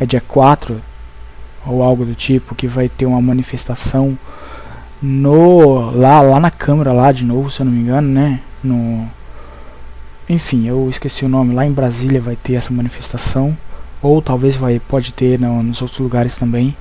é 0.02 0.06
dia 0.06 0.20
4 0.20 0.82
ou 1.66 1.84
algo 1.84 2.04
do 2.04 2.16
tipo, 2.16 2.56
que 2.56 2.68
vai 2.68 2.90
ter 2.90 3.06
uma 3.06 3.22
manifestação 3.22 4.18
no 5.00 5.92
lá 5.92 6.22
lá 6.22 6.40
na 6.40 6.50
câmara 6.50 6.92
lá 6.92 7.12
de 7.12 7.24
novo, 7.24 7.52
se 7.52 7.62
eu 7.62 7.66
não 7.66 7.72
me 7.72 7.82
engano, 7.82 8.08
né? 8.08 8.40
No 8.64 9.08
enfim, 10.28 10.68
eu 10.68 10.90
esqueci 10.90 11.24
o 11.24 11.30
nome. 11.30 11.54
Lá 11.54 11.66
em 11.66 11.72
Brasília 11.72 12.20
vai 12.20 12.36
ter 12.36 12.54
essa 12.54 12.74
manifestação 12.74 13.56
ou 14.02 14.22
talvez 14.22 14.56
vai 14.56 14.80
pode 14.80 15.14
ter 15.14 15.40
no, 15.40 15.62
nos 15.62 15.82
outros 15.84 16.00
lugares 16.00 16.36
também. 16.36 16.76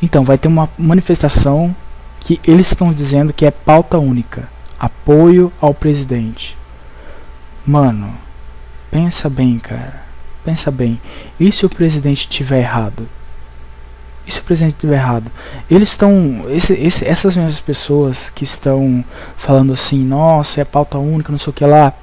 Então, 0.00 0.22
vai 0.22 0.38
ter 0.38 0.46
uma 0.46 0.68
manifestação 0.78 1.74
que 2.20 2.40
eles 2.46 2.68
estão 2.68 2.92
dizendo 2.92 3.32
que 3.32 3.44
é 3.44 3.50
pauta 3.50 3.98
única, 3.98 4.48
apoio 4.78 5.52
ao 5.60 5.74
presidente. 5.74 6.56
Mano, 7.66 8.14
pensa 8.90 9.28
bem, 9.28 9.58
cara. 9.58 10.07
Pensa 10.44 10.70
bem. 10.70 11.00
E 11.38 11.50
se 11.52 11.66
o 11.66 11.68
presidente 11.68 12.28
tiver 12.28 12.60
errado? 12.60 13.06
e 14.28 14.30
se 14.30 14.40
o 14.40 14.42
presidente 14.42 14.74
estiver 14.74 14.96
errado? 14.96 15.32
Eles 15.70 15.88
estão. 15.88 16.44
Esse, 16.50 16.74
esse, 16.74 17.04
essas 17.06 17.34
mesmas 17.34 17.58
pessoas 17.58 18.28
que 18.28 18.44
estão 18.44 19.02
falando 19.36 19.72
assim, 19.72 20.04
nossa, 20.04 20.60
é 20.60 20.64
pauta 20.64 20.98
única, 20.98 21.32
não 21.32 21.38
sei 21.38 21.50
o 21.50 21.54
que 21.54 21.64
lá, 21.64 21.94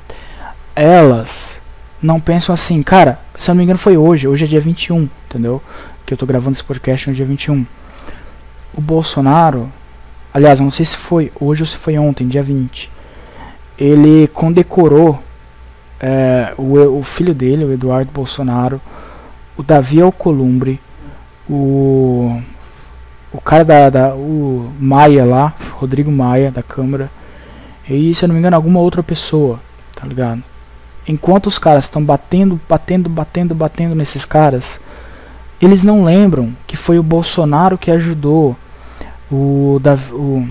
elas 0.76 1.62
não 2.02 2.20
pensam 2.20 2.52
assim, 2.52 2.82
cara, 2.82 3.20
se 3.38 3.50
eu 3.50 3.54
não 3.54 3.58
me 3.58 3.64
engano 3.64 3.78
foi 3.78 3.96
hoje, 3.96 4.28
hoje 4.28 4.44
é 4.44 4.48
dia 4.48 4.60
21, 4.60 5.08
entendeu? 5.30 5.62
Que 6.04 6.16
eu 6.16 6.18
tô 6.18 6.26
gravando 6.26 6.56
esse 6.56 6.64
podcast 6.64 7.10
no 7.10 7.16
dia 7.16 7.26
21. 7.26 7.64
O 8.74 8.82
Bolsonaro, 8.82 9.72
aliás, 10.34 10.60
não 10.60 10.72
sei 10.72 10.84
se 10.84 10.98
foi 10.98 11.32
hoje 11.40 11.62
ou 11.62 11.68
se 11.68 11.78
foi 11.78 11.98
ontem, 11.98 12.28
dia 12.28 12.44
20, 12.44 12.90
ele 13.78 14.28
condecorou 14.30 15.22
é, 16.00 16.54
o, 16.58 17.00
o 17.00 17.04
filho 17.04 17.34
dele, 17.34 17.66
o 17.66 17.74
Eduardo 17.74 18.12
Bolsonaro, 18.12 18.82
o 19.58 19.64
Davi 19.64 20.02
Alcolumbre, 20.02 20.80
o 21.50 22.42
o 23.36 23.42
cara 23.42 23.66
da, 23.66 23.90
da 23.90 24.16
o 24.16 24.72
Maia 24.80 25.26
lá, 25.26 25.54
Rodrigo 25.72 26.10
Maia 26.12 26.52
da 26.52 26.64
Câmara, 26.64 27.12
e 27.88 28.14
se 28.14 28.24
eu 28.24 28.28
não 28.28 28.34
me 28.34 28.40
engano 28.40 28.56
alguma 28.56 28.80
outra 28.80 29.04
pessoa, 29.04 29.60
tá 29.94 30.08
ligado? 30.08 30.42
Enquanto 31.08 31.48
os 31.48 31.60
caras 31.60 31.84
estão 31.84 32.04
batendo, 32.04 32.60
batendo, 32.68 33.10
batendo, 33.10 33.54
batendo 33.54 33.94
nesses 33.94 34.26
caras, 34.26 34.80
eles 35.62 35.84
não 35.84 36.04
lembram 36.04 36.56
que 36.66 36.78
foi 36.78 36.98
o 36.98 37.04
Bolsonaro 37.04 37.78
que 37.78 37.92
ajudou 37.92 38.56
o, 39.32 39.80
Davi, 39.82 40.14
o 40.14 40.48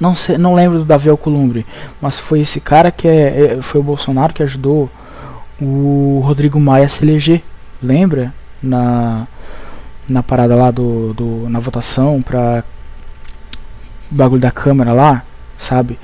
não 0.00 0.14
sei, 0.14 0.38
não 0.38 0.54
lembro 0.54 0.78
do 0.78 0.84
Davi 0.84 1.10
Alcolumbre, 1.10 1.66
mas 2.00 2.18
foi 2.18 2.40
esse 2.40 2.58
cara 2.60 2.90
que 2.90 3.06
é, 3.06 3.58
é 3.58 3.62
foi 3.62 3.80
o 3.80 3.84
Bolsonaro 3.84 4.32
que 4.32 4.42
ajudou 4.42 4.90
o 5.60 6.22
Rodrigo 6.24 6.58
Maia 6.58 6.88
se 6.88 7.04
eleger. 7.04 7.42
Lembra? 7.82 8.32
Na, 8.62 9.26
na 10.08 10.22
parada 10.22 10.54
lá 10.54 10.70
do, 10.70 11.12
do. 11.14 11.48
na 11.48 11.58
votação 11.58 12.22
pra. 12.22 12.64
bagulho 14.10 14.40
da 14.40 14.50
Câmara 14.50 14.92
lá, 14.92 15.22
sabe? 15.58 15.98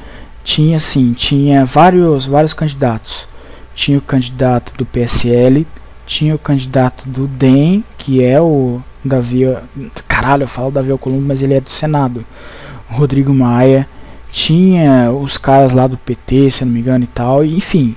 Tinha 0.45 0.77
assim, 0.77 1.13
tinha 1.13 1.65
vários, 1.65 2.27
vários 2.27 2.55
candidatos. 2.55 3.27
Tinha 3.75 3.99
o 3.99 4.03
candidato 4.03 4.73
do 4.77 4.87
PSL, 4.87 5.67
tinha 6.07 6.35
o 6.35 6.39
candidato 6.39 7.09
do 7.09 7.27
DEM, 7.27 7.85
que 7.99 8.23
é 8.23 8.41
o 8.41 8.81
Davi. 9.05 9.43
Caralho, 10.09 10.45
eu 10.45 10.49
falo 10.49 10.71
Davi 10.71 10.91
Alcolumbre, 10.91 11.27
mas 11.27 11.43
ele 11.43 11.55
é 11.55 11.61
do 11.61 11.69
Senado. 11.69 12.25
Rodrigo 12.89 13.33
Maia. 13.33 13.89
Tinha 14.31 15.11
os 15.11 15.39
caras 15.39 15.73
lá 15.73 15.87
do 15.87 15.97
PT, 15.97 16.51
se 16.51 16.63
eu 16.63 16.67
não 16.67 16.75
me 16.75 16.81
engano 16.81 17.05
e 17.05 17.09
tal. 17.09 17.45
E, 17.45 17.57
enfim, 17.57 17.97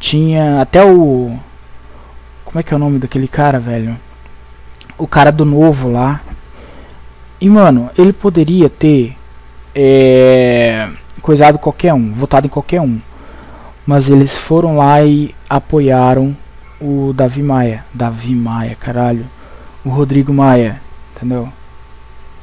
tinha 0.00 0.60
até 0.60 0.84
o. 0.84 1.36
Como 2.44 2.58
é 2.58 2.62
que 2.62 2.72
é 2.72 2.76
o 2.76 2.80
nome 2.80 2.98
daquele 2.98 3.28
cara, 3.28 3.60
velho? 3.60 3.96
O 4.96 5.06
cara 5.06 5.30
do 5.30 5.44
novo 5.44 5.90
lá. 5.90 6.20
E, 7.40 7.48
mano, 7.48 7.90
ele 7.96 8.12
poderia 8.12 8.68
ter. 8.68 9.16
É, 9.74 10.88
coisado 11.22 11.58
qualquer 11.58 11.94
um, 11.94 12.12
votado 12.12 12.46
em 12.46 12.50
qualquer 12.50 12.80
um. 12.80 12.98
Mas 13.86 14.10
eles 14.10 14.36
foram 14.36 14.76
lá 14.76 15.02
e 15.02 15.34
apoiaram 15.48 16.36
o 16.80 17.12
Davi 17.14 17.42
Maia. 17.42 17.84
Davi 17.92 18.34
Maia, 18.34 18.74
caralho. 18.74 19.26
O 19.84 19.90
Rodrigo 19.90 20.32
Maia, 20.32 20.80
entendeu? 21.14 21.52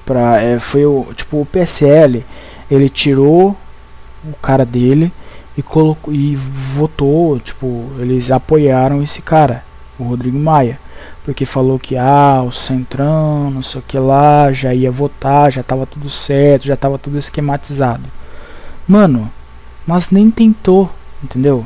Pra, 0.05 0.41
é, 0.41 0.59
foi 0.59 0.85
o. 0.85 1.07
Tipo, 1.15 1.41
o 1.41 1.45
PSL. 1.45 2.25
Ele 2.69 2.89
tirou 2.89 3.55
o 4.23 4.33
cara 4.41 4.65
dele 4.65 5.11
e 5.57 5.61
colocou 5.61 6.13
e 6.13 6.35
votou, 6.35 7.39
tipo, 7.39 7.91
eles 7.99 8.31
apoiaram 8.31 9.01
esse 9.01 9.21
cara, 9.21 9.63
o 9.97 10.03
Rodrigo 10.03 10.37
Maia, 10.37 10.79
porque 11.23 11.45
falou 11.45 11.79
que 11.79 11.95
ah, 11.95 12.43
o 12.45 12.51
Centrão, 12.51 13.49
não 13.49 13.63
sei 13.63 13.79
o 13.79 13.83
que 13.87 13.97
lá, 13.97 14.51
já 14.51 14.73
ia 14.73 14.91
votar, 14.91 15.51
já 15.51 15.63
tava 15.63 15.85
tudo 15.85 16.09
certo, 16.09 16.65
já 16.65 16.75
tava 16.75 16.97
tudo 16.97 17.17
esquematizado. 17.17 18.03
Mano, 18.87 19.31
mas 19.87 20.09
nem 20.09 20.29
tentou, 20.29 20.91
entendeu? 21.23 21.65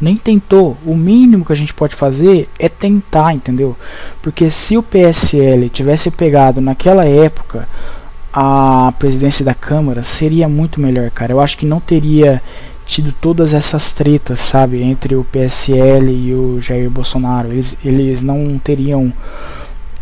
Nem 0.00 0.16
tentou. 0.16 0.76
O 0.84 0.96
mínimo 0.96 1.44
que 1.44 1.52
a 1.52 1.56
gente 1.56 1.72
pode 1.72 1.94
fazer 1.94 2.48
é 2.58 2.68
tentar, 2.68 3.34
entendeu? 3.34 3.76
Porque 4.22 4.50
se 4.50 4.76
o 4.76 4.82
PSL 4.82 5.68
tivesse 5.68 6.10
pegado 6.10 6.60
naquela 6.60 7.04
época 7.04 7.68
a 8.32 8.92
presidência 8.98 9.44
da 9.44 9.54
Câmara, 9.54 10.02
seria 10.02 10.48
muito 10.48 10.80
melhor, 10.80 11.10
cara. 11.10 11.32
Eu 11.32 11.40
acho 11.40 11.56
que 11.56 11.64
não 11.64 11.78
teria 11.78 12.42
tido 12.86 13.12
todas 13.12 13.54
essas 13.54 13.92
tretas, 13.92 14.40
sabe, 14.40 14.82
entre 14.82 15.14
o 15.14 15.24
PSL 15.24 16.12
e 16.12 16.34
o 16.34 16.60
Jair 16.60 16.90
Bolsonaro. 16.90 17.52
Eles, 17.52 17.76
eles 17.84 18.22
não 18.22 18.58
teriam 18.58 19.12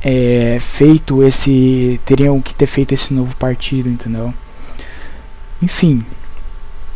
é, 0.03 0.59
feito 0.61 1.22
esse. 1.22 2.01
teriam 2.05 2.40
que 2.40 2.55
ter 2.55 2.66
feito 2.66 2.93
esse 2.93 3.14
novo 3.14 3.36
partido, 3.36 3.88
entendeu? 3.88 4.32
Enfim, 5.62 6.05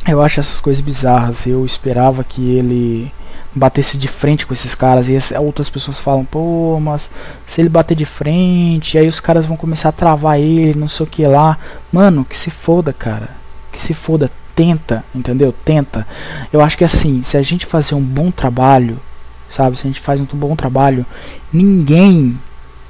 eu 0.07 0.23
acho 0.23 0.41
essas 0.41 0.61
coisas 0.61 0.81
bizarras. 0.81 1.47
Eu 1.47 1.65
esperava 1.65 2.23
que 2.23 2.57
ele 2.57 3.13
batesse 3.55 3.97
de 3.97 4.07
frente 4.07 4.45
com 4.45 4.53
esses 4.53 4.75
caras 4.75 5.09
e 5.09 5.17
as 5.17 5.33
outras 5.33 5.71
pessoas 5.71 5.99
falam, 5.99 6.25
pô, 6.25 6.79
mas 6.79 7.11
se 7.47 7.61
ele 7.61 7.71
bater 7.71 7.95
de 7.95 8.05
frente, 8.05 8.99
aí 8.99 9.09
os 9.09 9.19
caras 9.19 9.47
vão 9.47 9.57
começar 9.57 9.89
a 9.89 9.93
travar 9.93 10.39
ele, 10.39 10.79
não 10.79 10.89
sei 10.89 11.05
o 11.05 11.09
que 11.09 11.27
lá. 11.27 11.59
Mano, 11.91 12.25
que 12.25 12.39
se 12.39 12.51
foda, 12.51 12.93
cara. 12.93 13.31
Que 13.73 13.81
se 13.81 13.95
foda 13.95 14.31
tenta, 14.55 15.05
entendeu? 15.15 15.55
Tenta. 15.65 16.07
Eu 16.53 16.61
acho 16.61 16.77
que 16.77 16.85
assim, 16.85 17.23
se 17.23 17.37
a 17.37 17.43
gente 17.43 17.67
fazer 17.67 17.95
um 17.95 18.03
bom 18.03 18.31
trabalho, 18.31 19.01
sabe? 19.51 19.77
Se 19.77 19.87
a 19.87 19.87
gente 19.87 20.01
faz 20.01 20.21
um 20.21 20.27
bom 20.27 20.55
trabalho, 20.55 21.05
ninguém 21.53 22.39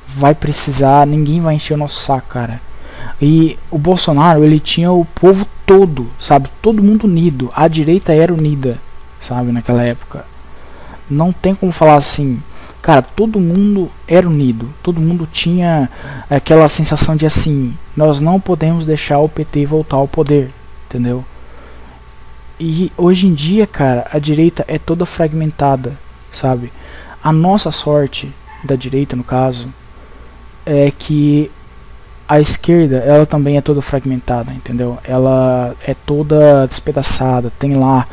vai 0.06 0.34
precisar, 0.34 1.06
ninguém 1.06 1.40
vai 1.40 1.54
encher 1.54 1.74
o 1.74 1.78
nosso 1.78 2.02
saco, 2.04 2.28
cara. 2.28 2.60
E 3.20 3.58
o 3.70 3.78
Bolsonaro, 3.78 4.44
ele 4.44 4.60
tinha 4.60 4.90
o 4.92 5.04
povo 5.04 5.46
todo, 5.64 6.08
sabe? 6.18 6.48
Todo 6.60 6.82
mundo 6.82 7.04
unido. 7.04 7.50
A 7.54 7.68
direita 7.68 8.12
era 8.12 8.32
unida, 8.32 8.78
sabe? 9.20 9.52
Naquela 9.52 9.82
época. 9.82 10.24
Não 11.08 11.32
tem 11.32 11.54
como 11.54 11.72
falar 11.72 11.96
assim. 11.96 12.42
Cara, 12.82 13.02
todo 13.02 13.40
mundo 13.40 13.90
era 14.06 14.28
unido. 14.28 14.72
Todo 14.82 15.00
mundo 15.00 15.28
tinha 15.30 15.90
aquela 16.30 16.68
sensação 16.68 17.16
de 17.16 17.26
assim: 17.26 17.76
nós 17.96 18.20
não 18.20 18.40
podemos 18.40 18.86
deixar 18.86 19.18
o 19.18 19.28
PT 19.28 19.66
voltar 19.66 19.96
ao 19.96 20.08
poder, 20.08 20.50
entendeu? 20.86 21.24
E 22.58 22.90
hoje 22.96 23.26
em 23.26 23.34
dia, 23.34 23.66
cara, 23.66 24.06
a 24.12 24.18
direita 24.18 24.64
é 24.66 24.78
toda 24.78 25.04
fragmentada, 25.04 25.98
sabe? 26.30 26.72
A 27.22 27.32
nossa 27.32 27.70
sorte 27.70 28.32
da 28.64 28.76
direita, 28.76 29.14
no 29.14 29.24
caso, 29.24 29.68
é 30.64 30.90
que 30.90 31.50
a 32.28 32.40
esquerda, 32.40 32.96
ela 32.96 33.24
também 33.24 33.56
é 33.56 33.60
toda 33.60 33.80
fragmentada, 33.80 34.52
entendeu? 34.52 34.98
Ela 35.04 35.74
é 35.86 35.94
toda 35.94 36.66
despedaçada. 36.66 37.52
Tem 37.58 37.74
lá 37.74 38.06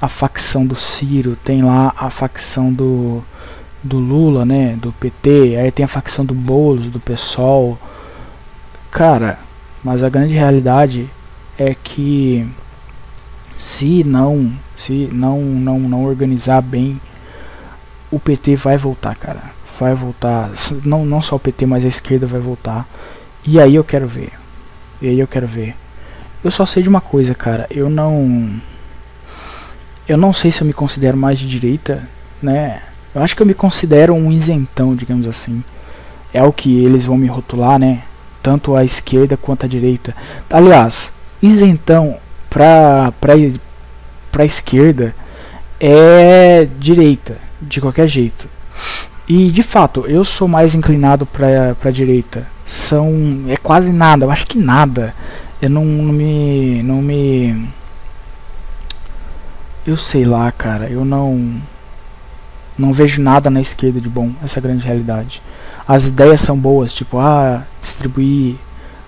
a 0.00 0.08
facção 0.08 0.66
do 0.66 0.76
Ciro, 0.76 1.36
tem 1.36 1.62
lá 1.62 1.92
a 1.96 2.10
facção 2.10 2.72
do 2.72 3.22
do 3.82 3.98
Lula, 3.98 4.44
né, 4.44 4.76
do 4.76 4.92
PT, 4.92 5.56
aí 5.56 5.70
tem 5.70 5.84
a 5.84 5.88
facção 5.88 6.24
do 6.24 6.34
Boulos, 6.34 6.88
do 6.88 6.98
PSOL. 6.98 7.78
Cara, 8.90 9.38
mas 9.84 10.02
a 10.02 10.08
grande 10.08 10.34
realidade 10.34 11.08
é 11.56 11.74
que 11.74 12.46
se 13.56 14.04
não, 14.04 14.52
se 14.76 15.08
não, 15.12 15.40
não, 15.40 15.78
não 15.80 16.04
organizar 16.04 16.60
bem, 16.60 17.00
o 18.10 18.18
PT 18.18 18.56
vai 18.56 18.76
voltar, 18.76 19.14
cara. 19.16 19.42
Vai 19.78 19.94
voltar. 19.94 20.50
Não, 20.84 21.04
não 21.04 21.22
só 21.22 21.36
o 21.36 21.40
PT, 21.40 21.66
mas 21.66 21.84
a 21.84 21.88
esquerda 21.88 22.26
vai 22.26 22.40
voltar. 22.40 22.86
E 23.50 23.58
aí 23.58 23.76
eu 23.76 23.82
quero 23.82 24.06
ver. 24.06 24.32
E 25.00 25.08
aí 25.08 25.18
eu 25.18 25.26
quero 25.26 25.46
ver. 25.46 25.74
Eu 26.44 26.50
só 26.50 26.66
sei 26.66 26.82
de 26.82 26.88
uma 26.88 27.00
coisa, 27.00 27.34
cara. 27.34 27.66
Eu 27.70 27.88
não. 27.88 28.60
Eu 30.06 30.18
não 30.18 30.34
sei 30.34 30.52
se 30.52 30.60
eu 30.60 30.66
me 30.66 30.74
considero 30.74 31.16
mais 31.16 31.38
de 31.38 31.48
direita, 31.48 32.06
né? 32.42 32.82
Eu 33.14 33.22
acho 33.22 33.34
que 33.34 33.40
eu 33.40 33.46
me 33.46 33.54
considero 33.54 34.12
um 34.12 34.30
isentão, 34.30 34.94
digamos 34.94 35.26
assim. 35.26 35.64
É 36.30 36.42
o 36.42 36.52
que 36.52 36.84
eles 36.84 37.06
vão 37.06 37.16
me 37.16 37.26
rotular, 37.26 37.78
né? 37.78 38.02
Tanto 38.42 38.76
a 38.76 38.84
esquerda 38.84 39.34
quanto 39.34 39.64
a 39.64 39.68
direita. 39.68 40.14
Aliás, 40.50 41.10
isentão 41.40 42.18
pra, 42.50 43.14
pra, 43.18 43.32
pra 44.30 44.44
esquerda 44.44 45.14
é 45.80 46.68
direita, 46.78 47.38
de 47.62 47.80
qualquer 47.80 48.08
jeito. 48.08 48.46
E 49.26 49.50
de 49.50 49.62
fato, 49.62 50.04
eu 50.06 50.22
sou 50.22 50.46
mais 50.46 50.74
inclinado 50.74 51.24
pra, 51.24 51.74
pra 51.80 51.90
direita. 51.90 52.46
São. 52.68 53.44
É 53.48 53.56
quase 53.56 53.92
nada, 53.92 54.26
eu 54.26 54.30
acho 54.30 54.46
que 54.46 54.58
nada. 54.58 55.14
Eu 55.60 55.70
não, 55.70 55.84
não 55.84 56.12
me. 56.12 56.82
Não 56.82 57.02
me. 57.02 57.68
Eu 59.86 59.96
sei 59.96 60.24
lá, 60.24 60.52
cara. 60.52 60.88
Eu 60.88 61.04
não. 61.04 61.60
Não 62.78 62.92
vejo 62.92 63.20
nada 63.20 63.50
na 63.50 63.60
esquerda 63.60 64.00
de 64.00 64.08
bom. 64.08 64.30
Essa 64.44 64.60
grande 64.60 64.86
realidade. 64.86 65.42
As 65.86 66.04
ideias 66.04 66.42
são 66.42 66.56
boas, 66.56 66.92
tipo, 66.92 67.18
ah, 67.18 67.64
distribuir 67.80 68.56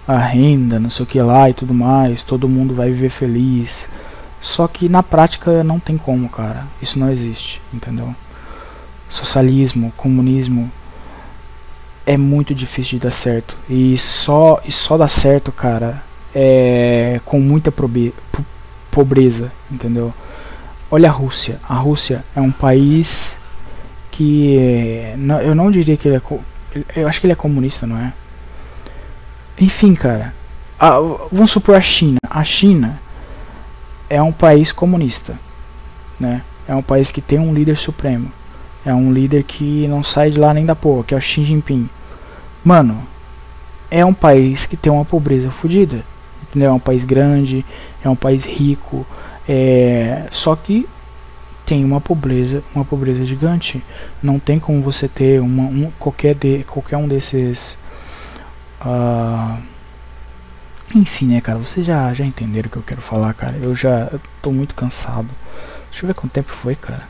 a 0.09 0.17
renda, 0.17 0.81
não 0.81 0.91
sei 0.91 1.05
o 1.05 1.07
que 1.07 1.21
lá 1.21 1.49
e 1.49 1.53
tudo 1.53 1.73
mais, 1.73 2.25
todo 2.25 2.49
mundo 2.49 2.75
vai 2.75 2.91
viver 2.91 3.11
feliz. 3.11 3.89
Só 4.41 4.67
que 4.67 4.89
na 4.89 5.03
prática 5.03 5.63
não 5.63 5.79
tem 5.79 5.99
como, 5.99 6.29
cara. 6.29 6.67
Isso 6.81 6.99
não 6.99 7.11
existe, 7.11 7.61
entendeu? 7.73 8.15
Socialismo, 9.11 9.93
comunismo 9.97 10.73
é 12.11 12.17
muito 12.17 12.53
difícil 12.53 12.99
de 12.99 13.05
dar 13.05 13.13
certo. 13.13 13.57
E 13.69 13.97
só 13.97 14.61
e 14.65 14.73
só 14.73 14.99
dá 14.99 15.07
certo, 15.07 15.53
cara, 15.53 16.03
é 16.35 17.21
com 17.25 17.39
muita 17.39 17.73
pobreza, 18.91 19.53
entendeu? 19.71 20.13
Olha 20.91 21.09
a 21.09 21.13
Rússia. 21.13 21.61
A 21.69 21.75
Rússia 21.75 22.25
é 22.35 22.41
um 22.41 22.51
país 22.51 23.37
que 24.11 24.57
eu 25.45 25.55
não 25.55 25.71
diria 25.71 25.97
que 25.97 26.09
ele 26.09 26.17
é 26.17 26.23
eu 26.97 27.07
acho 27.07 27.21
que 27.21 27.27
ele 27.27 27.33
é 27.33 27.37
comunista, 27.37 27.87
não 27.87 27.97
é? 27.97 28.13
Enfim, 29.57 29.95
cara. 29.95 30.35
A, 30.81 30.99
vamos 31.31 31.53
supor 31.53 31.77
a 31.77 31.81
China. 31.81 32.19
A 32.29 32.43
China 32.43 33.01
é 34.09 34.21
um 34.21 34.33
país 34.33 34.73
comunista, 34.73 35.39
né? 36.19 36.43
É 36.67 36.75
um 36.75 36.83
país 36.83 37.13
que 37.13 37.21
tem 37.21 37.39
um 37.39 37.55
líder 37.55 37.77
supremo. 37.77 38.33
É 38.85 38.93
um 38.93 39.13
líder 39.13 39.45
que 39.45 39.87
não 39.87 40.03
sai 40.03 40.33
de 40.33 40.41
lá 40.41 40.53
nem 40.53 40.67
da 40.67 40.75
porra, 40.75 41.05
que 41.05 41.15
é 41.15 41.17
o 41.17 41.21
Xi 41.21 41.45
Jinping. 41.45 41.89
Mano, 42.65 43.03
é 43.91 44.05
um 44.05 44.15
país 44.15 44.67
que 44.67 44.77
tem 44.77 44.93
uma 44.93 45.05
pobreza 45.05 45.51
fodida. 45.51 46.05
É 46.59 46.71
um 46.71 46.81
país 46.81 47.05
grande, 47.05 47.65
é 48.05 48.09
um 48.09 48.17
país 48.17 48.45
rico, 48.45 49.07
é... 49.49 50.27
só 50.33 50.57
que 50.57 50.89
tem 51.65 51.85
uma 51.85 52.01
pobreza, 52.01 52.63
uma 52.75 52.85
pobreza 52.85 53.25
gigante. 53.25 53.83
Não 54.23 54.39
tem 54.39 54.59
como 54.59 54.83
você 54.83 55.07
ter 55.07 55.41
uma, 55.41 55.63
um, 55.63 55.93
qualquer, 55.99 56.35
de, 56.35 56.65
qualquer 56.65 56.97
um 56.97 57.07
desses 57.07 57.79
Uh, 58.81 59.63
enfim, 60.95 61.27
né, 61.27 61.41
cara? 61.41 61.59
Vocês 61.59 61.87
já, 61.87 62.13
já 62.15 62.25
entenderam 62.25 62.69
o 62.69 62.71
que 62.71 62.79
eu 62.79 62.83
quero 62.83 63.03
falar, 63.03 63.33
cara. 63.35 63.57
Eu 63.57 63.75
já 63.75 64.11
tô 64.41 64.51
muito 64.51 64.75
cansado. 64.75 65.29
Deixa 65.91 66.05
eu 66.05 66.09
ver 66.09 66.15
quanto 66.15 66.33
tempo 66.33 66.51
foi, 66.51 66.75
cara. 66.75 67.03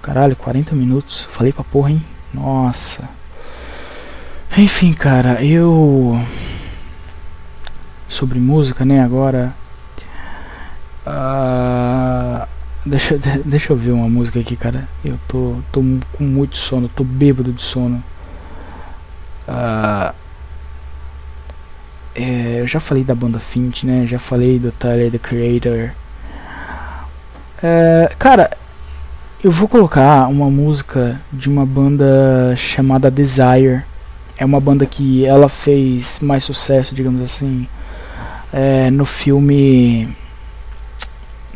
Caralho, 0.00 0.36
40 0.36 0.74
minutos. 0.74 1.24
Falei 1.30 1.52
pra 1.52 1.64
porra, 1.64 1.90
hein? 1.90 2.04
Nossa. 2.32 3.08
Enfim, 4.56 4.92
cara, 4.92 5.42
eu. 5.44 6.20
Sobre 8.08 8.38
música, 8.38 8.84
né? 8.84 9.02
Agora. 9.02 9.54
Uh... 11.06 12.46
Deixa, 12.84 13.18
deixa 13.44 13.72
eu 13.72 13.76
ver 13.76 13.90
uma 13.90 14.08
música 14.08 14.40
aqui, 14.40 14.56
cara. 14.56 14.88
Eu 15.04 15.18
tô, 15.28 15.56
tô 15.70 15.82
com 16.12 16.24
muito 16.24 16.56
sono, 16.56 16.88
tô 16.88 17.04
bêbado 17.04 17.52
de 17.52 17.62
sono. 17.62 18.02
Uh, 19.46 20.14
é, 22.14 22.60
eu 22.60 22.66
já 22.66 22.80
falei 22.80 23.04
da 23.04 23.14
banda 23.14 23.38
Fint, 23.38 23.84
né? 23.84 24.06
Já 24.06 24.18
falei 24.18 24.58
do 24.58 24.72
Tyler 24.72 25.10
the 25.10 25.18
Creator. 25.18 25.90
É, 27.62 28.10
cara, 28.18 28.50
eu 29.42 29.50
vou 29.50 29.68
colocar 29.68 30.26
uma 30.28 30.50
música 30.50 31.20
de 31.32 31.48
uma 31.48 31.64
banda 31.66 32.54
chamada 32.56 33.10
Desire. 33.10 33.84
É 34.38 34.44
uma 34.44 34.60
banda 34.60 34.86
que 34.86 35.26
ela 35.26 35.48
fez 35.48 36.20
mais 36.20 36.44
sucesso, 36.44 36.94
digamos 36.94 37.20
assim, 37.22 37.66
é, 38.52 38.90
no 38.90 39.04
filme 39.04 40.08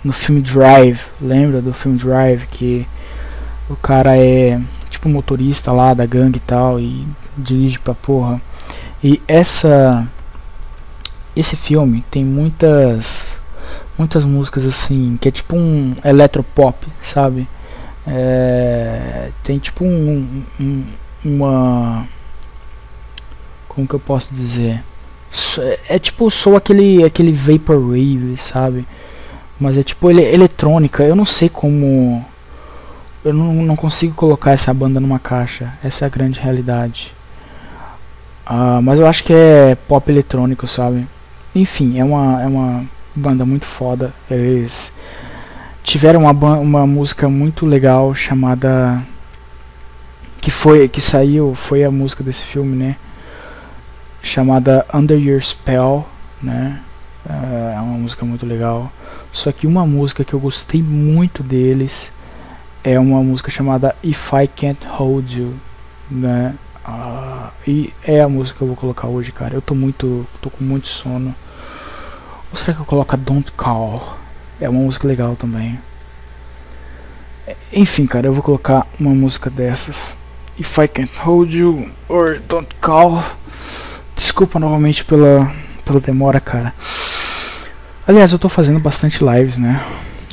no 0.04 0.12
filme 0.12 0.40
Drive. 0.40 1.00
Lembra 1.20 1.62
do 1.62 1.72
filme 1.72 1.96
Drive 1.96 2.46
que 2.48 2.86
o 3.70 3.76
cara 3.76 4.16
é 4.16 4.60
tipo 4.90 5.08
motorista 5.08 5.72
lá 5.72 5.94
da 5.94 6.04
gangue 6.04 6.38
e 6.38 6.40
tal 6.40 6.80
e 6.80 7.06
dirige 7.36 7.78
pra 7.78 7.94
porra. 7.94 8.40
E 9.02 9.20
essa 9.26 10.06
esse 11.34 11.56
filme 11.56 12.04
tem 12.10 12.24
muitas 12.24 13.40
muitas 13.96 14.24
músicas 14.24 14.66
assim 14.66 15.16
que 15.20 15.28
é 15.28 15.30
tipo 15.30 15.56
um 15.56 15.94
eletropop, 16.04 16.86
sabe? 17.00 17.48
É, 18.06 19.30
tem 19.44 19.58
tipo 19.58 19.84
um, 19.84 20.44
um, 20.60 20.84
uma 21.24 22.06
como 23.74 23.86
que 23.86 23.94
eu 23.94 24.00
posso 24.00 24.34
dizer? 24.34 24.82
É, 25.58 25.96
é 25.96 25.98
tipo 25.98 26.30
sou 26.30 26.56
aquele 26.56 27.04
aquele 27.04 27.32
vaporwave, 27.32 28.36
sabe? 28.36 28.86
Mas 29.58 29.78
é 29.78 29.82
tipo 29.82 30.10
ele, 30.10 30.22
eletrônica. 30.22 31.02
Eu 31.02 31.16
não 31.16 31.24
sei 31.24 31.48
como 31.48 32.24
eu 33.24 33.32
não, 33.32 33.54
não 33.54 33.76
consigo 33.76 34.14
colocar 34.14 34.52
essa 34.52 34.72
banda 34.74 35.00
numa 35.00 35.18
caixa. 35.18 35.72
Essa 35.82 36.04
é 36.04 36.06
a 36.06 36.10
grande 36.10 36.38
realidade. 36.38 37.14
Uh, 38.46 38.82
mas 38.82 38.98
eu 38.98 39.06
acho 39.06 39.24
que 39.24 39.32
é 39.32 39.74
pop 39.88 40.10
eletrônico, 40.10 40.66
sabe? 40.66 41.06
Enfim, 41.54 41.98
é 41.98 42.04
uma, 42.04 42.42
é 42.42 42.46
uma 42.46 42.84
banda 43.14 43.46
muito 43.46 43.64
foda. 43.64 44.12
Eles 44.30 44.92
tiveram 45.82 46.22
uma, 46.22 46.58
uma 46.58 46.86
música 46.86 47.28
muito 47.28 47.64
legal 47.64 48.14
chamada 48.14 49.02
que 50.40 50.50
foi 50.50 50.88
que 50.88 51.00
saiu 51.00 51.54
foi 51.54 51.84
a 51.84 51.90
música 51.90 52.22
desse 52.24 52.44
filme 52.44 52.76
né 52.76 52.96
chamada 54.22 54.86
Under 54.92 55.18
Your 55.18 55.40
Spell 55.42 56.06
né 56.42 56.80
é 57.28 57.80
uma 57.80 57.98
música 57.98 58.24
muito 58.24 58.44
legal 58.46 58.92
só 59.32 59.50
que 59.52 59.66
uma 59.66 59.86
música 59.86 60.24
que 60.24 60.34
eu 60.34 60.40
gostei 60.40 60.82
muito 60.82 61.42
deles 61.42 62.12
é 62.84 62.98
uma 62.98 63.22
música 63.22 63.50
chamada 63.50 63.94
If 64.02 64.32
I 64.32 64.48
Can't 64.48 64.86
Hold 64.86 65.32
You 65.32 65.54
né 66.10 66.54
uh, 66.86 67.50
e 67.66 67.92
é 68.04 68.20
a 68.20 68.28
música 68.28 68.58
que 68.58 68.62
eu 68.62 68.68
vou 68.68 68.76
colocar 68.76 69.06
hoje 69.08 69.32
cara 69.32 69.54
eu 69.54 69.62
tô 69.62 69.74
muito 69.74 70.26
tô 70.40 70.50
com 70.50 70.64
muito 70.64 70.88
sono 70.88 71.34
ou 72.50 72.56
será 72.56 72.74
que 72.74 72.80
eu 72.80 72.86
coloco 72.86 73.14
a 73.14 73.18
Don't 73.18 73.52
Call 73.52 74.22
é 74.62 74.68
uma 74.68 74.80
música 74.80 75.08
legal 75.08 75.34
também. 75.34 75.78
Enfim, 77.72 78.06
cara, 78.06 78.28
eu 78.28 78.32
vou 78.32 78.42
colocar 78.42 78.86
uma 78.98 79.10
música 79.10 79.50
dessas. 79.50 80.16
If 80.56 80.78
I 80.78 80.86
Can't 80.86 81.18
Hold 81.18 81.52
You 81.52 81.90
or 82.08 82.40
Don't 82.48 82.72
Call. 82.80 83.24
Desculpa 84.16 84.58
novamente 84.58 85.04
pela, 85.04 85.52
pela 85.84 86.00
demora, 86.00 86.40
cara. 86.40 86.74
Aliás, 88.06 88.32
eu 88.32 88.38
tô 88.38 88.48
fazendo 88.48 88.78
bastante 88.78 89.24
lives, 89.24 89.58
né? 89.58 89.84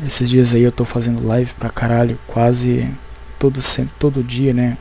Esses 0.06 0.30
dias 0.30 0.54
aí 0.54 0.64
eu 0.64 0.72
tô 0.72 0.86
fazendo 0.86 1.26
live 1.26 1.54
pra 1.60 1.70
caralho, 1.70 2.18
quase 2.26 2.90
todo, 3.38 3.60
todo 4.00 4.24
dia, 4.24 4.54
né? 4.54 4.78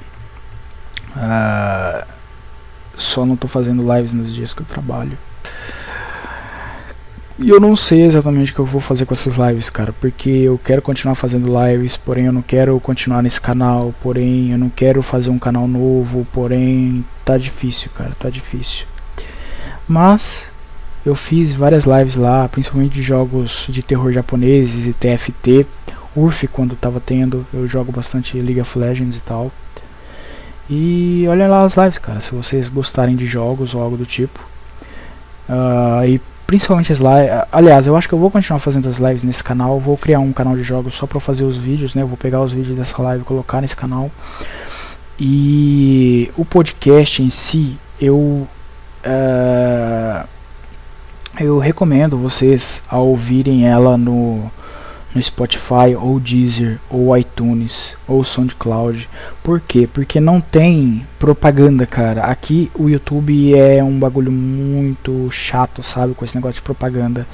Uh, 1.17 2.07
só 2.97 3.27
não 3.27 3.37
tô 3.37 3.49
fazendo 3.49 3.83
lives 3.95 4.13
nos 4.13 4.35
dias 4.35 4.55
que 4.55 4.63
eu 4.63 4.67
trabalho. 4.67 5.19
E 7.41 7.51
eu 7.51 7.61
não 7.61 7.77
sei 7.77 8.03
exatamente 8.03 8.51
o 8.51 8.55
que 8.55 8.61
eu 8.61 8.65
vou 8.65 8.81
fazer 8.81 9.07
com 9.07 9.15
essas 9.15 9.37
lives, 9.37 9.71
cara, 9.71 9.93
porque 10.01 10.29
eu 10.29 10.59
quero 10.59 10.83
continuar 10.83 11.15
fazendo 11.15 11.47
lives, 11.47 11.97
porém 11.97 12.27
eu 12.27 12.33
não 12.33 12.43
quero 12.43 12.79
continuar 12.81 13.23
nesse 13.23 13.41
canal, 13.41 13.95
porém 14.01 14.51
eu 14.51 14.59
não 14.59 14.69
quero 14.69 15.01
fazer 15.03 15.31
um 15.31 15.39
canal 15.39 15.69
novo, 15.69 16.27
porém 16.33 17.05
tá 17.25 17.39
difícil, 17.39 17.91
cara, 17.95 18.11
tá 18.19 18.29
difícil. 18.29 18.87
Mas 19.87 20.49
eu 21.07 21.15
fiz 21.15 21.53
várias 21.53 21.85
lives 21.85 22.17
lá, 22.17 22.49
principalmente 22.49 22.95
de 22.95 23.03
jogos 23.03 23.67
de 23.69 23.85
terror 23.85 24.11
japoneses 24.11 24.85
e 24.85 24.93
TFT, 24.93 25.65
URF 26.17 26.49
quando 26.49 26.75
tava 26.75 26.99
tendo, 26.99 27.47
eu 27.55 27.69
jogo 27.69 27.93
bastante 27.93 28.37
League 28.41 28.61
of 28.61 28.77
Legends 28.77 29.17
e 29.17 29.21
tal. 29.21 29.53
E 30.69 31.25
olhem 31.29 31.47
lá 31.47 31.65
as 31.65 31.77
lives, 31.77 31.99
cara, 31.99 32.21
se 32.21 32.35
vocês 32.35 32.69
gostarem 32.69 33.15
de 33.15 33.27
jogos 33.27 33.75
ou 33.75 33.81
algo 33.81 33.97
do 33.97 34.05
tipo. 34.05 34.45
Uh, 35.49 36.05
e 36.05 36.21
principalmente 36.49 36.91
as 36.91 36.99
lives. 36.99 37.47
Aliás, 37.53 37.87
eu 37.87 37.95
acho 37.95 38.09
que 38.09 38.15
eu 38.15 38.19
vou 38.19 38.31
continuar 38.31 38.59
fazendo 38.59 38.89
as 38.89 38.97
lives 38.97 39.23
nesse 39.23 39.45
canal. 39.45 39.79
Vou 39.79 39.99
criar 39.99 40.19
um 40.19 40.33
canal 40.33 40.57
de 40.57 40.63
jogos 40.63 40.95
só 40.95 41.07
para 41.07 41.21
fazer 41.21 41.45
os 41.45 41.59
vídeos, 41.59 41.95
né? 41.95 42.01
Eu 42.01 42.09
vou 42.09 42.17
pegar 42.17 42.41
os 42.41 42.55
vídeos 42.55 42.75
dessa 42.75 43.01
live 43.03 43.21
e 43.21 43.25
colocar 43.25 43.61
nesse 43.61 43.77
canal. 43.77 44.11
E 45.21 46.33
o 46.39 46.47
podcast 46.47 47.23
em 47.23 47.29
si, 47.29 47.77
eu 48.01 48.17
uh, 48.17 48.49
eu 51.39 51.59
recomendo 51.59 52.17
vocês 52.17 52.83
a 52.89 52.97
ouvirem 52.99 53.69
ela 53.69 53.99
no 53.99 54.51
no 55.19 55.23
Spotify 55.25 55.97
ou 56.01 56.21
Deezer 56.21 56.79
ou 56.89 57.17
iTunes 57.17 57.97
ou 58.07 58.25
SoundCloud. 58.25 59.09
Por 59.43 59.61
quê? 59.61 59.89
Porque 59.93 60.21
não 60.21 60.41
tem 60.41 61.05
propaganda, 61.19 61.85
cara. 61.85 62.23
Aqui 62.23 62.71
o 62.73 62.89
YouTube 62.89 63.59
é 63.59 63.83
um 63.83 63.99
bagulho 63.99 64.31
muito 64.31 65.29
chato, 65.33 65.83
sabe, 65.83 66.15
com 66.15 66.25
esse 66.25 66.37
negócio 66.37 66.55
de 66.55 66.63
propaganda. 66.63 67.27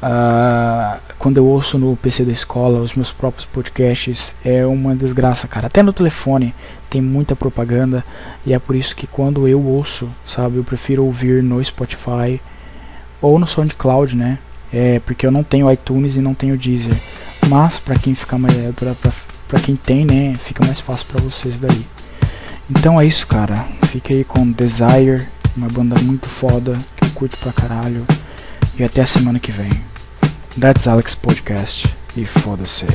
Uh, 0.00 0.98
quando 1.18 1.36
eu 1.36 1.44
ouço 1.44 1.76
no 1.76 1.94
PC 1.94 2.24
da 2.24 2.32
escola 2.32 2.80
os 2.80 2.94
meus 2.94 3.12
próprios 3.12 3.44
podcasts 3.44 4.34
é 4.44 4.64
uma 4.64 4.94
desgraça, 4.94 5.48
cara. 5.48 5.66
Até 5.66 5.82
no 5.82 5.92
telefone 5.92 6.54
tem 6.88 7.02
muita 7.02 7.36
propaganda 7.36 8.02
e 8.46 8.54
é 8.54 8.58
por 8.58 8.76
isso 8.76 8.96
que 8.96 9.06
quando 9.06 9.46
eu 9.48 9.60
ouço, 9.60 10.08
sabe, 10.24 10.56
eu 10.56 10.64
prefiro 10.64 11.04
ouvir 11.04 11.42
no 11.42 11.62
Spotify 11.62 12.40
ou 13.20 13.38
no 13.38 13.46
SoundCloud, 13.46 14.16
né? 14.16 14.38
É, 14.72 15.00
porque 15.00 15.26
eu 15.26 15.30
não 15.30 15.42
tenho 15.42 15.70
iTunes 15.70 16.16
e 16.16 16.20
não 16.20 16.34
tenho 16.34 16.56
Deezer. 16.56 16.96
Mas 17.48 17.78
para 17.78 17.98
quem 17.98 18.14
fica 18.14 18.38
mais 18.38 18.54
pra, 18.76 18.94
pra, 19.48 19.60
quem 19.60 19.74
tem, 19.74 20.04
né, 20.04 20.34
fica 20.38 20.64
mais 20.64 20.80
fácil 20.80 21.06
para 21.06 21.20
vocês 21.20 21.58
daí. 21.58 21.86
Então 22.70 23.00
é 23.00 23.06
isso, 23.06 23.26
cara. 23.26 23.66
Fique 23.86 24.12
aí 24.12 24.24
com 24.24 24.50
Desire, 24.52 25.26
uma 25.56 25.68
banda 25.68 25.98
muito 26.00 26.28
foda 26.28 26.78
que 26.96 27.04
eu 27.04 27.10
curto 27.10 27.36
pra 27.38 27.52
caralho. 27.52 28.06
E 28.78 28.84
até 28.84 29.02
a 29.02 29.06
semana 29.06 29.38
que 29.38 29.50
vem. 29.50 29.70
That's 30.58 30.86
Alex 30.86 31.14
Podcast 31.14 31.94
e 32.16 32.24
foda-se. 32.24 32.86